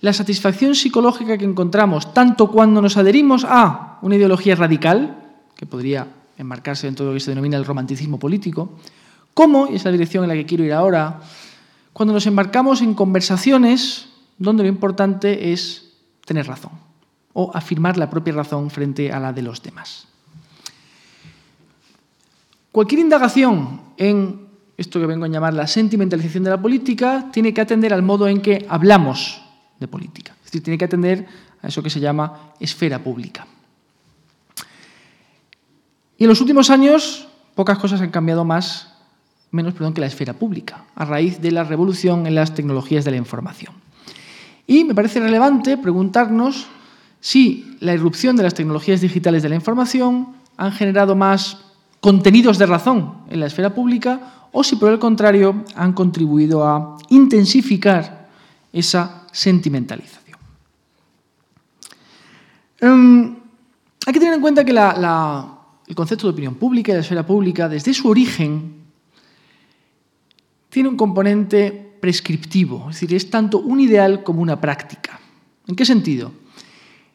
la 0.00 0.12
satisfacción 0.12 0.76
psicológica 0.76 1.36
que 1.36 1.44
encontramos 1.44 2.14
tanto 2.14 2.48
cuando 2.48 2.80
nos 2.80 2.96
adherimos 2.96 3.44
a 3.44 3.98
una 4.02 4.14
ideología 4.14 4.54
radical, 4.54 5.40
que 5.56 5.66
podría 5.66 6.06
enmarcarse 6.38 6.86
en 6.86 6.94
todo 6.94 7.08
lo 7.08 7.14
que 7.14 7.20
se 7.20 7.32
denomina 7.32 7.56
el 7.56 7.64
romanticismo 7.64 8.20
político, 8.20 8.70
como, 9.34 9.66
y 9.66 9.74
es 9.74 9.84
la 9.84 9.90
dirección 9.90 10.22
en 10.22 10.28
la 10.28 10.36
que 10.36 10.46
quiero 10.46 10.62
ir 10.62 10.72
ahora, 10.72 11.22
cuando 11.92 12.14
nos 12.14 12.26
embarcamos 12.26 12.80
en 12.82 12.94
conversaciones 12.94 14.06
donde 14.38 14.62
lo 14.62 14.68
importante 14.68 15.52
es 15.52 15.92
tener 16.24 16.46
razón 16.46 16.72
o 17.32 17.50
afirmar 17.52 17.96
la 17.96 18.08
propia 18.08 18.34
razón 18.34 18.70
frente 18.70 19.10
a 19.10 19.18
la 19.18 19.32
de 19.32 19.42
los 19.42 19.60
demás. 19.60 20.06
Cualquier 22.70 23.00
indagación 23.00 23.80
en 23.96 24.45
esto 24.76 25.00
que 25.00 25.06
vengo 25.06 25.24
a 25.24 25.28
llamar 25.28 25.54
la 25.54 25.66
sentimentalización 25.66 26.44
de 26.44 26.50
la 26.50 26.60
política 26.60 27.30
tiene 27.32 27.54
que 27.54 27.60
atender 27.60 27.94
al 27.94 28.02
modo 28.02 28.28
en 28.28 28.40
que 28.40 28.66
hablamos 28.68 29.40
de 29.80 29.88
política. 29.88 30.34
Es 30.38 30.46
decir, 30.46 30.62
tiene 30.62 30.78
que 30.78 30.84
atender 30.84 31.26
a 31.62 31.68
eso 31.68 31.82
que 31.82 31.90
se 31.90 32.00
llama 32.00 32.52
esfera 32.60 32.98
pública. 32.98 33.46
Y 36.18 36.24
en 36.24 36.28
los 36.28 36.40
últimos 36.40 36.70
años, 36.70 37.28
pocas 37.54 37.78
cosas 37.78 38.00
han 38.00 38.10
cambiado 38.10 38.44
más, 38.44 38.94
menos 39.50 39.74
perdón, 39.74 39.94
que 39.94 40.00
la 40.00 40.06
esfera 40.06 40.34
pública, 40.34 40.84
a 40.94 41.04
raíz 41.04 41.40
de 41.40 41.52
la 41.52 41.64
revolución 41.64 42.26
en 42.26 42.34
las 42.34 42.54
tecnologías 42.54 43.04
de 43.04 43.10
la 43.10 43.16
información. 43.16 43.74
Y 44.66 44.84
me 44.84 44.94
parece 44.94 45.20
relevante 45.20 45.76
preguntarnos 45.76 46.66
si 47.20 47.76
la 47.80 47.94
irrupción 47.94 48.36
de 48.36 48.42
las 48.42 48.54
tecnologías 48.54 49.00
digitales 49.00 49.42
de 49.42 49.48
la 49.48 49.54
información 49.54 50.34
han 50.56 50.72
generado 50.72 51.14
más 51.14 51.58
contenidos 52.00 52.58
de 52.58 52.66
razón 52.66 53.14
en 53.30 53.40
la 53.40 53.46
esfera 53.46 53.74
pública 53.74 54.35
o 54.56 54.64
si 54.64 54.76
por 54.76 54.90
el 54.90 54.98
contrario 54.98 55.64
han 55.74 55.92
contribuido 55.92 56.64
a 56.64 56.96
intensificar 57.10 58.26
esa 58.72 59.28
sentimentalización. 59.30 60.38
Em, 62.80 63.36
hay 64.06 64.12
que 64.14 64.18
tener 64.18 64.32
en 64.32 64.40
cuenta 64.40 64.64
que 64.64 64.72
el 64.72 65.94
concepto 65.94 66.26
de 66.26 66.32
opinión 66.32 66.54
pública 66.54 66.90
y 66.90 66.94
la 66.94 67.02
esfera 67.02 67.26
pública, 67.26 67.68
desde 67.68 67.92
su 67.92 68.08
origen, 68.08 68.76
tiene 70.70 70.88
un 70.88 70.96
componente 70.96 71.98
prescriptivo, 72.00 72.88
es 72.88 72.96
decir, 72.96 73.14
es 73.14 73.28
tanto 73.28 73.58
un 73.58 73.78
ideal 73.80 74.22
como 74.22 74.40
una 74.40 74.58
práctica. 74.58 75.20
¿En 75.66 75.76
qué 75.76 75.84
sentido? 75.84 76.32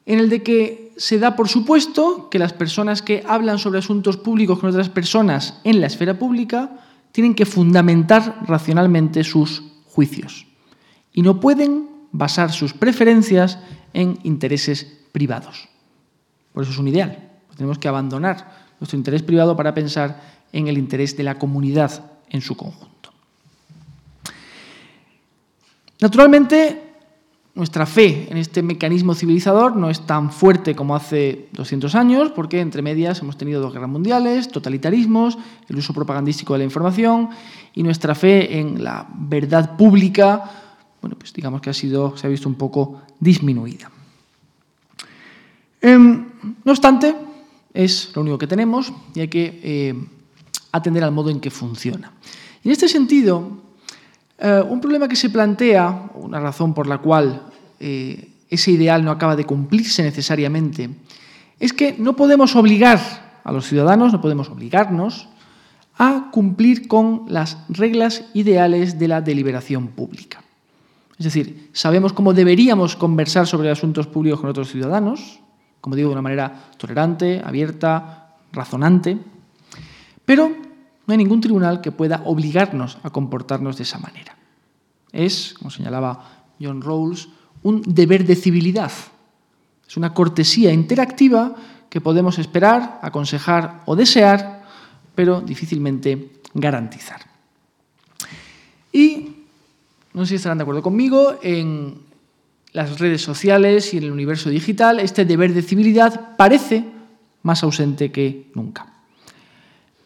En 0.06 0.20
el 0.20 0.30
de 0.30 0.44
que 0.44 0.94
se 0.96 1.18
da 1.18 1.36
por 1.36 1.50
supuesto 1.50 2.30
que 2.30 2.38
las 2.38 2.54
personas 2.54 3.02
que 3.02 3.24
hablan 3.26 3.58
sobre 3.58 3.80
asuntos 3.80 4.18
públicos 4.18 4.60
con 4.60 4.70
otras 4.70 4.90
personas 4.90 5.60
en 5.64 5.82
la 5.82 5.88
esfera 5.88 6.20
pública 6.20 6.78
tienen 7.12 7.36
que 7.36 7.46
fundamentar 7.46 8.44
racionalmente 8.48 9.24
sus 9.24 9.64
juicios 9.86 10.48
y 11.14 11.22
no 11.22 11.40
pueden 11.40 11.90
basar 12.12 12.52
sus 12.52 12.74
preferencias 12.74 13.60
en 13.94 14.20
intereses 14.24 14.86
privados. 15.12 15.70
Por 16.54 16.64
eso 16.64 16.72
es 16.72 16.78
un 16.78 16.88
ideal. 16.88 17.30
Tenemos 17.56 17.80
que 17.80 17.88
abandonar 17.88 18.72
nuestro 18.80 18.98
interés 18.98 19.22
privado 19.24 19.56
para 19.56 19.74
pensar 19.74 20.22
en 20.52 20.68
el 20.68 20.78
interés 20.78 21.16
de 21.16 21.24
la 21.24 21.38
comunidad 21.38 22.12
en 22.30 22.42
su 22.42 22.56
conjunto. 22.56 23.12
Naturalmente, 26.00 26.91
nuestra 27.54 27.86
fe 27.86 28.28
en 28.30 28.38
este 28.38 28.62
mecanismo 28.64 29.14
civilizador 29.14 29.76
no 29.76 29.90
es 29.90 30.02
tan 30.06 30.32
fuerte 30.32 30.76
como 30.76 30.96
hace 30.96 31.50
200 31.52 31.96
años, 31.96 32.32
porque 32.32 32.62
entre 32.62 32.82
medias 32.82 33.20
hemos 33.22 33.38
tenido 33.38 33.62
dos 33.62 33.74
guerras 33.74 33.90
mundiales, 33.90 34.48
totalitarismos, 34.48 35.38
el 35.68 35.78
uso 35.78 35.94
propagandístico 35.94 36.54
de 36.54 36.60
la 36.60 36.66
información 36.66 37.30
y 37.74 37.84
nuestra 37.84 38.16
fe 38.16 38.60
en 38.60 38.84
la 38.84 39.08
verdad 39.14 39.76
pública 39.76 40.62
bueno, 41.02 41.18
pues 41.18 41.34
digamos 41.34 41.62
que 41.62 41.70
ha 41.72 41.74
sido, 41.74 42.16
se 42.16 42.28
ha 42.28 42.30
visto 42.30 42.48
un 42.48 42.56
poco 42.56 43.02
disminuida. 43.20 43.92
Em, 45.82 46.26
no 46.64 46.72
obstante, 46.72 47.16
es 47.74 48.12
lo 48.16 48.22
único 48.22 48.38
que 48.38 48.48
tenemos 48.48 48.94
y 49.16 49.22
hay 49.22 49.28
que 49.28 49.60
eh, 49.64 49.96
atender 50.72 51.04
al 51.04 51.12
modo 51.12 51.32
en 51.32 51.40
que 51.40 51.50
funciona. 51.50 52.14
En 52.64 52.72
este 52.72 52.88
sentido, 52.88 53.64
eh, 54.42 54.64
un 54.68 54.82
problema 54.82 55.08
que 55.08 55.16
se 55.16 55.30
plantea, 55.30 56.10
una 56.16 56.40
razón 56.40 56.74
por 56.74 56.88
la 56.88 56.98
cual 56.98 57.44
eh, 57.80 58.32
ese 58.50 58.72
ideal 58.72 59.06
no 59.06 59.12
acaba 59.12 59.36
de 59.36 59.46
cumplirse 59.46 60.02
necesariamente, 60.02 60.90
es 61.60 61.74
que 61.74 61.96
no 62.00 62.16
podemos 62.16 62.56
obligar 62.56 63.00
a 63.44 63.52
los 63.52 63.68
ciudadanos, 63.68 64.12
no 64.12 64.20
podemos 64.20 64.50
obligarnos 64.50 65.30
a 66.00 66.30
cumplir 66.32 66.88
con 66.88 67.26
las 67.28 67.60
reglas 67.70 68.24
ideales 68.34 68.98
de 68.98 69.08
la 69.08 69.22
deliberación 69.22 69.90
pública. 69.90 70.42
Es 71.20 71.26
decir, 71.26 71.70
sabemos 71.72 72.12
cómo 72.12 72.34
deberíamos 72.34 72.96
conversar 72.96 73.46
sobre 73.46 73.70
asuntos 73.70 74.08
públicos 74.08 74.42
con 74.42 74.50
otros 74.50 74.72
ciudadanos, 74.72 75.40
como 75.82 75.96
digo, 75.96 76.10
de 76.10 76.14
una 76.14 76.24
manera 76.24 76.72
tolerante, 76.78 77.44
abierta, 77.46 78.38
razonante, 78.52 79.20
pero 80.26 80.52
no 81.06 81.12
hay 81.12 81.18
ningún 81.18 81.42
tribunal 81.42 81.82
que 81.82 81.92
pueda 81.92 82.22
obligarnos 82.26 82.98
a 83.04 83.10
comportarnos 83.10 83.78
de 83.78 83.84
esa 83.84 84.00
manera. 84.00 84.38
Es, 85.12 85.56
como 85.58 85.72
señalaba 85.72 86.46
John 86.62 86.82
Rawls, 86.82 87.30
un 87.64 87.82
deber 87.82 88.26
de 88.26 88.36
civilidad. 88.36 88.92
Es 89.88 89.98
una 89.98 90.14
cortesía 90.14 90.72
interactiva 90.72 91.56
que 91.90 92.02
podemos 92.02 92.40
esperar, 92.40 93.00
aconsejar 93.02 93.82
o 93.86 93.96
desear, 93.96 94.64
pero 95.16 95.42
difícilmente 95.42 96.32
garantizar. 96.54 97.22
Y 98.92 99.36
no 100.14 100.24
sé 100.26 100.30
si 100.30 100.36
estarán 100.36 100.58
de 100.58 100.64
acuerdo 100.64 100.82
conmigo, 100.82 101.38
en 101.42 102.00
las 102.74 103.00
redes 103.00 103.22
sociales 103.22 103.94
y 103.94 103.98
en 103.98 104.04
el 104.04 104.12
universo 104.12 104.50
digital, 104.50 105.00
este 105.00 105.26
deber 105.26 105.54
de 105.54 105.62
civilidad 105.62 106.38
parece 106.38 106.86
más 107.44 107.64
ausente 107.64 108.12
que 108.12 108.50
nunca. 108.56 108.91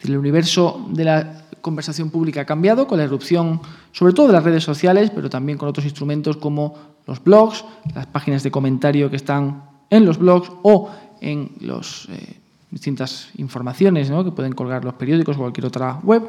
El 0.07 0.17
universo 0.17 0.87
de 0.89 1.03
la 1.03 1.45
conversación 1.61 2.11
pública 2.11 2.41
ha 2.41 2.45
cambiado 2.45 2.87
con 2.87 2.97
la 2.97 3.05
erupción, 3.05 3.59
sobre 3.91 4.13
todo 4.13 4.27
de 4.27 4.33
las 4.33 4.43
redes 4.43 4.63
sociales, 4.63 5.11
pero 5.13 5.29
también 5.29 5.57
con 5.57 5.67
otros 5.67 5.85
instrumentos 5.85 6.37
como 6.37 6.75
los 7.07 7.23
blogs, 7.23 7.65
las 7.93 8.05
páginas 8.05 8.43
de 8.43 8.51
comentario 8.51 9.09
que 9.09 9.15
están 9.15 9.63
en 9.89 10.05
los 10.05 10.17
blogs 10.17 10.51
o 10.63 10.89
en 11.21 11.51
las 11.61 12.07
eh, 12.09 12.37
distintas 12.69 13.29
informaciones 13.37 14.09
que 14.09 14.31
pueden 14.31 14.53
colgar 14.53 14.83
los 14.85 14.93
periódicos 14.93 15.37
o 15.37 15.39
cualquier 15.39 15.65
otra 15.65 15.99
web. 16.03 16.23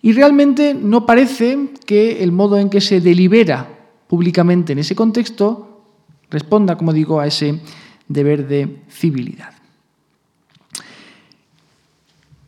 Y 0.00 0.12
realmente 0.12 0.74
no 0.74 1.06
parece 1.06 1.70
que 1.86 2.22
el 2.24 2.32
modo 2.32 2.58
en 2.58 2.68
que 2.68 2.80
se 2.80 3.00
delibera 3.00 3.68
públicamente 4.08 4.72
en 4.72 4.80
ese 4.80 4.96
contexto 4.96 5.84
responda, 6.30 6.76
como 6.76 6.92
digo, 6.92 7.20
a 7.20 7.26
ese 7.26 7.60
deber 8.08 8.48
de 8.48 8.82
civilidad. 8.90 9.61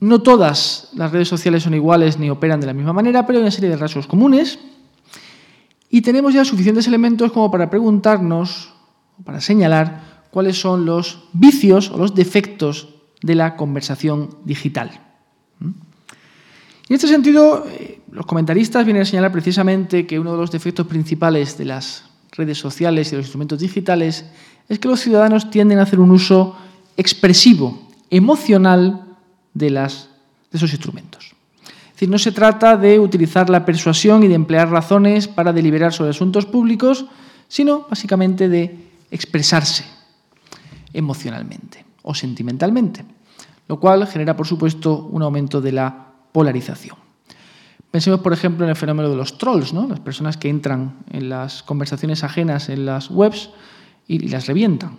No 0.05 0.21
todas 0.21 0.91
las 0.93 1.13
redes 1.13 1.29
sociales 1.29 1.63
son 1.63 1.73
iguales 1.73 2.19
ni 2.19 2.29
operan 2.29 2.61
de 2.61 2.67
la 2.67 2.75
misma 2.75 2.93
manera, 2.93 3.27
pero 3.27 3.39
hay 3.39 3.43
una 3.43 3.51
serie 3.51 3.71
de 3.71 3.79
rasgos 3.79 4.07
comunes 4.07 4.59
y 5.89 6.03
tenemos 6.03 6.35
ya 6.35 6.45
suficientes 6.45 6.87
elementos 6.87 7.33
como 7.33 7.51
para 7.51 7.71
preguntarnos 7.71 8.75
para 9.25 9.41
señalar 9.41 10.27
cuáles 10.31 10.61
son 10.61 10.85
los 10.85 11.25
vicios 11.33 11.91
o 11.91 11.97
los 11.97 12.15
defectos 12.15 12.91
de 13.23 13.35
la 13.35 13.57
conversación 13.57 14.29
digital. 14.45 14.91
En 15.63 15.75
este 16.91 17.09
sentido, 17.09 17.65
eh, 17.67 18.03
los 18.13 18.27
comentaristas 18.27 18.85
vienen 18.85 19.05
a 19.05 19.07
señalar 19.07 19.33
precisamente 19.33 20.07
que 20.07 20.19
uno 20.19 20.33
de 20.33 20.39
los 20.39 20.51
defectos 20.51 20.87
principales 20.87 21.57
de 21.57 21.65
las 21.65 22.05
redes 22.33 22.59
sociales 22.59 23.09
y 23.09 23.11
de 23.13 23.17
los 23.17 23.25
instrumentos 23.25 23.59
digitales 23.59 24.27
es 24.69 24.79
que 24.79 24.89
los 24.89 25.01
ciudadanos 25.01 25.49
tienden 25.49 25.79
a 25.79 25.85
hacer 25.85 25.99
un 25.99 26.11
uso 26.11 26.59
expresivo, 26.95 27.89
emocional 28.11 29.04
de, 29.55 29.69
esos 30.53 30.73
instrumentos. 30.73 31.35
Es 31.65 31.93
decir, 31.95 32.11
no 32.11 32.19
se 32.19 32.33
trata 32.33 32.77
de 32.77 32.99
utilizar 32.99 33.49
la 33.49 33.65
persuasión 33.65 34.25
y 34.25 34.29
de 34.29 34.35
emplear 34.35 34.69
razones 34.69 35.29
para 35.29 35.53
deliberar 35.53 35.93
sobre 35.93 36.11
asuntos 36.11 36.45
públicos, 36.45 37.07
sino 37.49 37.87
básicamente 37.89 38.49
de 38.49 38.77
expresarse 39.11 39.85
emocionalmente 40.93 41.85
o 42.03 42.15
sentimentalmente, 42.15 43.05
lo 43.69 43.79
cual 43.79 44.07
genera, 44.07 44.37
por 44.37 44.47
supuesto, 44.47 45.07
un 45.07 45.23
aumento 45.23 45.61
de 45.61 45.73
la 45.73 46.07
polarización. 46.33 46.97
Pensemos, 47.91 48.21
por 48.21 48.33
ejemplo, 48.33 48.65
en 48.65 48.71
el 48.71 48.77
fenómeno 48.77 49.09
de 49.09 49.17
los 49.17 49.39
trolls, 49.39 49.73
¿no? 49.73 49.87
las 49.87 50.01
personas 50.01 50.37
que 50.37 50.49
entran 50.49 50.97
en 51.13 51.29
las 51.29 51.63
conversaciones 51.63 52.25
ajenas 52.25 52.69
en 52.69 52.87
las 52.87 53.09
webs 53.09 53.51
y, 54.09 54.19
las 54.29 54.47
revientan, 54.47 54.99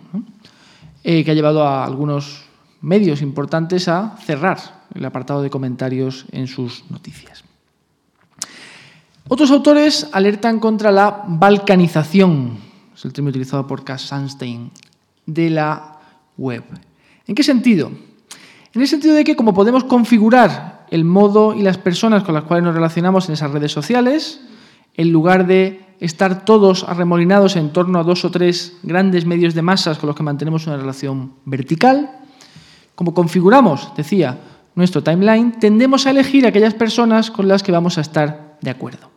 eh, 1.04 1.22
que 1.22 1.30
ha 1.30 1.34
llevado 1.34 1.62
a 1.62 1.84
algunos 1.84 2.45
medios 2.86 3.20
importantes 3.20 3.88
a 3.88 4.16
cerrar 4.24 4.86
el 4.94 5.04
apartado 5.04 5.42
de 5.42 5.50
comentarios 5.50 6.24
en 6.30 6.46
sus 6.46 6.84
noticias. 6.88 7.42
Otros 9.26 9.50
autores 9.50 10.08
alertan 10.12 10.60
contra 10.60 10.92
la 10.92 11.24
balcanización, 11.26 12.58
es 12.94 13.04
el 13.04 13.12
término 13.12 13.30
utilizado 13.30 13.66
por 13.66 13.82
Cass 13.82 14.02
Sunstein, 14.02 14.70
de 15.26 15.50
la 15.50 15.98
web. 16.36 16.62
¿En 17.26 17.34
qué 17.34 17.42
sentido? 17.42 17.90
En 18.72 18.80
el 18.80 18.86
sentido 18.86 19.14
de 19.14 19.24
que 19.24 19.34
como 19.34 19.52
podemos 19.52 19.82
configurar 19.82 20.86
el 20.92 21.04
modo 21.04 21.54
y 21.54 21.62
las 21.62 21.78
personas 21.78 22.22
con 22.22 22.36
las 22.36 22.44
cuales 22.44 22.64
nos 22.64 22.74
relacionamos 22.74 23.26
en 23.26 23.32
esas 23.32 23.50
redes 23.50 23.72
sociales, 23.72 24.42
en 24.94 25.10
lugar 25.10 25.48
de 25.48 25.84
estar 25.98 26.44
todos 26.44 26.84
arremolinados 26.84 27.56
en 27.56 27.72
torno 27.72 27.98
a 27.98 28.04
dos 28.04 28.24
o 28.24 28.30
tres 28.30 28.76
grandes 28.84 29.26
medios 29.26 29.54
de 29.54 29.62
masas 29.62 29.98
con 29.98 30.06
los 30.06 30.14
que 30.14 30.22
mantenemos 30.22 30.68
una 30.68 30.76
relación 30.76 31.32
vertical, 31.44 32.25
como 32.96 33.14
configuramos, 33.14 33.92
decía, 33.96 34.40
nuestro 34.74 35.02
timeline, 35.02 35.52
tendemos 35.52 36.06
a 36.06 36.10
elegir 36.10 36.46
aquellas 36.46 36.74
personas 36.74 37.30
con 37.30 37.46
las 37.46 37.62
que 37.62 37.70
vamos 37.70 37.98
a 37.98 38.00
estar 38.00 38.58
de 38.60 38.70
acuerdo. 38.70 39.10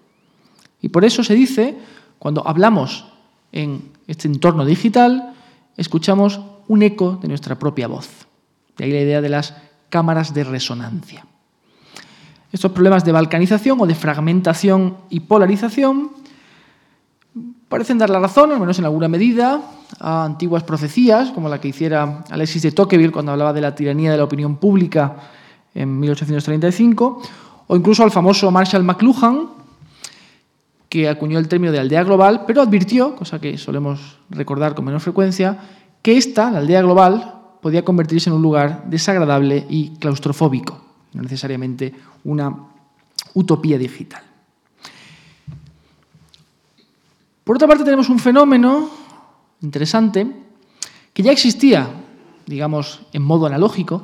Y 0.82 0.90
por 0.90 1.04
eso 1.04 1.24
se 1.24 1.34
dice, 1.34 1.78
cuando 2.20 2.48
hablamos 2.48 3.06
en 3.52 3.92
este 4.06 4.28
entorno 4.28 4.66
digital, 4.66 5.34
escuchamos 5.76 6.42
un 6.68 6.84
eco 6.84 7.18
de 7.22 7.30
nuestra 7.30 7.58
propia 7.58 7.88
voz. 7.88 8.28
De 8.78 8.86
ahí 8.86 8.92
la 8.92 9.02
idea 9.02 9.22
de 9.22 9.30
las 9.30 9.56
cámaras 9.90 10.34
de 10.34 10.44
resonancia. 10.44 11.26
Estos 12.52 12.72
problemas 12.72 13.06
de 13.06 13.12
balcanización 13.12 13.80
o 13.80 13.88
de 13.88 13.96
fragmentación 13.96 14.98
y 15.10 15.22
polarización 15.22 16.12
parecen 17.70 17.98
dar 17.98 18.10
la 18.10 18.20
razón, 18.20 18.52
al 18.52 18.60
menos 18.60 18.80
en 18.80 18.86
alguna 18.86 19.08
medida, 19.08 19.62
a 20.00 20.26
antiguas 20.26 20.64
profecías, 20.64 21.32
como 21.32 21.50
la 21.50 21.60
que 21.60 21.70
hiciera 21.70 22.24
Alexis 22.30 22.62
de 22.62 22.72
Tocqueville 22.72 23.12
cuando 23.12 23.32
hablaba 23.32 23.54
de 23.54 23.62
la 23.62 23.74
tiranía 23.74 24.12
de 24.12 24.18
la 24.18 24.24
opinión 24.24 24.58
pública 24.58 25.16
en 25.74 26.00
1835, 26.00 27.22
o 27.68 27.76
incluso 27.76 28.04
al 28.04 28.12
famoso 28.12 28.52
Marshall 28.52 28.84
McLuhan, 28.84 29.50
que 30.90 31.08
acuñó 31.08 31.38
el 31.38 31.48
término 31.48 31.72
de 31.72 31.80
aldea 31.80 32.04
global, 32.04 32.44
pero 32.48 32.62
advirtió, 32.62 33.16
cosa 33.16 33.40
que 33.40 33.58
solemos 33.58 34.18
recordar 34.30 34.74
con 34.74 34.86
menor 34.86 35.02
frecuencia, 35.02 35.58
que 36.02 36.18
esta, 36.18 36.50
la 36.50 36.60
aldea 36.60 36.82
global, 36.82 37.36
podía 37.62 37.84
convertirse 37.84 38.30
en 38.30 38.36
un 38.36 38.42
lugar 38.42 38.84
desagradable 38.88 39.66
y 39.70 39.92
claustrofóbico, 39.98 40.82
no 41.14 41.22
necesariamente 41.22 41.94
una 42.24 42.56
utopía 43.34 43.78
digital. 43.78 44.24
Por 47.44 47.56
otra 47.56 47.68
parte, 47.68 47.84
tenemos 47.84 48.10
un 48.10 48.20
fenómeno 48.20 48.90
interesante 49.62 50.28
que 51.14 51.24
ya 51.24 51.32
existía, 51.32 51.90
digamos, 52.46 53.02
en 53.14 53.22
modo 53.22 53.46
analógico, 53.46 54.04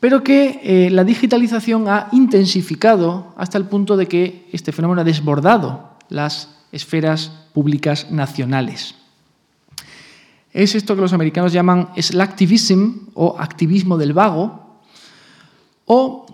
pero 0.00 0.22
que 0.22 0.60
eh, 0.62 0.90
la 0.90 1.02
digitalización 1.02 1.88
ha 1.88 2.08
intensificado 2.12 3.32
hasta 3.36 3.58
el 3.58 3.64
punto 3.64 3.96
de 3.96 4.06
que 4.06 4.48
este 4.52 4.72
fenómeno 4.72 5.00
ha 5.00 5.04
desbordado 5.04 5.96
las 6.08 6.50
esferas 6.72 7.32
públicas 7.52 8.10
nacionales. 8.10 8.94
Es 10.52 10.74
esto 10.74 10.94
que 10.94 11.00
los 11.00 11.12
americanos 11.12 11.52
llaman 11.52 11.88
slacktivism 11.96 13.08
o 13.14 13.36
activismo 13.38 13.96
del 13.96 14.12
vago 14.12 14.78
o 15.86 16.26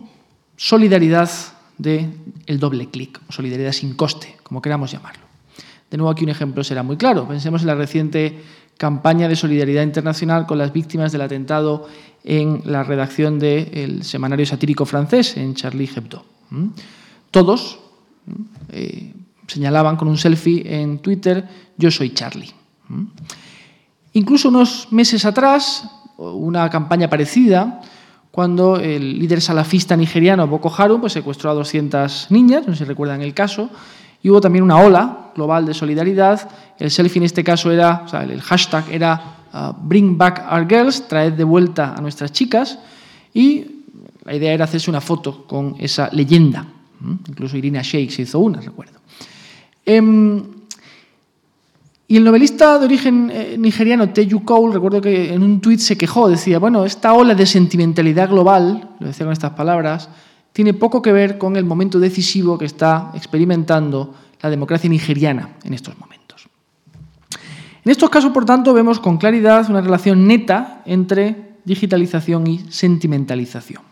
solidaridad 0.56 1.30
del 1.78 2.58
doble 2.58 2.90
clic 2.90 3.20
o 3.28 3.32
solidaridad 3.32 3.72
sin 3.72 3.94
coste, 3.94 4.36
como 4.42 4.60
queramos 4.60 4.92
llamarlo. 4.92 5.29
De 5.90 5.96
nuevo 5.96 6.10
aquí 6.10 6.24
un 6.24 6.30
ejemplo 6.30 6.62
será 6.62 6.82
muy 6.82 6.96
claro. 6.96 7.26
Pensemos 7.26 7.62
en 7.62 7.66
la 7.66 7.74
reciente 7.74 8.40
campaña 8.78 9.28
de 9.28 9.36
solidaridad 9.36 9.82
internacional 9.82 10.46
con 10.46 10.56
las 10.56 10.72
víctimas 10.72 11.12
del 11.12 11.20
atentado 11.22 11.86
en 12.24 12.62
la 12.64 12.82
redacción 12.82 13.38
del 13.38 14.04
semanario 14.04 14.46
satírico 14.46 14.86
francés, 14.86 15.36
en 15.36 15.54
Charlie 15.54 15.90
Hebdo. 15.94 16.24
Todos 17.30 17.78
eh, 18.70 19.12
señalaban 19.46 19.96
con 19.96 20.08
un 20.08 20.16
selfie 20.16 20.62
en 20.80 21.00
Twitter, 21.00 21.46
yo 21.76 21.90
soy 21.90 22.14
Charlie. 22.14 22.50
Incluso 24.12 24.48
unos 24.48 24.88
meses 24.90 25.24
atrás, 25.24 25.84
una 26.16 26.68
campaña 26.70 27.08
parecida, 27.10 27.82
cuando 28.30 28.76
el 28.76 29.18
líder 29.18 29.40
salafista 29.40 29.96
nigeriano 29.96 30.46
Boko 30.46 30.72
Haram 30.76 31.00
pues, 31.00 31.12
secuestró 31.12 31.50
a 31.50 31.54
200 31.54 32.28
niñas, 32.30 32.66
no 32.66 32.74
si 32.74 32.84
recuerdan 32.84 33.22
el 33.22 33.34
caso, 33.34 33.70
y 34.22 34.30
hubo 34.30 34.40
también 34.40 34.64
una 34.64 34.78
ola 34.78 35.30
global 35.34 35.64
de 35.66 35.74
solidaridad. 35.74 36.48
El 36.78 36.90
selfie 36.90 37.20
en 37.20 37.24
este 37.24 37.44
caso 37.44 37.70
era, 37.70 38.02
o 38.04 38.08
sea, 38.08 38.24
el 38.24 38.40
hashtag 38.40 38.84
era 38.90 39.36
uh, 39.52 39.72
Bring 39.80 40.18
Back 40.18 40.44
Our 40.50 40.68
Girls, 40.68 41.08
traed 41.08 41.32
de 41.32 41.44
vuelta 41.44 41.94
a 41.96 42.00
nuestras 42.00 42.32
chicas. 42.32 42.78
Y 43.32 43.64
la 44.24 44.34
idea 44.34 44.52
era 44.52 44.64
hacerse 44.64 44.90
una 44.90 45.00
foto 45.00 45.44
con 45.46 45.76
esa 45.78 46.10
leyenda. 46.12 46.66
Incluso 47.28 47.56
Irina 47.56 47.80
Shayk 47.82 48.10
se 48.10 48.22
hizo 48.22 48.38
una, 48.40 48.60
recuerdo. 48.60 48.98
Em, 49.86 50.42
y 52.06 52.16
el 52.16 52.24
novelista 52.24 52.78
de 52.78 52.84
origen 52.84 53.30
eh, 53.32 53.56
nigeriano, 53.58 54.10
Teju 54.10 54.44
Cole, 54.44 54.74
recuerdo 54.74 55.00
que 55.00 55.32
en 55.32 55.42
un 55.42 55.60
tuit 55.60 55.78
se 55.78 55.96
quejó, 55.96 56.28
decía, 56.28 56.58
bueno, 56.58 56.84
esta 56.84 57.14
ola 57.14 57.34
de 57.34 57.46
sentimentalidad 57.46 58.28
global, 58.28 58.90
lo 58.98 59.06
decía 59.06 59.24
con 59.24 59.32
estas 59.32 59.52
palabras, 59.52 60.08
tiene 60.52 60.74
poco 60.74 61.00
que 61.02 61.12
ver 61.12 61.38
con 61.38 61.56
el 61.56 61.64
momento 61.64 61.98
decisivo 61.98 62.58
que 62.58 62.64
está 62.64 63.12
experimentando 63.14 64.14
la 64.40 64.50
democracia 64.50 64.90
nigeriana 64.90 65.56
en 65.64 65.74
estos 65.74 65.98
momentos. 65.98 66.48
En 67.84 67.90
estos 67.90 68.10
casos, 68.10 68.32
por 68.32 68.44
tanto, 68.44 68.74
vemos 68.74 69.00
con 69.00 69.16
claridad 69.16 69.68
una 69.70 69.80
relación 69.80 70.26
neta 70.26 70.82
entre 70.84 71.56
digitalización 71.64 72.46
y 72.46 72.58
sentimentalización. 72.70 73.82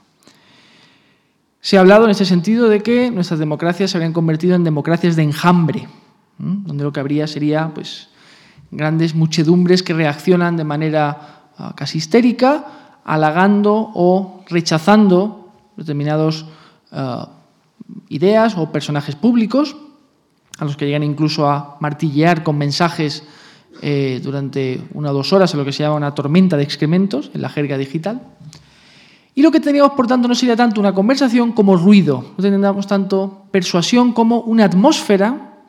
Se 1.60 1.76
ha 1.76 1.80
hablado 1.80 2.04
en 2.04 2.10
ese 2.10 2.24
sentido 2.24 2.68
de 2.68 2.82
que 2.82 3.10
nuestras 3.10 3.40
democracias 3.40 3.90
se 3.90 3.96
habrían 3.96 4.12
convertido 4.12 4.54
en 4.54 4.64
democracias 4.64 5.16
de 5.16 5.22
enjambre, 5.22 5.88
donde 6.38 6.84
lo 6.84 6.92
que 6.92 7.00
habría 7.00 7.26
sería 7.26 7.72
pues, 7.74 8.08
grandes 8.70 9.14
muchedumbres 9.14 9.82
que 9.82 9.94
reaccionan 9.94 10.56
de 10.56 10.64
manera 10.64 11.50
ah, 11.58 11.74
casi 11.76 11.98
histérica, 11.98 13.00
halagando 13.04 13.90
o 13.94 14.44
rechazando 14.48 15.47
determinadas 15.78 16.44
eh, 16.92 17.24
ideas 18.10 18.58
o 18.58 18.70
personajes 18.70 19.14
públicos, 19.14 19.76
a 20.58 20.64
los 20.64 20.76
que 20.76 20.86
llegan 20.86 21.04
incluso 21.04 21.48
a 21.48 21.78
martillear 21.80 22.42
con 22.42 22.58
mensajes 22.58 23.22
eh, 23.80 24.20
durante 24.22 24.82
una 24.92 25.10
o 25.10 25.14
dos 25.14 25.32
horas 25.32 25.54
en 25.54 25.60
lo 25.60 25.64
que 25.64 25.72
se 25.72 25.84
llama 25.84 25.94
una 25.94 26.14
tormenta 26.14 26.56
de 26.56 26.64
excrementos 26.64 27.30
en 27.32 27.42
la 27.42 27.48
jerga 27.48 27.78
digital. 27.78 28.20
Y 29.36 29.42
lo 29.42 29.52
que 29.52 29.60
teníamos, 29.60 29.92
por 29.92 30.08
tanto, 30.08 30.26
no 30.26 30.34
sería 30.34 30.56
tanto 30.56 30.80
una 30.80 30.92
conversación 30.92 31.52
como 31.52 31.76
ruido, 31.76 32.34
no 32.36 32.42
tendríamos 32.42 32.88
tanto 32.88 33.46
persuasión 33.52 34.12
como 34.12 34.40
una 34.40 34.64
atmósfera 34.64 35.62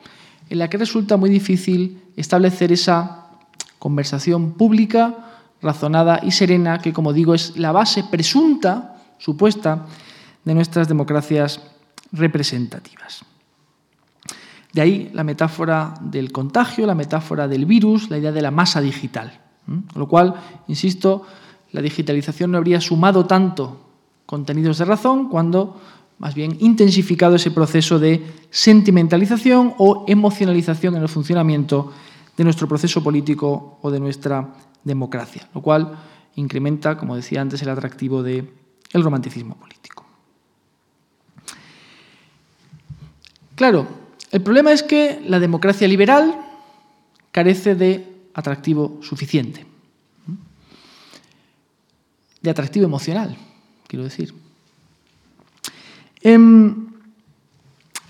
en 0.50 0.58
la 0.58 0.68
que 0.68 0.78
resulta 0.78 1.16
muy 1.16 1.30
difícil 1.30 2.02
establecer 2.16 2.72
esa 2.72 3.28
conversación 3.78 4.52
pública, 4.54 5.14
razonada 5.62 6.18
y 6.24 6.32
serena, 6.32 6.80
que, 6.80 6.92
como 6.92 7.12
digo, 7.12 7.32
es 7.34 7.56
la 7.56 7.70
base 7.70 8.02
presunta 8.02 8.89
supuesta 9.20 9.86
de 10.44 10.54
nuestras 10.54 10.88
democracias 10.88 11.60
representativas. 12.10 13.24
De 14.72 14.80
ahí 14.80 15.10
la 15.12 15.22
metáfora 15.22 15.94
del 16.00 16.32
contagio, 16.32 16.86
la 16.86 16.94
metáfora 16.94 17.46
del 17.46 17.66
virus, 17.66 18.10
la 18.10 18.18
idea 18.18 18.32
de 18.32 18.42
la 18.42 18.50
masa 18.50 18.80
digital. 18.80 19.40
Con 19.66 19.84
lo 19.94 20.08
cual, 20.08 20.34
insisto, 20.66 21.26
la 21.72 21.82
digitalización 21.82 22.50
no 22.50 22.58
habría 22.58 22.80
sumado 22.80 23.26
tanto 23.26 23.86
contenidos 24.26 24.78
de 24.78 24.84
razón 24.84 25.28
cuando 25.28 25.80
más 26.18 26.34
bien 26.34 26.56
intensificado 26.60 27.36
ese 27.36 27.50
proceso 27.50 27.98
de 27.98 28.24
sentimentalización 28.50 29.74
o 29.78 30.04
emocionalización 30.06 30.96
en 30.96 31.02
el 31.02 31.08
funcionamiento 31.08 31.92
de 32.36 32.44
nuestro 32.44 32.68
proceso 32.68 33.02
político 33.02 33.78
o 33.82 33.90
de 33.90 34.00
nuestra 34.00 34.54
democracia, 34.84 35.48
lo 35.54 35.62
cual 35.62 35.92
incrementa, 36.36 36.96
como 36.96 37.16
decía 37.16 37.40
antes, 37.40 37.62
el 37.62 37.70
atractivo 37.70 38.22
del 38.92 39.02
romanticismo 39.02 39.56
político. 39.56 40.04
Claro, 43.54 43.86
el 44.30 44.42
problema 44.42 44.72
es 44.72 44.82
que 44.82 45.20
la 45.26 45.38
democracia 45.38 45.86
liberal 45.86 46.34
carece 47.32 47.74
de 47.74 48.06
atractivo 48.34 48.98
suficiente. 49.02 49.66
de 52.42 52.48
atractivo 52.48 52.86
emocional, 52.86 53.36
quiero 53.86 54.04
decir. 54.04 54.32
Em, 56.22 56.88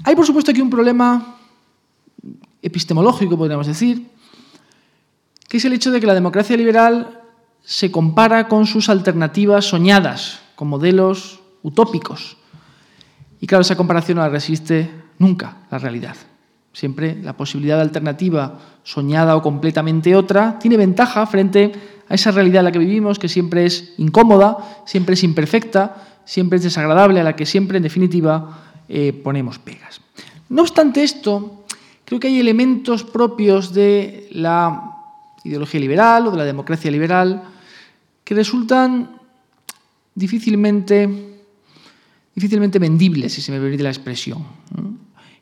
hay, 0.04 0.14
por 0.14 0.24
supuesto, 0.24 0.52
aquí 0.52 0.60
un 0.60 0.70
problema 0.70 1.36
epistemológico, 2.62 3.36
podríamos 3.36 3.66
decir, 3.66 4.06
que 5.48 5.56
es 5.56 5.64
el 5.64 5.72
hecho 5.72 5.90
de 5.90 6.00
que 6.00 6.06
la 6.06 6.14
democracia 6.14 6.56
liberal 6.56 7.22
se 7.64 7.90
compara 7.90 8.46
con 8.46 8.66
sus 8.66 8.88
alternativas 8.88 9.64
soñadas, 9.64 10.40
con 10.60 10.68
modelos 10.68 11.40
utópicos. 11.62 12.36
Y 13.40 13.46
claro, 13.46 13.62
esa 13.62 13.78
comparación 13.78 14.16
no 14.16 14.22
la 14.22 14.28
resiste 14.28 14.90
nunca 15.16 15.56
la 15.70 15.78
realidad. 15.78 16.16
Siempre 16.74 17.16
la 17.22 17.34
posibilidad 17.34 17.80
alternativa 17.80 18.58
soñada 18.82 19.36
o 19.36 19.42
completamente 19.42 20.14
otra 20.14 20.58
tiene 20.58 20.76
ventaja 20.76 21.24
frente 21.24 21.72
a 22.06 22.14
esa 22.14 22.30
realidad 22.30 22.60
en 22.60 22.64
la 22.66 22.72
que 22.72 22.78
vivimos, 22.78 23.18
que 23.18 23.30
siempre 23.30 23.64
es 23.64 23.94
incómoda, 23.96 24.82
siempre 24.84 25.14
es 25.14 25.24
imperfecta, 25.24 26.20
siempre 26.26 26.58
es 26.58 26.64
desagradable, 26.64 27.20
a 27.20 27.24
la 27.24 27.34
que 27.34 27.46
siempre, 27.46 27.78
en 27.78 27.84
definitiva, 27.84 28.82
eh, 28.86 29.14
ponemos 29.14 29.58
pegas. 29.58 30.02
No 30.50 30.60
obstante 30.60 31.02
esto, 31.02 31.64
creo 32.04 32.20
que 32.20 32.28
hay 32.28 32.38
elementos 32.38 33.02
propios 33.02 33.72
de 33.72 34.28
la 34.32 34.92
ideología 35.42 35.80
liberal 35.80 36.26
o 36.26 36.32
de 36.32 36.36
la 36.36 36.44
democracia 36.44 36.90
liberal 36.90 37.44
que 38.24 38.34
resultan 38.34 39.19
difícilmente, 40.20 41.08
difícilmente 42.34 42.78
vendibles, 42.78 43.32
si 43.32 43.40
se 43.40 43.50
me 43.50 43.58
permite 43.58 43.82
la 43.82 43.88
expresión, 43.88 44.44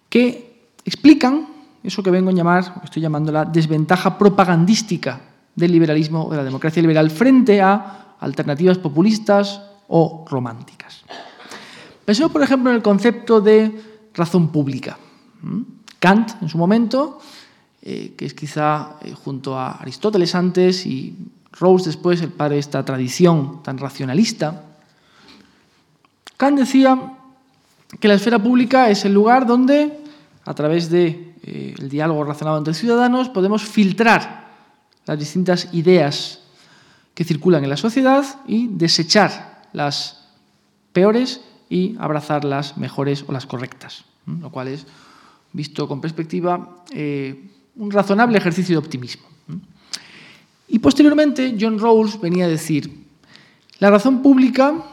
que 0.09 0.70
explican 0.85 1.49
eso 1.83 2.03
que 2.03 2.11
vengo 2.11 2.31
a 2.31 2.33
llamar, 2.33 2.81
estoy 2.85 3.03
llamando 3.03 3.33
la 3.33 3.45
desventaja 3.45 4.16
propagandística 4.16 5.20
del 5.55 5.72
liberalismo 5.72 6.26
o 6.26 6.31
de 6.31 6.37
la 6.37 6.45
democracia 6.45 6.81
liberal 6.81 7.11
frente 7.11 7.61
a 7.61 8.16
alternativas 8.20 8.79
populistas 8.79 9.61
o 9.89 10.24
románticas. 10.29 11.03
Pensemos, 12.05 12.33
por 12.33 12.43
ejemplo, 12.43 12.70
en 12.70 12.76
el 12.76 12.83
concepto 12.83 13.41
de 13.41 13.70
razón 14.14 14.49
pública. 14.49 14.99
Kant, 15.99 16.43
en 16.43 16.49
su 16.49 16.59
momento, 16.59 17.20
eh, 17.83 18.14
que 18.16 18.26
es 18.26 18.35
quizá 18.35 18.97
eh, 19.03 19.12
junto 19.12 19.59
a 19.59 19.72
Aristóteles 19.72 20.35
antes 20.35 20.87
y 20.87 21.14
Rawls 21.53 21.85
después, 21.85 22.20
el 22.22 22.31
padre 22.31 22.55
de 22.55 22.61
esta 22.61 22.85
tradición 22.85 23.62
tan 23.62 23.79
racionalista, 23.79 24.68
Kant 26.39 26.57
decía 26.57 27.18
que 27.99 28.09
la 28.09 28.14
esfera 28.14 28.39
pública 28.39 28.89
es 28.91 29.05
el 29.05 29.12
lugar 29.12 29.45
donde, 29.45 29.99
a 30.45 30.55
través 30.55 30.89
del 30.89 31.34
de, 31.43 31.74
eh, 31.80 31.89
diálogo 31.91 32.22
razonado 32.22 32.59
entre 32.59 32.74
ciudadanos, 32.74 33.28
podemos 33.28 33.64
filtrar 33.64 34.47
las 35.05 35.18
distintas 35.18 35.68
ideas 35.74 36.41
que 37.14 37.24
circulan 37.24 37.64
en 37.64 37.70
la 37.70 37.76
sociedad 37.76 38.24
y 38.47 38.68
desechar 38.68 39.66
las 39.72 40.28
peores 40.93 41.41
y 41.68 41.97
abrazar 41.99 42.45
las 42.45 42.78
mejores 42.78 43.24
o 43.26 43.32
las 43.32 43.45
correctas, 43.45 44.05
lo 44.26 44.51
cual 44.51 44.68
es, 44.68 44.86
visto 45.53 45.89
con 45.89 46.01
perspectiva, 46.01 46.84
eh, 46.93 47.51
un 47.74 47.91
razonable 47.91 48.39
ejercicio 48.39 48.74
de 48.74 48.86
optimismo. 48.86 49.26
Y 50.68 50.78
posteriormente 50.78 51.57
John 51.59 51.80
Rawls 51.80 52.20
venía 52.20 52.45
a 52.45 52.49
decir, 52.49 53.07
la 53.80 53.91
razón 53.91 54.22
pública 54.22 54.84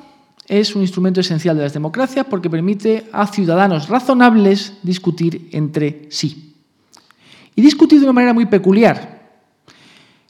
es 0.48 0.76
un 0.76 0.82
instrumento 0.82 1.22
esencial 1.22 1.56
de 1.56 1.64
las 1.64 1.74
democracias 1.74 2.26
porque 2.30 2.50
permite 2.50 3.08
a 3.12 3.28
ciudadanos 3.28 3.90
razonables 3.90 4.74
discutir 4.84 5.50
entre 5.52 6.08
sí. 6.10 6.56
Y 7.56 7.62
discutir 7.62 8.00
de 8.00 8.06
una 8.06 8.14
manera 8.14 8.34
muy 8.34 8.46
peculiar. 8.46 9.40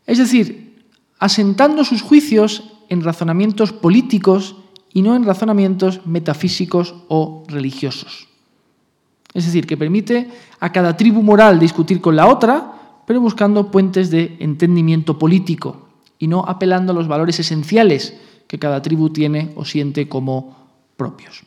Es 0.05 0.17
decir, 0.17 0.83
asentando 1.19 1.83
sus 1.83 2.01
juicios 2.01 2.63
en 2.89 3.03
razonamientos 3.03 3.73
políticos 3.73 4.55
y 4.93 5.01
no 5.01 5.15
en 5.15 5.25
razonamientos 5.25 6.05
metafísicos 6.05 6.95
o 7.07 7.43
religiosos. 7.47 8.27
Es 9.33 9.45
decir, 9.45 9.67
que 9.67 9.75
permite 9.75 10.29
a 10.59 10.71
cada 10.71 10.95
tribu 10.95 11.21
moral 11.21 11.59
discutir 11.59 11.99
con 11.99 12.15
la 12.15 12.27
otra 12.27 12.75
pero 13.05 13.21
buscando 13.21 13.71
puentes 13.71 14.09
de 14.09 14.35
entendimiento 14.39 15.17
político 15.17 15.87
y 16.17 16.27
no 16.27 16.43
apelando 16.47 16.91
a 16.91 16.95
los 16.95 17.07
valores 17.07 17.39
esenciales 17.39 18.15
que 18.47 18.59
cada 18.59 18.81
tribu 18.81 19.09
tiene 19.09 19.51
o 19.55 19.65
siente 19.65 20.07
como 20.07 20.55
propios. 20.97 21.43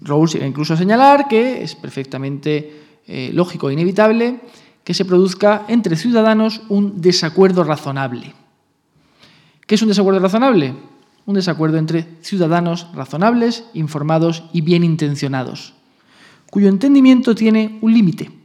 Rawls 0.00 0.34
llega 0.34 0.46
incluso 0.46 0.74
a 0.74 0.76
señalar 0.76 1.28
que 1.28 1.62
es 1.62 1.74
perfectamente 1.74 3.00
eh, 3.06 3.30
lógico 3.32 3.70
e 3.70 3.74
inevitable 3.74 4.40
que 4.84 4.94
se 4.94 5.04
produzca 5.04 5.64
entre 5.68 5.96
ciudadanos 5.96 6.62
un 6.68 7.00
desacuerdo 7.00 7.62
razonable. 7.62 8.34
¿Qué 9.66 9.76
es 9.76 9.82
un 9.82 9.88
desacuerdo 9.88 10.20
razonable? 10.20 10.74
Un 11.24 11.34
desacuerdo 11.34 11.78
entre 11.78 12.18
ciudadanos 12.20 12.88
razonables, 12.94 13.64
informados 13.74 14.42
y 14.52 14.60
bien 14.60 14.82
intencionados, 14.82 15.74
cuyo 16.50 16.68
entendimiento 16.68 17.36
tiene 17.36 17.78
un 17.80 17.94
límite 17.94 18.41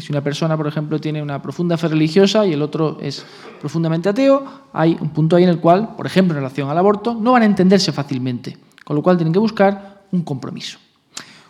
si 0.00 0.12
una 0.12 0.22
persona, 0.22 0.56
por 0.56 0.66
ejemplo, 0.66 1.00
tiene 1.00 1.22
una 1.22 1.40
profunda 1.40 1.76
fe 1.76 1.88
religiosa 1.88 2.46
y 2.46 2.52
el 2.52 2.62
otro 2.62 2.98
es 3.00 3.24
profundamente 3.60 4.08
ateo, 4.08 4.44
hay 4.72 4.96
un 5.00 5.10
punto 5.10 5.36
ahí 5.36 5.44
en 5.44 5.50
el 5.50 5.60
cual, 5.60 5.96
por 5.96 6.06
ejemplo, 6.06 6.34
en 6.34 6.42
relación 6.42 6.68
al 6.68 6.78
aborto, 6.78 7.14
no 7.14 7.32
van 7.32 7.42
a 7.42 7.46
entenderse 7.46 7.92
fácilmente, 7.92 8.56
con 8.84 8.96
lo 8.96 9.02
cual 9.02 9.16
tienen 9.16 9.32
que 9.32 9.38
buscar 9.38 10.04
un 10.12 10.22
compromiso. 10.22 10.78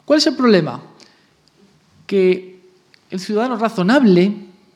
¿Cuál 0.04 0.18
es 0.18 0.26
el 0.26 0.36
problema? 0.36 0.80
Que 2.06 2.60
el 3.10 3.20
ciudadano 3.20 3.56
razonable 3.56 4.34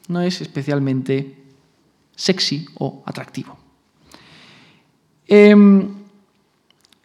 no 0.09 0.21
es 0.21 0.41
especialmente 0.41 1.43
sexy 2.15 2.67
o 2.79 3.03
atractivo. 3.07 3.57
Em, 5.27 5.89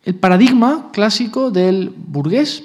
el 0.03 0.15
paradigma 0.15 0.89
clásico 0.91 1.51
del 1.51 1.89
burgués 1.89 2.63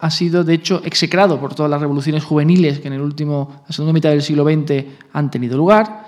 ha 0.00 0.10
sido, 0.10 0.44
de 0.44 0.54
hecho, 0.54 0.80
execrado 0.84 1.38
por 1.38 1.54
todas 1.54 1.70
las 1.70 1.80
revoluciones 1.80 2.24
juveniles 2.24 2.80
que 2.80 2.88
en 2.88 2.94
el 2.94 3.02
último, 3.02 3.62
la 3.66 3.72
segunda 3.72 3.92
mitad 3.92 4.10
del 4.10 4.22
siglo 4.22 4.44
XX 4.44 4.84
han 5.12 5.30
tenido 5.30 5.56
lugar, 5.56 6.06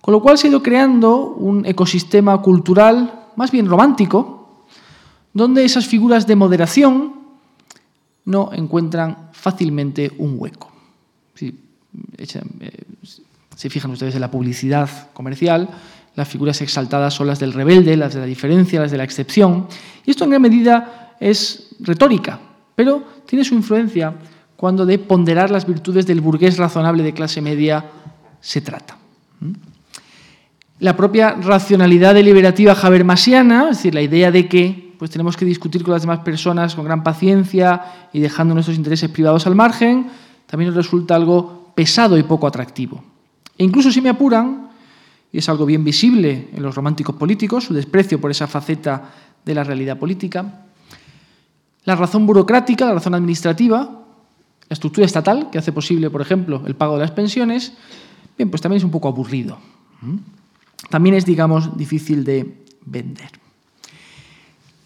con 0.00 0.12
lo 0.12 0.22
cual 0.22 0.38
se 0.38 0.46
ha 0.46 0.50
ido 0.50 0.62
creando 0.62 1.16
un 1.16 1.66
ecosistema 1.66 2.40
cultural 2.40 3.26
más 3.36 3.50
bien 3.50 3.66
romántico, 3.66 4.64
donde 5.32 5.64
esas 5.64 5.86
figuras 5.86 6.26
de 6.26 6.36
moderación 6.36 7.14
no 8.24 8.50
encuentran 8.52 9.30
fácilmente 9.32 10.12
un 10.18 10.36
hueco. 10.38 10.70
Si 11.34 11.58
eh, 12.18 12.84
se 13.56 13.70
fijan 13.70 13.90
ustedes 13.90 14.14
en 14.14 14.20
la 14.20 14.30
publicidad 14.30 15.10
comercial, 15.12 15.68
las 16.14 16.28
figuras 16.28 16.60
exaltadas 16.60 17.14
son 17.14 17.26
las 17.26 17.40
del 17.40 17.52
rebelde, 17.52 17.96
las 17.96 18.14
de 18.14 18.20
la 18.20 18.26
diferencia, 18.26 18.80
las 18.80 18.90
de 18.90 18.98
la 18.98 19.04
excepción, 19.04 19.66
y 20.04 20.10
esto 20.12 20.24
en 20.24 20.30
gran 20.30 20.42
medida 20.42 21.16
es 21.18 21.74
retórica, 21.80 22.38
pero 22.74 23.02
tiene 23.26 23.44
su 23.44 23.54
influencia 23.54 24.14
cuando 24.56 24.86
de 24.86 24.98
ponderar 24.98 25.50
las 25.50 25.66
virtudes 25.66 26.06
del 26.06 26.20
burgués 26.20 26.56
razonable 26.56 27.02
de 27.02 27.12
clase 27.12 27.40
media 27.40 27.84
se 28.40 28.60
trata. 28.60 28.96
La 30.78 30.96
propia 30.96 31.32
racionalidad 31.32 32.14
deliberativa 32.14 32.72
habermasiana, 32.72 33.70
es 33.70 33.78
decir, 33.78 33.94
la 33.94 34.02
idea 34.02 34.30
de 34.30 34.48
que 34.48 34.94
pues, 34.98 35.10
tenemos 35.10 35.36
que 35.36 35.44
discutir 35.44 35.82
con 35.82 35.92
las 35.92 36.02
demás 36.02 36.20
personas 36.20 36.74
con 36.74 36.84
gran 36.84 37.02
paciencia 37.02 38.08
y 38.12 38.20
dejando 38.20 38.54
nuestros 38.54 38.76
intereses 38.76 39.10
privados 39.10 39.46
al 39.46 39.54
margen, 39.54 40.06
también 40.46 40.68
nos 40.68 40.76
resulta 40.76 41.14
algo 41.14 41.72
pesado 41.74 42.18
y 42.18 42.22
poco 42.22 42.46
atractivo. 42.46 43.02
E 43.58 43.64
incluso 43.64 43.90
si 43.90 44.00
me 44.00 44.10
apuran, 44.10 44.70
y 45.32 45.38
es 45.38 45.48
algo 45.48 45.66
bien 45.66 45.82
visible 45.82 46.50
en 46.52 46.62
los 46.62 46.74
románticos 46.74 47.16
políticos, 47.16 47.64
su 47.64 47.74
desprecio 47.74 48.20
por 48.20 48.30
esa 48.30 48.46
faceta 48.46 49.10
de 49.44 49.54
la 49.54 49.64
realidad 49.64 49.98
política, 49.98 50.66
la 51.84 51.96
razón 51.96 52.26
burocrática, 52.26 52.86
la 52.86 52.94
razón 52.94 53.14
administrativa, 53.14 53.78
la 53.78 54.74
estructura 54.74 55.04
estatal, 55.04 55.50
que 55.50 55.58
hace 55.58 55.72
posible, 55.72 56.10
por 56.10 56.20
ejemplo, 56.20 56.62
el 56.66 56.76
pago 56.76 56.94
de 56.94 57.00
las 57.00 57.10
pensiones, 57.10 57.72
bien, 58.36 58.50
pues 58.50 58.62
también 58.62 58.78
es 58.78 58.84
un 58.84 58.90
poco 58.90 59.08
aburrido. 59.08 59.58
También 60.88 61.14
es, 61.14 61.24
digamos, 61.24 61.76
difícil 61.76 62.24
de 62.24 62.64
vender. 62.86 63.30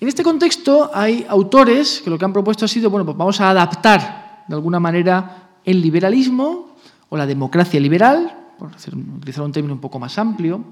En 0.00 0.08
este 0.08 0.22
contexto 0.22 0.90
hay 0.92 1.24
autores 1.28 2.02
que 2.02 2.10
lo 2.10 2.18
que 2.18 2.24
han 2.24 2.32
propuesto 2.32 2.64
ha 2.64 2.68
sido, 2.68 2.90
bueno, 2.90 3.04
pues 3.04 3.16
vamos 3.16 3.40
a 3.40 3.50
adaptar 3.50 4.44
de 4.46 4.54
alguna 4.54 4.78
manera 4.78 5.58
el 5.64 5.80
liberalismo 5.80 6.76
o 7.08 7.16
la 7.16 7.26
democracia 7.26 7.80
liberal, 7.80 8.36
por 8.58 8.70
utilizar 8.70 9.44
un 9.44 9.52
término 9.52 9.74
un 9.74 9.80
poco 9.80 9.98
más 9.98 10.18
amplio, 10.18 10.62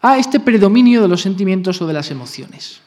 a 0.00 0.18
este 0.18 0.40
predominio 0.40 1.02
de 1.02 1.08
los 1.08 1.22
sentimientos 1.22 1.80
o 1.80 1.86
de 1.86 1.92
las 1.92 2.10
emociones 2.10 2.80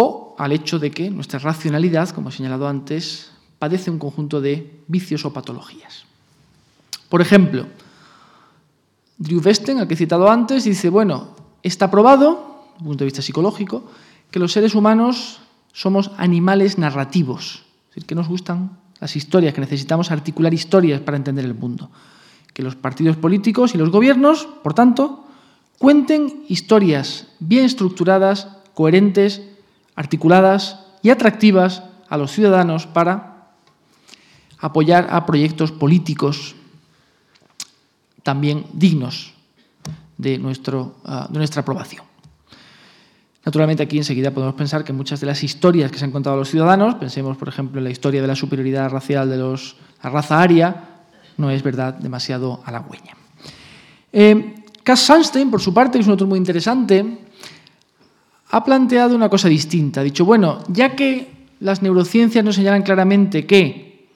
o 0.00 0.36
al 0.38 0.52
hecho 0.52 0.78
de 0.78 0.92
que 0.92 1.10
nuestra 1.10 1.40
racionalidad, 1.40 2.10
como 2.10 2.28
he 2.28 2.32
señalado 2.32 2.68
antes, 2.68 3.32
padece 3.58 3.90
un 3.90 3.98
conjunto 3.98 4.40
de 4.40 4.78
vicios 4.86 5.24
o 5.24 5.32
patologías. 5.32 6.04
Por 7.08 7.20
ejemplo, 7.20 7.66
Drew 9.18 9.42
Westen, 9.42 9.78
al 9.78 9.88
que 9.88 9.94
he 9.94 9.96
citado 9.96 10.30
antes, 10.30 10.62
dice, 10.62 10.88
bueno, 10.88 11.34
está 11.64 11.90
probado, 11.90 12.70
desde 12.74 12.78
el 12.78 12.84
punto 12.84 12.98
de 13.02 13.04
vista 13.06 13.22
psicológico, 13.22 13.90
que 14.30 14.38
los 14.38 14.52
seres 14.52 14.76
humanos 14.76 15.40
somos 15.72 16.12
animales 16.16 16.78
narrativos, 16.78 17.64
es 17.88 17.88
decir, 17.88 18.06
que 18.06 18.14
nos 18.14 18.28
gustan 18.28 18.78
las 19.00 19.16
historias, 19.16 19.52
que 19.52 19.60
necesitamos 19.60 20.12
articular 20.12 20.54
historias 20.54 21.00
para 21.00 21.16
entender 21.16 21.44
el 21.44 21.54
mundo, 21.54 21.90
que 22.54 22.62
los 22.62 22.76
partidos 22.76 23.16
políticos 23.16 23.74
y 23.74 23.78
los 23.78 23.90
gobiernos, 23.90 24.46
por 24.62 24.74
tanto, 24.74 25.26
cuenten 25.76 26.44
historias 26.48 27.26
bien 27.40 27.64
estructuradas, 27.64 28.46
coherentes, 28.74 29.42
articuladas 29.98 30.78
y 31.02 31.10
atractivas 31.10 31.82
a 32.08 32.16
los 32.16 32.30
ciudadanos 32.30 32.86
para 32.86 33.50
apoyar 34.60 35.08
a 35.10 35.26
proyectos 35.26 35.72
políticos 35.72 36.54
también 38.22 38.64
dignos 38.72 39.34
de, 40.16 40.38
nuestro, 40.38 40.94
ah, 41.04 41.26
de 41.28 41.38
nuestra 41.38 41.62
aprobación. 41.62 42.04
Naturalmente 43.44 43.82
aquí 43.82 43.98
enseguida 43.98 44.30
podemos 44.30 44.54
pensar 44.54 44.84
que 44.84 44.92
muchas 44.92 45.18
de 45.18 45.26
las 45.26 45.42
historias 45.42 45.90
que 45.90 45.98
se 45.98 46.04
han 46.04 46.12
contado 46.12 46.36
a 46.36 46.38
los 46.38 46.48
ciudadanos, 46.50 46.94
pensemos 46.94 47.36
por 47.36 47.48
ejemplo 47.48 47.78
en 47.78 47.84
la 47.84 47.90
historia 47.90 48.22
de 48.22 48.28
la 48.28 48.36
superioridad 48.36 48.90
racial 48.90 49.28
de 49.28 49.36
los, 49.36 49.76
la 50.04 50.10
raza 50.10 50.40
aria, 50.40 50.76
no 51.38 51.50
es 51.50 51.64
verdad 51.64 51.94
demasiado 51.94 52.62
halagüeña. 52.64 53.16
Eh, 54.12 54.62
Cass 54.84 55.00
Sunstein, 55.00 55.50
por 55.50 55.60
su 55.60 55.74
parte, 55.74 55.98
es 55.98 56.06
un 56.06 56.12
autor 56.12 56.28
muy 56.28 56.38
interesante, 56.38 57.27
ha 58.50 58.64
planteado 58.64 59.14
una 59.14 59.28
cosa 59.28 59.48
distinta. 59.48 60.00
Ha 60.00 60.04
dicho, 60.04 60.24
bueno, 60.24 60.60
ya 60.68 60.94
que 60.96 61.46
las 61.60 61.82
neurociencias 61.82 62.44
nos 62.44 62.56
señalan 62.56 62.82
claramente 62.82 63.46
que 63.46 64.08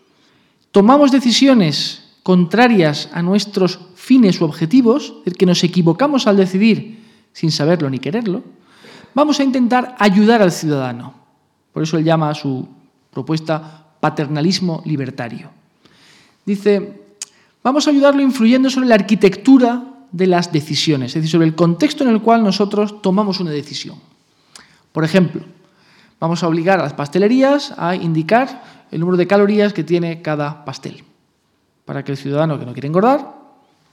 tomamos 0.70 1.12
decisiones 1.12 2.16
contrarias 2.22 3.08
a 3.12 3.22
nuestros 3.22 3.80
fines 3.94 4.40
u 4.40 4.44
objetivos, 4.44 5.14
es 5.18 5.24
decir, 5.24 5.38
que 5.38 5.46
nos 5.46 5.62
equivocamos 5.64 6.26
al 6.26 6.36
decidir 6.36 7.02
sin 7.32 7.50
saberlo 7.50 7.90
ni 7.90 7.98
quererlo, 7.98 8.42
vamos 9.14 9.40
a 9.40 9.44
intentar 9.44 9.96
ayudar 9.98 10.40
al 10.42 10.52
ciudadano. 10.52 11.14
Por 11.72 11.82
eso 11.82 11.98
él 11.98 12.04
llama 12.04 12.30
a 12.30 12.34
su 12.34 12.68
propuesta 13.10 13.86
paternalismo 14.00 14.82
libertario. 14.84 15.50
Dice, 16.44 17.00
vamos 17.62 17.86
a 17.86 17.90
ayudarlo 17.90 18.22
influyendo 18.22 18.70
sobre 18.70 18.88
la 18.88 18.94
arquitectura 18.94 19.84
de 20.10 20.26
las 20.26 20.52
decisiones, 20.52 21.10
es 21.10 21.14
decir, 21.14 21.30
sobre 21.30 21.46
el 21.46 21.54
contexto 21.54 22.04
en 22.04 22.10
el 22.10 22.20
cual 22.20 22.42
nosotros 22.42 23.00
tomamos 23.00 23.40
una 23.40 23.50
decisión. 23.50 24.11
Por 24.92 25.04
ejemplo, 25.04 25.42
vamos 26.20 26.42
a 26.42 26.48
obligar 26.48 26.78
a 26.78 26.84
las 26.84 26.94
pastelerías 26.94 27.74
a 27.76 27.96
indicar 27.96 28.62
el 28.90 29.00
número 29.00 29.16
de 29.16 29.26
calorías 29.26 29.72
que 29.72 29.84
tiene 29.84 30.22
cada 30.22 30.64
pastel, 30.64 31.02
para 31.84 32.04
que 32.04 32.12
el 32.12 32.18
ciudadano 32.18 32.58
que 32.58 32.66
no 32.66 32.72
quiere 32.72 32.88
engordar 32.88 33.42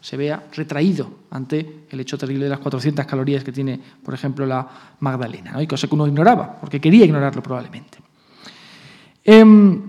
se 0.02 0.16
vea 0.16 0.44
retraído 0.54 1.10
ante 1.32 1.86
el 1.90 2.00
hecho 2.00 2.18
terrible 2.18 2.46
de 2.46 2.52
las 2.52 2.60
400 2.60 3.06
calorías 3.06 3.44
que 3.44 3.52
tiene, 3.52 3.80
por 4.04 4.14
ejemplo, 4.14 4.46
la 4.46 4.68
Magdalena, 5.00 5.52
¿no? 5.52 5.62
y 5.62 5.68
cosa 5.68 5.88
que 5.88 5.96
uno 5.96 6.08
ignoraba, 6.08 6.58
porque 6.60 6.80
quería 6.80 7.06
ignorarlo 7.06 7.44
probablemente. 7.44 7.98
Em, 9.24 9.82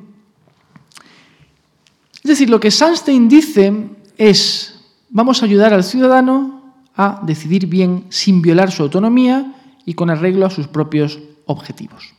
es 2.22 2.28
decir, 2.28 2.50
lo 2.50 2.58
que 2.58 2.70
Sunstein 2.70 3.28
dice 3.28 3.72
es, 4.18 4.84
vamos 5.11 5.42
a 5.42 5.46
ayudar 5.46 5.72
al 5.72 5.84
ciudadano 5.84 6.74
a 6.96 7.20
decidir 7.24 7.66
bien 7.66 8.06
sin 8.08 8.42
violar 8.42 8.70
su 8.70 8.82
autonomía 8.82 9.54
y 9.91 9.95
con 9.95 10.09
arreglo 10.09 10.47
a 10.47 10.51
sus 10.51 10.68
propios 10.68 11.18
objetivos. 11.47 12.14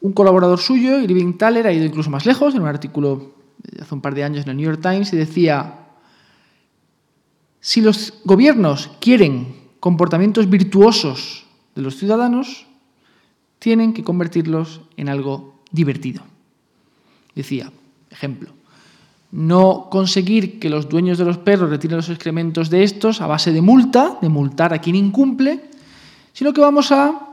Un 0.00 0.12
colaborador 0.12 0.60
suyo, 0.60 1.00
Irving 1.00 1.32
Thaler, 1.32 1.66
ha 1.66 1.72
ido 1.72 1.84
incluso 1.84 2.10
más 2.10 2.26
lejos, 2.26 2.54
en 2.54 2.62
un 2.62 2.68
artículo 2.68 3.34
de 3.58 3.82
hace 3.82 3.92
un 3.92 4.00
par 4.00 4.14
de 4.14 4.22
años 4.22 4.44
en 4.44 4.50
el 4.50 4.56
New 4.56 4.66
York 4.66 4.80
Times, 4.80 5.12
y 5.12 5.16
decía, 5.16 5.80
si 7.58 7.80
los 7.80 8.14
gobiernos 8.24 8.88
quieren 9.00 9.56
comportamientos 9.80 10.48
virtuosos 10.48 11.44
de 11.74 11.82
los 11.82 11.96
ciudadanos, 11.96 12.68
tienen 13.58 13.92
que 13.92 14.04
convertirlos 14.04 14.82
en 14.96 15.08
algo 15.08 15.64
divertido. 15.72 16.22
Decía, 17.34 17.72
ejemplo, 18.10 18.52
no 19.32 19.88
conseguir 19.90 20.60
que 20.60 20.70
los 20.70 20.88
dueños 20.88 21.18
de 21.18 21.24
los 21.24 21.38
perros 21.38 21.68
retiren 21.68 21.96
los 21.96 22.10
excrementos 22.10 22.70
de 22.70 22.84
estos 22.84 23.20
a 23.20 23.26
base 23.26 23.50
de 23.50 23.60
multa, 23.60 24.18
de 24.22 24.28
multar 24.28 24.72
a 24.72 24.78
quien 24.78 24.94
incumple, 24.94 25.72
sino 26.32 26.52
que 26.52 26.60
vamos 26.60 26.92
a 26.92 27.28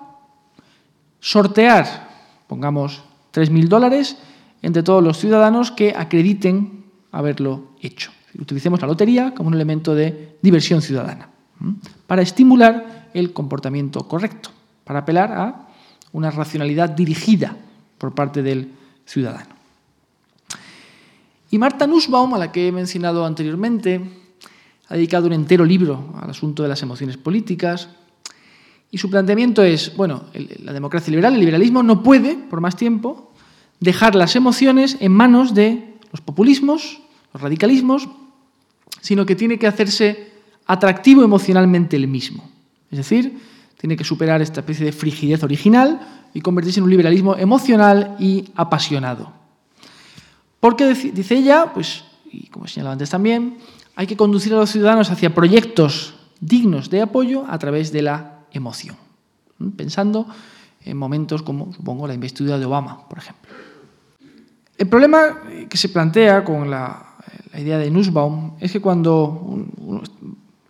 sortear, 1.20 2.10
pongamos 2.48 3.04
3.000 3.34 3.68
dólares, 3.68 4.18
entre 4.62 4.84
todos 4.84 5.04
los 5.04 5.18
ciudadanos 5.18 5.72
que 5.72 5.94
acrediten 5.96 6.86
haberlo 7.12 7.70
hecho. 7.82 8.12
Utilicemos 8.38 8.82
la 8.82 8.88
lotería 8.88 9.34
como 9.34 9.48
un 9.48 9.56
elemento 9.56 9.96
de 9.96 10.38
diversión 10.42 10.82
ciudadana, 10.82 11.30
para 12.08 12.22
estimular 12.22 13.10
el 13.14 13.34
comportamiento 13.34 14.08
correcto, 14.08 14.52
para 14.84 15.00
apelar 15.00 15.32
a 15.32 15.68
una 16.12 16.32
racionalidad 16.32 16.90
dirigida 16.90 17.56
por 17.98 18.14
parte 18.14 18.42
del 18.44 18.72
ciudadano. 19.06 19.56
Y 21.52 21.58
Marta 21.58 21.88
Nussbaum, 21.88 22.34
a 22.36 22.38
la 22.38 22.52
que 22.52 22.68
he 22.68 22.72
mencionado 22.72 23.26
anteriormente, 23.26 24.02
ha 24.88 24.96
dedicado 24.96 25.28
un 25.28 25.34
entero 25.34 25.66
libro 25.66 26.14
al 26.22 26.30
asunto 26.30 26.64
de 26.64 26.70
las 26.70 26.82
emociones 26.84 27.18
políticas. 27.18 27.90
Y 28.92 28.98
su 28.98 29.10
planteamiento 29.10 29.64
es, 29.64 29.96
bueno, 29.96 30.26
la 30.64 30.74
democracia 30.74 31.12
liberal, 31.12 31.34
el 31.34 31.40
liberalismo 31.40 31.84
no 31.84 32.02
puede, 32.02 32.36
por 32.36 32.60
más 32.60 32.76
tiempo, 32.76 33.32
dejar 33.80 34.16
las 34.16 34.36
emociones 34.36 34.98
en 35.00 35.12
manos 35.12 35.54
de 35.54 35.96
los 36.12 36.22
populismos, 36.22 37.00
los 37.34 37.42
radicalismos, 37.42 38.10
sino 39.02 39.26
que 39.26 39.36
tiene 39.36 39.60
que 39.60 39.68
hacerse 39.68 40.32
atractivo 40.66 41.24
emocionalmente 41.24 41.96
el 41.96 42.08
mismo. 42.08 42.50
Es 42.92 42.98
decir, 42.98 43.40
tiene 43.78 43.96
que 43.96 44.04
superar 44.04 44.42
esta 44.42 44.62
especie 44.62 44.86
de 44.86 44.92
frigidez 44.92 45.44
original 45.44 46.00
y 46.34 46.42
convertirse 46.42 46.80
en 46.80 46.84
un 46.84 46.90
liberalismo 46.90 47.36
emocional 47.36 48.16
y 48.20 48.46
apasionado. 48.56 49.32
Porque, 50.60 50.94
dice 50.94 51.38
ella, 51.38 51.72
pues, 51.74 52.04
y 52.32 52.48
como 52.48 52.68
señalaba 52.68 52.94
antes 52.94 53.10
también, 53.10 53.58
hay 53.96 54.08
que 54.08 54.18
conducir 54.18 54.54
a 54.54 54.58
los 54.58 54.72
ciudadanos 54.72 55.10
hacia 55.12 55.34
proyectos 55.34 56.16
dignos 56.42 56.90
de 56.90 57.02
apoyo 57.02 57.46
a 57.48 57.58
través 57.60 57.92
de 57.92 58.02
la 58.02 58.39
emoción, 58.52 58.96
pensando 59.76 60.28
en 60.84 60.98
momentos 60.98 61.42
como, 61.44 61.74
supongo, 61.74 62.08
la 62.08 62.14
investidura 62.14 62.58
de 62.58 62.66
Obama, 62.66 63.08
por 63.08 63.18
ejemplo. 63.18 63.52
El 64.78 64.88
problema 64.88 65.42
que 65.68 65.78
se 65.78 65.90
plantea 65.90 66.44
con 66.44 66.70
la, 66.70 67.06
idea 67.54 67.78
de 67.78 67.92
Nussbaum 67.92 68.54
es 68.60 68.72
que 68.72 68.80
cuando 68.80 69.28
uno 69.78 70.04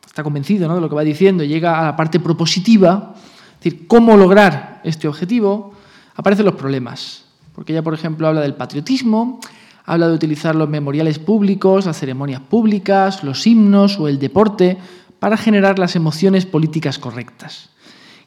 está 0.06 0.24
convencido 0.24 0.74
de 0.74 0.82
lo 0.82 0.90
que 0.90 0.96
va 0.96 1.04
diciendo 1.04 1.44
y 1.44 1.48
llega 1.48 1.80
a 1.80 1.84
la 1.84 1.96
parte 1.96 2.20
propositiva, 2.20 3.14
es 3.16 3.64
decir, 3.64 3.88
cómo 3.88 4.18
lograr 4.18 4.82
este 4.84 5.08
objetivo, 5.08 5.74
aparecen 6.16 6.46
los 6.46 6.56
problemas. 6.56 7.26
Porque 7.54 7.74
ella, 7.74 7.84
por 7.84 7.94
ejemplo, 7.94 8.28
habla 8.28 8.42
del 8.42 8.56
patriotismo, 8.56 9.40
habla 9.86 10.08
de 10.08 10.14
utilizar 10.14 10.56
los 10.56 10.70
memoriales 10.70 11.20
públicos, 11.20 11.86
las 11.86 12.00
ceremonias 12.00 12.42
públicas, 12.42 13.24
los 13.24 13.46
himnos 13.46 14.00
o 14.00 14.08
el 14.08 14.18
deporte 14.18 14.78
para 15.20 15.38
generar 15.38 15.80
las 15.80 15.96
emociones 15.96 16.46
políticas 16.46 16.98
correctas. 16.98 17.70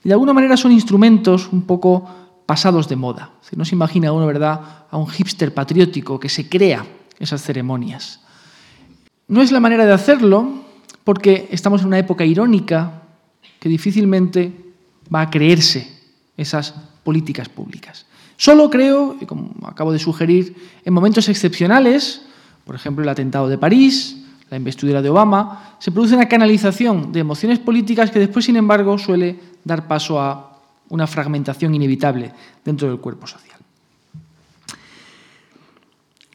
Y 0.04 0.08
de 0.08 0.14
alguna 0.14 0.32
manera 0.32 0.56
son 0.56 0.72
instrumentos 0.72 1.48
un 1.52 1.62
poco 1.62 2.08
pasados 2.46 2.88
de 2.88 2.96
moda. 2.96 3.30
Si 3.40 3.56
no 3.56 3.64
se 3.64 3.74
imagina 3.74 4.12
uno, 4.12 4.26
¿verdad?, 4.26 4.86
a 4.90 4.96
un 4.96 5.08
hipster 5.08 5.54
patriótico 5.54 6.20
que 6.20 6.28
se 6.28 6.48
crea 6.48 6.84
esas 7.18 7.42
ceremonias. 7.42 8.20
No 9.28 9.42
es 9.42 9.52
la 9.52 9.60
manera 9.60 9.86
de 9.86 9.92
hacerlo 9.92 10.62
porque 11.04 11.48
estamos 11.50 11.80
en 11.80 11.88
una 11.88 11.98
época 11.98 12.24
irónica 12.24 13.02
que 13.58 13.68
difícilmente 13.68 14.52
va 15.12 15.22
a 15.22 15.30
creerse 15.30 15.88
esas 16.36 16.74
políticas 17.04 17.48
públicas. 17.48 18.06
Solo 18.36 18.70
creo, 18.70 19.16
y 19.20 19.26
como 19.26 19.54
acabo 19.66 19.92
de 19.92 19.98
sugerir, 19.98 20.56
en 20.84 20.92
momentos 20.92 21.28
excepcionales, 21.28 22.22
por 22.64 22.74
ejemplo 22.74 23.04
el 23.04 23.08
atentado 23.08 23.48
de 23.48 23.58
París, 23.58 24.21
la 24.52 24.58
investidura 24.58 25.00
de 25.00 25.08
Obama, 25.08 25.76
se 25.78 25.90
produce 25.90 26.14
una 26.14 26.28
canalización 26.28 27.10
de 27.10 27.20
emociones 27.20 27.58
políticas 27.58 28.10
que 28.10 28.18
después, 28.18 28.44
sin 28.44 28.56
embargo, 28.56 28.98
suele 28.98 29.40
dar 29.64 29.88
paso 29.88 30.20
a 30.20 30.60
una 30.90 31.06
fragmentación 31.06 31.74
inevitable 31.74 32.30
dentro 32.62 32.86
del 32.86 32.98
cuerpo 32.98 33.26
social. 33.26 33.58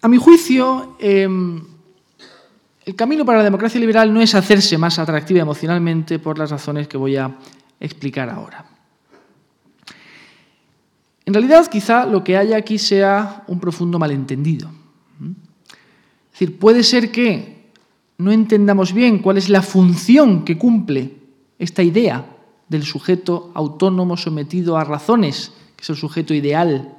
A 0.01 0.07
mi 0.07 0.17
juicio, 0.17 0.97
em, 0.99 1.61
el 2.85 2.95
camino 2.95 3.23
para 3.23 3.37
la 3.37 3.43
democracia 3.43 3.79
liberal 3.79 4.11
no 4.11 4.19
es 4.19 4.33
hacerse 4.33 4.79
más 4.79 4.97
atractiva 4.97 5.41
emocionalmente 5.41 6.17
por 6.17 6.39
las 6.39 6.49
razones 6.49 6.87
que 6.87 6.97
voy 6.97 7.17
a 7.17 7.37
explicar 7.79 8.31
ahora. 8.31 8.65
En 11.23 11.35
realidad, 11.35 11.67
quizá 11.67 12.07
lo 12.07 12.23
que 12.23 12.35
haya 12.35 12.57
aquí 12.57 12.79
sea 12.79 13.43
un 13.45 13.59
profundo 13.59 13.99
malentendido. 13.99 14.71
Es 15.21 16.39
decir, 16.39 16.57
puede 16.57 16.81
ser 16.81 17.11
que 17.11 17.56
no 18.17 18.31
entendamos 18.31 18.93
bien 18.93 19.19
cuál 19.19 19.37
es 19.37 19.49
la 19.49 19.61
función 19.61 20.43
que 20.43 20.57
cumple 20.57 21.13
esta 21.59 21.83
idea 21.83 22.37
del 22.69 22.83
sujeto 22.83 23.51
autónomo 23.53 24.17
sometido 24.17 24.77
a 24.77 24.83
razones, 24.83 25.51
que 25.75 25.83
es 25.83 25.89
el 25.89 25.95
sujeto 25.95 26.33
ideal 26.33 26.97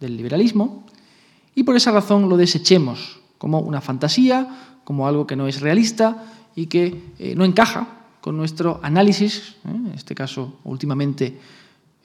del 0.00 0.16
liberalismo, 0.16 0.84
y 1.54 1.64
por 1.64 1.76
esa 1.76 1.90
razón 1.90 2.28
lo 2.28 2.36
desechemos 2.36 3.20
como 3.38 3.60
una 3.60 3.80
fantasía, 3.80 4.78
como 4.84 5.06
algo 5.06 5.26
que 5.26 5.36
no 5.36 5.48
es 5.48 5.60
realista 5.60 6.24
y 6.54 6.66
que 6.66 7.02
eh, 7.18 7.34
no 7.34 7.44
encaja 7.44 7.88
con 8.20 8.36
nuestro 8.36 8.80
análisis, 8.82 9.56
¿eh? 9.64 9.70
en 9.70 9.92
este 9.94 10.14
caso 10.14 10.58
últimamente 10.64 11.38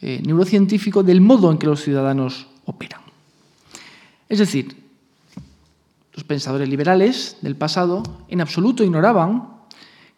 eh, 0.02 0.22
neurocientífico, 0.26 1.04
del 1.04 1.22
modo 1.22 1.52
en 1.52 1.58
que 1.58 1.68
los 1.68 1.84
ciudadanos 1.84 2.48
operan. 2.66 3.02
Es 4.30 4.40
decir, 4.40 4.87
los 6.18 6.24
pensadores 6.24 6.68
liberales 6.68 7.38
del 7.42 7.56
pasado 7.56 8.02
en 8.28 8.42
absoluto 8.42 8.84
ignoraban 8.84 9.50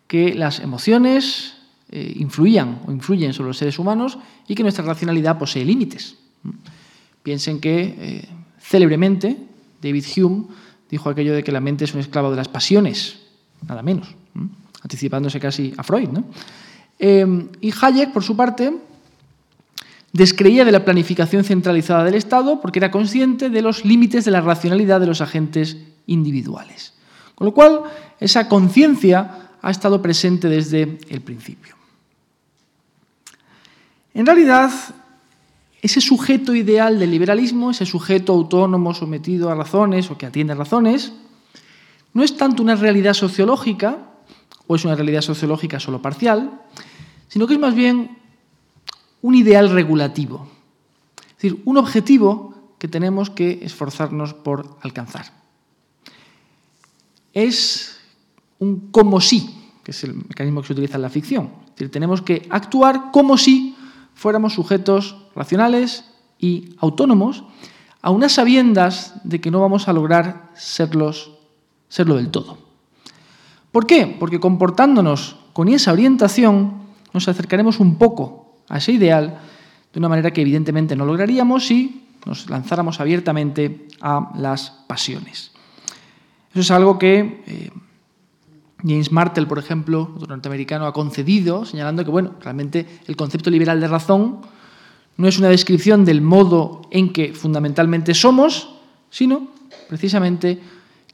que 0.07 0.33
las 0.33 0.61
emociones 0.61 1.55
eh, 1.91 2.13
influían 2.15 2.79
o 2.87 2.91
influyen 2.93 3.33
sobre 3.33 3.49
los 3.49 3.57
seres 3.57 3.77
humanos 3.77 4.17
y 4.47 4.55
que 4.55 4.63
nuestra 4.63 4.85
racionalidad 4.85 5.37
posee 5.37 5.65
límites. 5.65 6.15
Piensen 7.21 7.59
que, 7.59 7.95
eh, 7.99 8.29
célebremente, 8.61 9.35
David 9.81 10.05
Hume 10.15 10.45
dijo 10.89 11.09
aquello 11.09 11.33
de 11.33 11.43
que 11.43 11.51
la 11.51 11.59
mente 11.59 11.83
es 11.83 11.93
un 11.93 11.99
esclavo 11.99 12.31
de 12.31 12.37
las 12.37 12.47
pasiones, 12.47 13.19
nada 13.67 13.83
menos, 13.83 14.07
anticipándose 14.81 15.37
casi 15.41 15.73
a 15.75 15.83
Freud. 15.83 16.07
Eh, 16.97 17.49
y 17.59 17.73
Hayek, 17.77 18.13
por 18.13 18.23
su 18.23 18.37
parte, 18.37 18.71
descreía 20.13 20.63
de 20.63 20.71
la 20.71 20.85
planificación 20.85 21.43
centralizada 21.43 22.05
del 22.05 22.15
Estado 22.15 22.61
porque 22.61 22.79
era 22.79 22.89
consciente 22.89 23.49
de 23.49 23.61
los 23.61 23.83
límites 23.83 24.23
de 24.23 24.31
la 24.31 24.39
racionalidad 24.39 25.01
de 25.01 25.07
los 25.07 25.19
agentes 25.19 25.75
individuales. 26.11 26.93
Con 27.35 27.45
lo 27.45 27.53
cual, 27.53 27.83
esa 28.19 28.49
conciencia 28.49 29.55
ha 29.61 29.71
estado 29.71 30.01
presente 30.01 30.49
desde 30.49 30.99
el 31.09 31.21
principio. 31.21 31.75
En 34.13 34.25
realidad, 34.25 34.71
ese 35.81 36.01
sujeto 36.01 36.53
ideal 36.53 36.99
del 36.99 37.11
liberalismo, 37.11 37.71
ese 37.71 37.85
sujeto 37.85 38.33
autónomo 38.33 38.93
sometido 38.93 39.49
a 39.49 39.55
razones 39.55 40.11
o 40.11 40.17
que 40.17 40.25
atiende 40.25 40.53
a 40.53 40.57
razones, 40.57 41.13
no 42.13 42.23
es 42.23 42.35
tanto 42.35 42.63
una 42.63 42.75
realidad 42.75 43.13
sociológica, 43.13 44.09
o 44.67 44.75
es 44.75 44.85
una 44.85 44.95
realidad 44.95 45.21
sociológica 45.21 45.79
solo 45.79 46.01
parcial, 46.01 46.61
sino 47.27 47.47
que 47.47 47.53
es 47.53 47.59
más 47.59 47.73
bien 47.73 48.17
un 49.21 49.35
ideal 49.35 49.69
regulativo, 49.69 50.47
es 51.29 51.35
decir, 51.35 51.61
un 51.65 51.77
objetivo 51.77 52.73
que 52.77 52.87
tenemos 52.87 53.29
que 53.29 53.59
esforzarnos 53.63 54.33
por 54.33 54.77
alcanzar. 54.81 55.38
Es 57.33 57.99
un 58.59 58.91
como 58.91 59.21
si, 59.21 59.49
que 59.83 59.91
es 59.91 60.03
el 60.03 60.15
mecanismo 60.15 60.61
que 60.61 60.67
se 60.67 60.73
utiliza 60.73 60.95
en 60.97 61.01
la 61.01 61.09
ficción. 61.09 61.51
Es 61.63 61.75
decir, 61.75 61.91
tenemos 61.91 62.21
que 62.21 62.47
actuar 62.49 63.11
como 63.11 63.37
si 63.37 63.75
fuéramos 64.13 64.53
sujetos 64.53 65.15
racionales 65.35 66.05
y 66.37 66.75
autónomos, 66.79 67.43
a 68.01 68.11
unas 68.11 68.33
sabiendas 68.33 69.13
de 69.23 69.41
que 69.41 69.51
no 69.51 69.59
vamos 69.59 69.87
a 69.87 69.93
lograr 69.93 70.51
serlos, 70.55 71.31
serlo 71.89 72.15
del 72.15 72.29
todo. 72.29 72.57
¿Por 73.71 73.85
qué? 73.85 74.15
Porque 74.19 74.39
comportándonos 74.39 75.37
con 75.53 75.67
esa 75.69 75.91
orientación 75.91 76.73
nos 77.13 77.27
acercaremos 77.27 77.79
un 77.79 77.97
poco 77.97 78.57
a 78.67 78.77
ese 78.77 78.93
ideal 78.93 79.39
de 79.91 79.99
una 79.99 80.09
manera 80.09 80.31
que 80.31 80.41
evidentemente 80.41 80.95
no 80.95 81.05
lograríamos 81.05 81.65
si 81.67 82.07
nos 82.25 82.49
lanzáramos 82.49 82.99
abiertamente 82.99 83.87
a 84.01 84.31
las 84.35 84.71
pasiones. 84.87 85.51
Eso 86.59 86.73
es 86.73 86.77
algo 86.77 86.99
que 86.99 87.41
eh, 87.47 87.69
James 88.81 89.13
Martel, 89.13 89.47
por 89.47 89.59
ejemplo, 89.59 90.11
otro 90.13 90.27
norteamericano, 90.27 90.87
ha 90.87 90.91
concedido, 90.91 91.63
señalando 91.63 92.03
que 92.03 92.11
bueno, 92.11 92.35
realmente 92.41 92.85
el 93.07 93.15
concepto 93.15 93.49
liberal 93.49 93.79
de 93.79 93.87
razón 93.87 94.41
no 95.15 95.29
es 95.29 95.39
una 95.39 95.47
descripción 95.47 96.03
del 96.03 96.19
modo 96.19 96.81
en 96.91 97.13
que 97.13 97.33
fundamentalmente 97.33 98.13
somos, 98.13 98.75
sino 99.09 99.47
precisamente 99.87 100.59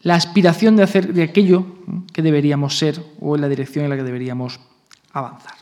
la 0.02 0.16
aspiración 0.16 0.78
de 0.78 0.82
hacer 0.82 1.14
de 1.14 1.22
aquello 1.22 1.64
que 2.12 2.24
deberíamos 2.24 2.80
ser 2.80 3.00
o 3.20 3.36
en 3.36 3.42
la 3.42 3.48
dirección 3.48 3.86
en 3.86 3.92
la 3.92 3.98
que 3.98 4.04
deberíamos 4.04 4.60
avanzar. 5.14 5.54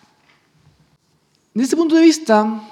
Desde 1.54 1.64
este 1.66 1.76
punto 1.76 1.96
de 1.96 2.04
vista, 2.04 2.64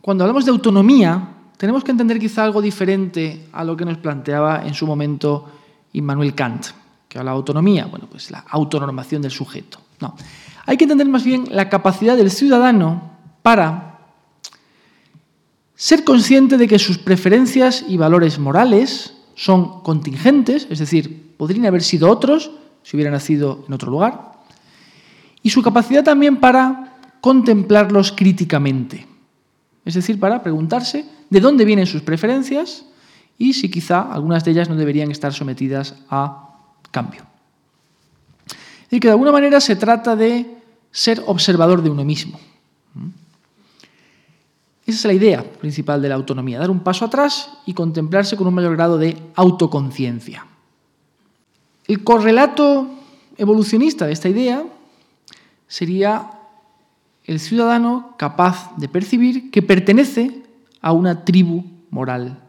cuando 0.00 0.24
hablamos 0.24 0.44
de 0.44 0.50
autonomía, 0.50 1.28
tenemos 1.58 1.84
que 1.84 1.92
entender 1.92 2.18
quizá 2.18 2.42
algo 2.42 2.60
diferente 2.60 3.46
a 3.52 3.62
lo 3.62 3.76
que 3.76 3.84
nos 3.84 3.98
planteaba 3.98 4.66
en 4.66 4.74
su 4.74 4.84
momento 4.84 5.52
Immanuel 5.96 6.34
Kant 6.34 6.66
que 7.08 7.18
habla 7.18 7.32
de 7.32 7.36
autonomía, 7.36 7.86
bueno, 7.86 8.08
pues 8.10 8.30
la 8.30 8.44
autonormación 8.48 9.22
del 9.22 9.30
sujeto. 9.30 9.78
No. 10.00 10.16
Hay 10.66 10.76
que 10.76 10.84
entender 10.84 11.08
más 11.08 11.24
bien 11.24 11.46
la 11.50 11.68
capacidad 11.68 12.16
del 12.16 12.30
ciudadano 12.30 13.12
para 13.42 14.00
ser 15.74 16.04
consciente 16.04 16.56
de 16.56 16.66
que 16.66 16.78
sus 16.78 16.98
preferencias 16.98 17.84
y 17.86 17.96
valores 17.96 18.38
morales 18.38 19.14
son 19.34 19.82
contingentes, 19.82 20.66
es 20.70 20.78
decir, 20.78 21.34
podrían 21.36 21.66
haber 21.66 21.82
sido 21.82 22.10
otros 22.10 22.50
si 22.82 22.96
hubiera 22.96 23.10
nacido 23.10 23.64
en 23.66 23.74
otro 23.74 23.90
lugar, 23.90 24.32
y 25.42 25.50
su 25.50 25.62
capacidad 25.62 26.02
también 26.02 26.38
para 26.38 26.96
contemplarlos 27.20 28.12
críticamente, 28.12 29.06
es 29.84 29.94
decir, 29.94 30.18
para 30.18 30.42
preguntarse 30.42 31.04
de 31.30 31.40
dónde 31.40 31.64
vienen 31.64 31.86
sus 31.86 32.02
preferencias 32.02 32.84
y 33.38 33.52
si 33.52 33.70
quizá 33.70 34.00
algunas 34.12 34.44
de 34.44 34.52
ellas 34.52 34.68
no 34.68 34.76
deberían 34.76 35.10
estar 35.10 35.32
sometidas 35.32 35.94
a 36.08 36.48
cambio. 36.90 37.22
Es 38.46 38.90
decir, 38.90 39.00
que 39.00 39.08
de 39.08 39.12
alguna 39.12 39.32
manera 39.32 39.60
se 39.60 39.76
trata 39.76 40.16
de 40.16 40.46
ser 40.90 41.22
observador 41.26 41.82
de 41.82 41.90
uno 41.90 42.04
mismo. 42.04 42.38
Esa 44.86 44.98
es 44.98 45.04
la 45.04 45.12
idea 45.12 45.42
principal 45.42 46.00
de 46.00 46.08
la 46.08 46.14
autonomía, 46.14 46.60
dar 46.60 46.70
un 46.70 46.80
paso 46.80 47.04
atrás 47.04 47.50
y 47.66 47.74
contemplarse 47.74 48.36
con 48.36 48.46
un 48.46 48.54
mayor 48.54 48.76
grado 48.76 48.98
de 48.98 49.16
autoconciencia. 49.34 50.46
El 51.88 52.04
correlato 52.04 52.88
evolucionista 53.36 54.06
de 54.06 54.12
esta 54.12 54.28
idea 54.28 54.64
sería 55.66 56.30
el 57.24 57.40
ciudadano 57.40 58.14
capaz 58.16 58.76
de 58.76 58.88
percibir 58.88 59.50
que 59.50 59.60
pertenece 59.60 60.42
a 60.80 60.92
una 60.92 61.24
tribu 61.24 61.64
moral 61.90 62.45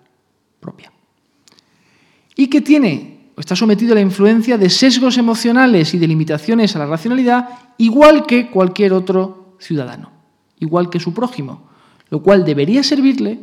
y 2.38 2.48
que 2.48 2.62
tiene 2.62 3.18
está 3.38 3.56
sometido 3.56 3.92
a 3.92 3.96
la 3.96 4.02
influencia 4.02 4.58
de 4.58 4.70
sesgos 4.70 5.18
emocionales 5.18 5.94
y 5.94 6.00
de 6.00 6.08
limitaciones 6.08 6.76
a 6.76 6.80
la 6.80 6.88
racionalidad, 6.88 7.50
igual 7.78 8.26
que 8.26 8.50
cualquier 8.50 8.94
otro 8.94 9.56
ciudadano, 9.60 10.12
igual 10.60 10.90
que 10.90 11.00
su 11.00 11.14
prójimo, 11.14 11.68
lo 12.10 12.22
cual 12.24 12.46
debería 12.46 12.84
servirle 12.84 13.40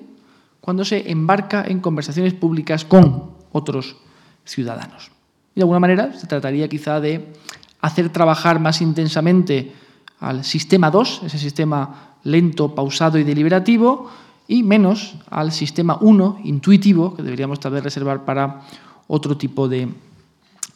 cuando 0.60 0.84
se 0.84 1.10
embarca 1.10 1.64
en 1.66 1.80
conversaciones 1.80 2.34
públicas 2.34 2.84
con 2.84 3.34
otros 3.52 3.96
ciudadanos. 4.44 5.10
de 5.54 5.62
alguna 5.62 5.78
manera 5.78 6.12
se 6.12 6.26
trataría 6.26 6.68
quizá 6.68 7.00
de 7.00 7.32
hacer 7.80 8.08
trabajar 8.08 8.58
más 8.58 8.80
intensamente 8.80 9.72
al 10.18 10.42
sistema 10.42 10.90
2, 10.90 11.22
ese 11.26 11.38
sistema 11.38 12.16
lento, 12.24 12.74
pausado 12.74 13.18
y 13.18 13.24
deliberativo, 13.24 14.10
y 14.46 14.62
menos 14.62 15.14
al 15.30 15.52
sistema 15.52 15.98
1, 16.00 16.40
intuitivo, 16.44 17.14
que 17.14 17.22
deberíamos 17.22 17.60
tal 17.60 17.72
vez 17.72 17.84
reservar 17.84 18.24
para 18.24 18.62
otro 19.06 19.36
tipo 19.36 19.68
de 19.68 19.88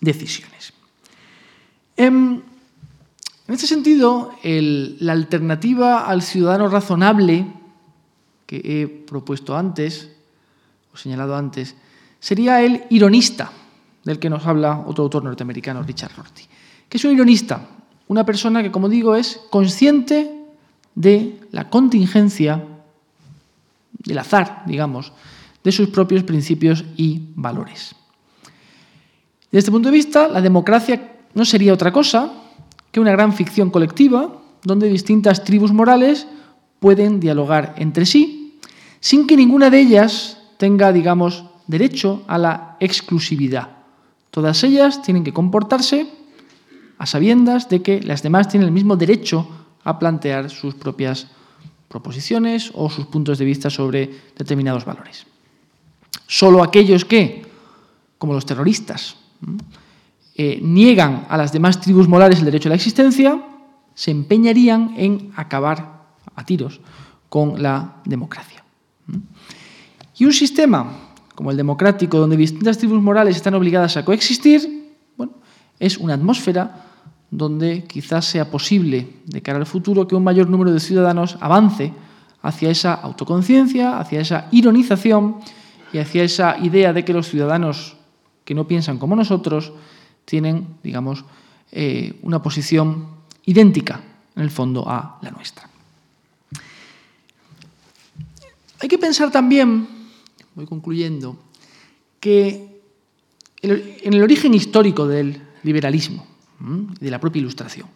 decisiones. 0.01 0.73
Em, 1.97 2.41
en 3.49 3.55
este 3.55 3.66
sentido, 3.66 4.33
la 4.43 5.12
alternativa 5.12 6.07
al 6.07 6.23
ciudadano 6.23 6.69
razonable 6.69 7.47
que 8.47 8.61
he 8.64 8.87
propuesto 8.87 9.57
antes, 9.57 10.11
o 10.93 10.97
señalado 10.97 11.37
antes, 11.37 11.75
sería 12.21 12.62
el 12.62 12.85
ironista, 12.91 13.53
del 14.05 14.19
que 14.19 14.31
nos 14.31 14.47
habla 14.47 14.85
otro 14.87 15.05
autor 15.05 15.25
norteamericano, 15.25 15.83
Richard 15.83 16.12
Rorty. 16.16 16.45
¿Qué 16.89 16.97
es 16.97 17.05
un 17.05 17.12
ironista? 17.12 17.66
Una 18.09 18.25
persona 18.25 18.62
que, 18.62 18.71
como 18.71 18.89
digo, 18.89 19.14
es 19.14 19.41
consciente 19.51 20.31
de 20.95 21.39
la 21.53 21.69
contingencia, 21.69 22.64
del 23.99 24.18
azar, 24.18 24.62
digamos, 24.66 25.12
de 25.64 25.72
sus 25.72 25.88
propios 25.88 26.22
principios 26.22 26.84
y 26.96 27.30
valores. 27.34 27.94
Desde 29.51 29.59
este 29.59 29.70
punto 29.70 29.88
de 29.88 29.96
vista, 29.96 30.28
la 30.28 30.40
democracia 30.40 31.16
no 31.34 31.44
sería 31.44 31.72
otra 31.72 31.92
cosa 31.92 32.32
que 32.90 33.01
una 33.01 33.12
gran 33.12 33.32
ficción 33.32 33.70
colectiva 33.70 34.40
donde 34.62 34.88
distintas 34.88 35.44
tribus 35.44 35.72
morales 35.72 36.26
pueden 36.80 37.20
dialogar 37.20 37.74
entre 37.78 38.07
sí 38.07 38.61
sin 39.01 39.26
que 39.26 39.36
ninguna 39.36 39.70
de 39.70 39.80
ellas 39.80 40.38
tenga, 40.59 40.92
digamos, 40.92 41.44
derecho 41.66 42.24
a 42.26 42.38
la 42.38 42.76
exclusividad. 42.80 43.68
Todas 44.30 44.62
ellas 44.64 45.03
tienen 45.03 45.24
que 45.24 45.32
comportarse 45.32 46.09
a 46.99 47.07
sabiendas 47.07 47.68
de 47.68 47.82
que 47.82 48.03
las 48.03 48.22
demás 48.22 48.49
tienen 48.49 48.66
el 48.66 48.74
mismo 48.74 48.96
derecho 48.96 49.49
a 49.84 49.99
plantear 49.99 50.51
sus 50.51 50.74
propias 50.74 51.28
proposiciones 51.89 52.70
o 52.74 52.91
sus 52.91 53.07
puntos 53.07 53.39
de 53.39 53.45
vista 53.45 53.70
sobre 53.70 54.11
determinados 54.36 54.84
valores. 54.84 55.26
Solo 56.26 56.62
aquellos 56.62 57.05
que, 57.05 57.47
como 58.18 58.34
los 58.34 58.45
terroristas, 58.45 59.16
eh, 60.34 60.61
niegan 60.62 61.26
a 61.28 61.36
las 61.36 61.53
demás 61.53 61.80
tribus 61.80 62.07
morales 62.07 62.39
el 62.39 62.45
derecho 62.45 62.68
a 62.68 62.70
la 62.70 62.76
existencia, 62.76 63.43
se 63.95 64.11
empeñarían 64.11 64.95
en 64.97 65.32
acabar 65.34 66.07
a 66.36 66.45
tiros 66.45 66.80
con 67.28 67.62
la 67.62 67.97
democracia. 68.05 68.62
Y 70.16 70.24
un 70.24 70.32
sistema 70.32 71.09
como 71.34 71.53
el 71.53 71.57
democrático, 71.57 72.18
donde 72.18 72.36
distintas 72.36 72.78
tribus 72.78 73.01
morales 73.01 73.36
están 73.36 73.55
obligadas 73.55 73.97
a 73.97 74.05
coexistir, 74.05 74.93
bueno, 75.16 75.34
es 75.78 75.97
una 75.97 76.14
atmósfera 76.14 76.88
donde 77.31 77.85
quizás 77.85 78.24
sea 78.24 78.51
posible, 78.51 79.09
de 79.26 79.43
cara 79.43 79.59
al 79.59 79.66
futuro, 79.66 80.09
que 80.09 80.14
un 80.14 80.24
mayor 80.24 80.49
número 80.49 80.72
de 80.72 80.81
ciudadanos 80.81 81.37
avance 81.41 81.93
hacia 82.43 82.70
esa 82.70 82.95
autoconciencia, 82.95 83.99
hacia 83.99 84.20
esa 84.20 84.49
ironización 84.51 85.37
y 85.93 85.99
hacia 85.99 86.22
esa 86.22 86.59
idea 86.59 86.93
de 86.93 87.05
que 87.05 87.12
los 87.12 87.29
ciudadanos 87.29 87.97
que 88.45 88.55
no 88.55 88.66
piensan 88.66 88.99
como 88.99 89.14
nosotros 89.14 89.72
tienen, 90.24 90.79
digamos, 90.83 91.24
eh, 91.72 92.18
una 92.22 92.41
posición 92.41 93.09
idéntica, 93.45 94.01
en 94.35 94.43
el 94.43 94.51
fondo, 94.51 94.89
a 94.89 95.18
la 95.20 95.31
nuestra. 95.31 95.68
Hay 98.81 98.89
que 98.89 98.99
pensar 98.99 99.31
también, 99.31 99.87
voy 100.55 100.64
concluyendo, 100.64 101.37
que 102.20 102.81
en 103.61 104.14
el 104.14 104.22
origen 104.22 104.55
histórico 104.55 105.07
del 105.07 105.43
liberalismo 105.64 106.38
de 106.59 107.11
la 107.11 107.21
propia 107.21 107.41
ilustración, 107.41 107.89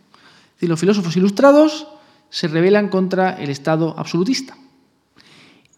los 0.69 0.79
filósofos 0.79 1.17
ilustrados 1.17 1.89
se 2.31 2.49
rebelan 2.49 2.89
contra 2.89 3.33
el 3.43 3.51
Estado 3.51 3.95
absolutista 3.99 4.57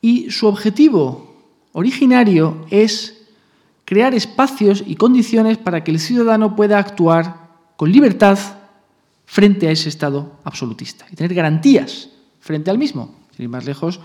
y 0.00 0.30
su 0.30 0.46
objetivo 0.46 1.34
originario 1.72 2.66
es 2.70 3.26
crear 3.84 4.14
espacios 4.14 4.84
y 4.86 4.96
condiciones 4.96 5.58
para 5.58 5.82
que 5.82 5.90
el 5.90 5.98
ciudadano 5.98 6.54
pueda 6.56 6.78
actuar 6.78 7.48
con 7.76 7.90
libertad 7.90 8.38
frente 9.26 9.68
a 9.68 9.70
ese 9.70 9.88
Estado 9.88 10.38
absolutista 10.44 11.06
y 11.10 11.16
tener 11.16 11.34
garantías 11.34 12.10
frente 12.40 12.70
al 12.70 12.78
mismo. 12.78 13.14
Sin 13.34 13.44
ir 13.44 13.48
más 13.48 13.64
lejos, 13.64 14.00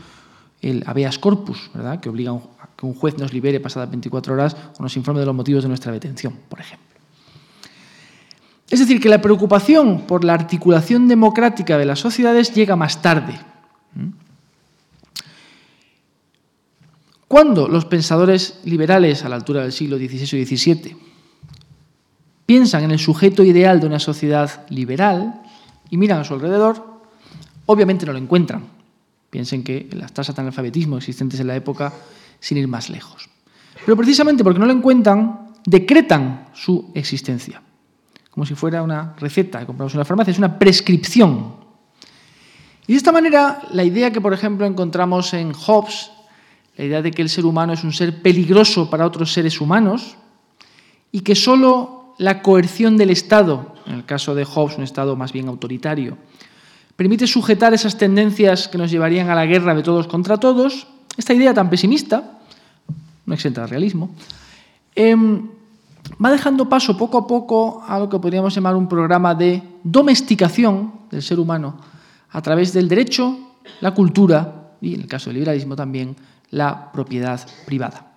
el 0.61 0.83
habeas 0.87 1.19
corpus, 1.19 1.69
¿verdad? 1.73 1.99
que 1.99 2.09
obliga 2.09 2.31
a 2.31 2.69
que 2.75 2.85
un 2.85 2.95
juez 2.95 3.17
nos 3.17 3.33
libere 3.33 3.59
pasadas 3.59 3.89
24 3.89 4.33
horas 4.33 4.55
o 4.77 4.81
nos 4.81 4.95
informe 4.97 5.19
de 5.19 5.25
los 5.25 5.35
motivos 5.35 5.63
de 5.63 5.69
nuestra 5.69 5.91
detención, 5.91 6.33
por 6.49 6.59
ejemplo. 6.59 6.98
Es 8.69 8.79
decir, 8.79 8.99
que 8.99 9.09
la 9.09 9.21
preocupación 9.21 10.01
por 10.01 10.23
la 10.23 10.33
articulación 10.33 11.07
democrática 11.07 11.77
de 11.77 11.85
las 11.85 11.99
sociedades 11.99 12.53
llega 12.53 12.75
más 12.75 13.01
tarde. 13.01 13.33
Cuando 17.27 17.67
los 17.67 17.85
pensadores 17.85 18.59
liberales 18.65 19.23
a 19.23 19.29
la 19.29 19.35
altura 19.35 19.61
del 19.61 19.71
siglo 19.71 19.97
XVI 19.97 20.39
y 20.39 20.45
XVII 20.45 20.97
piensan 22.45 22.83
en 22.83 22.91
el 22.91 22.99
sujeto 22.99 23.43
ideal 23.43 23.79
de 23.79 23.87
una 23.87 23.99
sociedad 23.99 24.67
liberal 24.69 25.41
y 25.89 25.97
miran 25.97 26.19
a 26.19 26.23
su 26.23 26.33
alrededor, 26.33 27.01
obviamente 27.65 28.05
no 28.05 28.13
lo 28.13 28.19
encuentran. 28.19 28.63
Piensen 29.29 29.63
que 29.63 29.87
las 29.93 30.11
tasas 30.11 30.35
de 30.35 30.41
analfabetismo 30.41 30.97
existentes 30.97 31.39
en 31.39 31.47
la 31.47 31.55
época, 31.55 31.93
sin 32.39 32.57
ir 32.57 32.67
más 32.67 32.89
lejos. 32.89 33.29
Pero 33.85 33.95
precisamente 33.95 34.43
porque 34.43 34.59
no 34.59 34.65
lo 34.65 34.73
encuentran, 34.73 35.53
decretan 35.65 36.49
su 36.53 36.91
existencia 36.95 37.61
como 38.39 38.45
si 38.45 38.55
fuera 38.55 38.81
una 38.81 39.15
receta 39.17 39.59
que 39.59 39.65
compramos 39.65 39.93
en 39.93 39.99
la 39.99 40.05
farmacia, 40.05 40.31
es 40.31 40.37
una 40.37 40.57
prescripción. 40.57 41.55
Y 42.87 42.93
de 42.93 42.97
esta 42.97 43.11
manera, 43.11 43.63
la 43.73 43.83
idea 43.83 44.13
que, 44.13 44.21
por 44.21 44.33
ejemplo, 44.33 44.65
encontramos 44.65 45.33
en 45.33 45.51
Hobbes, 45.51 46.09
la 46.77 46.85
idea 46.85 47.01
de 47.01 47.11
que 47.11 47.21
el 47.21 47.27
ser 47.27 47.45
humano 47.45 47.73
es 47.73 47.83
un 47.83 47.91
ser 47.91 48.21
peligroso 48.21 48.89
para 48.89 49.05
otros 49.05 49.33
seres 49.33 49.59
humanos 49.59 50.15
y 51.11 51.19
que 51.19 51.35
solo 51.35 52.15
la 52.17 52.41
coerción 52.41 52.95
del 52.95 53.09
Estado, 53.09 53.75
en 53.85 53.95
el 53.95 54.05
caso 54.05 54.33
de 54.33 54.45
Hobbes, 54.45 54.77
un 54.77 54.85
Estado 54.85 55.17
más 55.17 55.33
bien 55.33 55.49
autoritario, 55.49 56.17
permite 56.95 57.27
sujetar 57.27 57.73
esas 57.73 57.97
tendencias 57.97 58.69
que 58.69 58.77
nos 58.77 58.89
llevarían 58.89 59.29
a 59.29 59.35
la 59.35 59.47
guerra 59.47 59.75
de 59.75 59.83
todos 59.83 60.07
contra 60.07 60.37
todos, 60.37 60.87
esta 61.17 61.33
idea 61.33 61.53
tan 61.53 61.69
pesimista, 61.69 62.39
no 63.25 63.33
exenta 63.33 63.63
de 63.63 63.67
realismo, 63.67 64.15
em, 64.95 65.58
va 66.23 66.31
dejando 66.31 66.69
paso 66.69 66.97
poco 66.97 67.17
a 67.17 67.27
poco 67.27 67.83
a 67.87 67.99
lo 67.99 68.09
que 68.09 68.19
podríamos 68.19 68.53
llamar 68.53 68.75
un 68.75 68.87
programa 68.87 69.35
de 69.35 69.61
domesticación 69.83 70.93
del 71.11 71.21
ser 71.21 71.39
humano 71.39 71.77
a 72.31 72.41
través 72.41 72.73
del 72.73 72.87
derecho, 72.87 73.37
la 73.81 73.93
cultura 73.93 74.73
y, 74.81 74.95
en 74.95 75.01
el 75.01 75.07
caso 75.07 75.29
del 75.29 75.39
liberalismo 75.39 75.75
también, 75.75 76.15
la 76.51 76.91
propiedad 76.91 77.39
privada. 77.65 78.13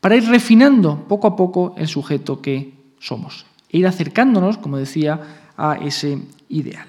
Para 0.00 0.16
ir 0.16 0.24
refinando 0.28 1.06
poco 1.06 1.26
a 1.26 1.36
poco 1.36 1.74
el 1.76 1.88
sujeto 1.88 2.40
que 2.40 2.94
somos 2.98 3.46
e 3.70 3.78
ir 3.78 3.86
acercándonos, 3.86 4.58
como 4.58 4.76
decía, 4.76 5.20
a 5.56 5.74
ese 5.76 6.18
ideal. 6.48 6.86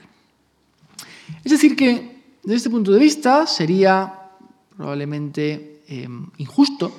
Es 1.43 1.51
decir, 1.51 1.75
que 1.75 2.37
desde 2.43 2.57
este 2.57 2.69
punto 2.69 2.91
de 2.91 2.99
vista 2.99 3.47
sería 3.47 4.13
probablemente 4.75 5.81
eh, 5.87 6.07
injusto 6.37 6.91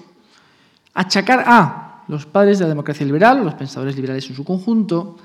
achacar 0.94 1.44
a 1.46 1.93
los 2.08 2.26
padres 2.26 2.58
de 2.58 2.64
la 2.64 2.70
democracia 2.70 3.06
liberal, 3.06 3.44
los 3.44 3.54
pensadores 3.54 3.96
liberales 3.96 4.28
en 4.28 4.36
su 4.36 4.44
conjunto, 4.44 5.16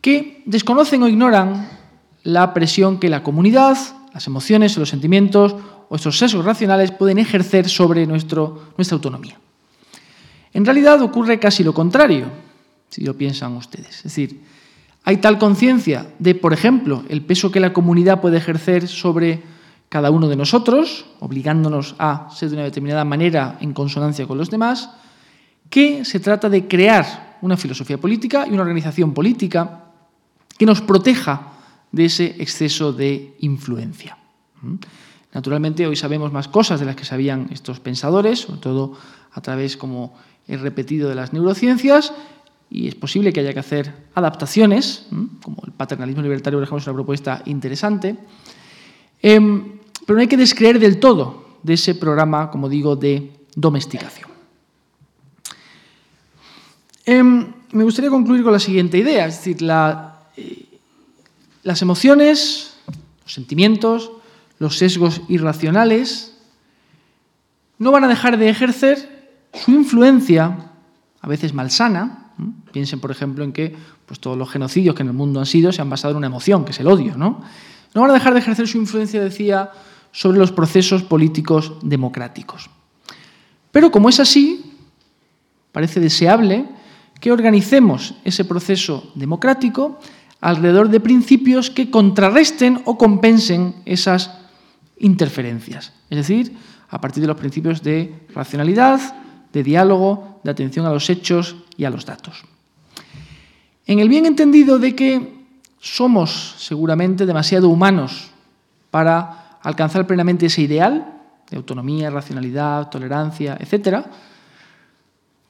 que 0.00 0.42
desconocen 0.46 1.02
o 1.02 1.08
ignoran 1.08 1.68
la 2.22 2.54
presión 2.54 2.98
que 2.98 3.08
la 3.08 3.22
comunidad, 3.22 3.76
las 4.12 4.26
emociones 4.26 4.76
los 4.76 4.88
sentimientos 4.88 5.54
o 5.88 5.96
estos 5.96 6.18
sesgos 6.18 6.44
racionales 6.44 6.92
pueden 6.92 7.18
ejercer 7.18 7.68
sobre 7.68 8.06
nuestra 8.06 8.42
autonomía. 8.92 9.38
En 10.52 10.64
realidad 10.64 11.00
ocurre 11.02 11.38
casi 11.38 11.62
lo 11.62 11.74
contrario, 11.74 12.26
si 12.88 13.04
lo 13.04 13.16
piensan 13.16 13.56
ustedes. 13.56 13.96
Es 13.98 14.02
decir, 14.04 14.40
hay 15.04 15.18
tal 15.18 15.38
conciencia 15.38 16.06
de, 16.18 16.34
por 16.34 16.52
ejemplo, 16.52 17.04
el 17.08 17.22
peso 17.22 17.50
que 17.50 17.60
la 17.60 17.72
comunidad 17.72 18.20
puede 18.20 18.38
ejercer 18.38 18.88
sobre 18.88 19.42
cada 19.88 20.10
uno 20.10 20.28
de 20.28 20.36
nosotros, 20.36 21.06
obligándonos 21.18 21.96
a 21.98 22.28
ser 22.30 22.50
de 22.50 22.56
una 22.56 22.64
determinada 22.64 23.04
manera 23.04 23.58
en 23.60 23.72
consonancia 23.72 24.26
con 24.26 24.38
los 24.38 24.50
demás, 24.50 24.90
que 25.70 26.04
se 26.04 26.20
trata 26.20 26.50
de 26.50 26.66
crear 26.68 27.38
una 27.40 27.56
filosofía 27.56 27.96
política 27.96 28.46
y 28.46 28.50
una 28.50 28.62
organización 28.62 29.14
política 29.14 29.84
que 30.58 30.66
nos 30.66 30.82
proteja 30.82 31.52
de 31.92 32.04
ese 32.04 32.36
exceso 32.38 32.92
de 32.92 33.36
influencia. 33.40 34.18
¿Mm? 34.60 34.74
Naturalmente, 35.32 35.86
hoy 35.86 35.96
sabemos 35.96 36.32
más 36.32 36.48
cosas 36.48 36.80
de 36.80 36.86
las 36.86 36.96
que 36.96 37.04
sabían 37.04 37.48
estos 37.52 37.78
pensadores, 37.78 38.40
sobre 38.40 38.60
todo 38.60 38.98
a 39.32 39.40
través, 39.40 39.76
como 39.76 40.14
he 40.48 40.56
repetido, 40.56 41.08
de 41.08 41.14
las 41.14 41.32
neurociencias, 41.32 42.12
y 42.68 42.88
es 42.88 42.94
posible 42.94 43.32
que 43.32 43.40
haya 43.40 43.52
que 43.52 43.60
hacer 43.60 43.94
adaptaciones, 44.14 45.06
como 45.42 45.62
el 45.64 45.72
paternalismo 45.72 46.22
libertario, 46.22 46.58
por 46.58 46.64
ejemplo, 46.64 46.78
es 46.78 46.86
una 46.86 46.94
propuesta 46.94 47.42
interesante, 47.46 48.16
em, 49.22 49.78
pero 50.04 50.16
no 50.16 50.20
hay 50.20 50.28
que 50.28 50.36
descreer 50.36 50.78
del 50.78 50.98
todo 50.98 51.58
de 51.62 51.74
ese 51.74 51.94
programa, 51.94 52.50
como 52.50 52.68
digo, 52.68 52.96
de 52.96 53.30
domesticación. 53.54 54.29
Em, 57.04 57.52
me 57.72 57.84
gustaría 57.84 58.10
concluir 58.10 58.42
con 58.42 58.52
la 58.52 58.58
siguiente 58.58 58.98
idea, 58.98 59.26
es 59.26 59.36
decir, 59.36 59.56
eh, 60.36 60.78
las 61.62 61.82
emociones, 61.82 62.74
los 63.22 63.32
sentimientos, 63.32 64.10
los 64.58 64.76
sesgos 64.76 65.22
irracionales 65.28 66.36
no 67.78 67.90
van 67.92 68.04
a 68.04 68.08
dejar 68.08 68.36
de 68.36 68.48
ejercer 68.48 69.38
su 69.54 69.70
influencia, 69.70 70.70
a 71.20 71.28
veces 71.28 71.54
malsana. 71.54 72.32
Piensen, 72.72 73.00
por 73.00 73.10
ejemplo, 73.10 73.42
en 73.42 73.52
que 73.52 73.74
pues, 74.06 74.20
todos 74.20 74.36
los 74.36 74.50
genocidios 74.50 74.94
que 74.94 75.02
en 75.02 75.08
el 75.08 75.14
mundo 75.14 75.40
han 75.40 75.46
sido 75.46 75.72
se 75.72 75.80
han 75.80 75.88
basado 75.88 76.12
en 76.12 76.18
una 76.18 76.26
emoción, 76.26 76.64
que 76.64 76.72
es 76.72 76.80
el 76.80 76.88
odio. 76.88 77.16
¿no? 77.16 77.42
no 77.94 78.00
van 78.02 78.10
a 78.10 78.14
dejar 78.14 78.34
de 78.34 78.40
ejercer 78.40 78.68
su 78.68 78.78
influencia, 78.78 79.22
decía, 79.22 79.70
sobre 80.12 80.38
los 80.38 80.52
procesos 80.52 81.02
políticos 81.02 81.74
democráticos. 81.82 82.68
Pero 83.72 83.90
como 83.90 84.08
es 84.08 84.20
así, 84.20 84.76
parece 85.72 86.00
deseable 86.00 86.68
que 87.20 87.32
organicemos 87.32 88.14
ese 88.24 88.44
proceso 88.44 89.12
democrático 89.14 90.00
alrededor 90.40 90.88
de 90.88 91.00
principios 91.00 91.68
que 91.68 91.90
contrarresten 91.90 92.80
o 92.88 92.96
compensen 92.96 93.76
esas 93.84 94.32
interferencias. 94.98 95.92
Es 96.08 96.16
decir, 96.16 96.56
a 96.88 97.00
partir 97.00 97.20
de 97.20 97.28
los 97.28 97.36
principios 97.36 97.82
de 97.82 98.24
racionalidad, 98.34 98.98
de 99.52 99.62
diálogo, 99.62 100.40
de 100.42 100.50
atención 100.50 100.86
a 100.86 100.92
los 100.92 101.10
hechos 101.10 101.56
y 101.76 101.84
a 101.84 101.90
los 101.90 102.06
datos. 102.06 102.44
En 103.86 103.98
el 103.98 104.08
bien 104.08 104.24
entendido 104.24 104.78
de 104.78 104.94
que 104.94 105.40
somos 105.78 106.54
seguramente 106.58 107.26
demasiado 107.26 107.68
humanos 107.68 108.30
para 108.90 109.58
alcanzar 109.62 110.06
plenamente 110.06 110.46
ese 110.46 110.62
ideal 110.62 111.20
de 111.50 111.56
autonomía, 111.56 112.10
racionalidad, 112.10 112.88
tolerancia, 112.88 113.56
etcétera, 113.58 114.10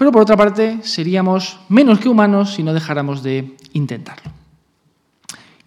pero 0.01 0.13
por 0.13 0.23
otra 0.23 0.35
parte, 0.35 0.79
seríamos 0.83 1.61
menos 1.69 2.01
que 2.01 2.09
humanos 2.09 2.55
si 2.55 2.63
no 2.63 2.73
dejáramos 2.73 3.23
de 3.23 3.55
intentarlo. 3.75 4.33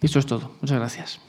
Esto 0.00 0.18
es 0.18 0.26
todo. 0.26 0.50
Muchas 0.60 0.76
gracias. 0.76 1.20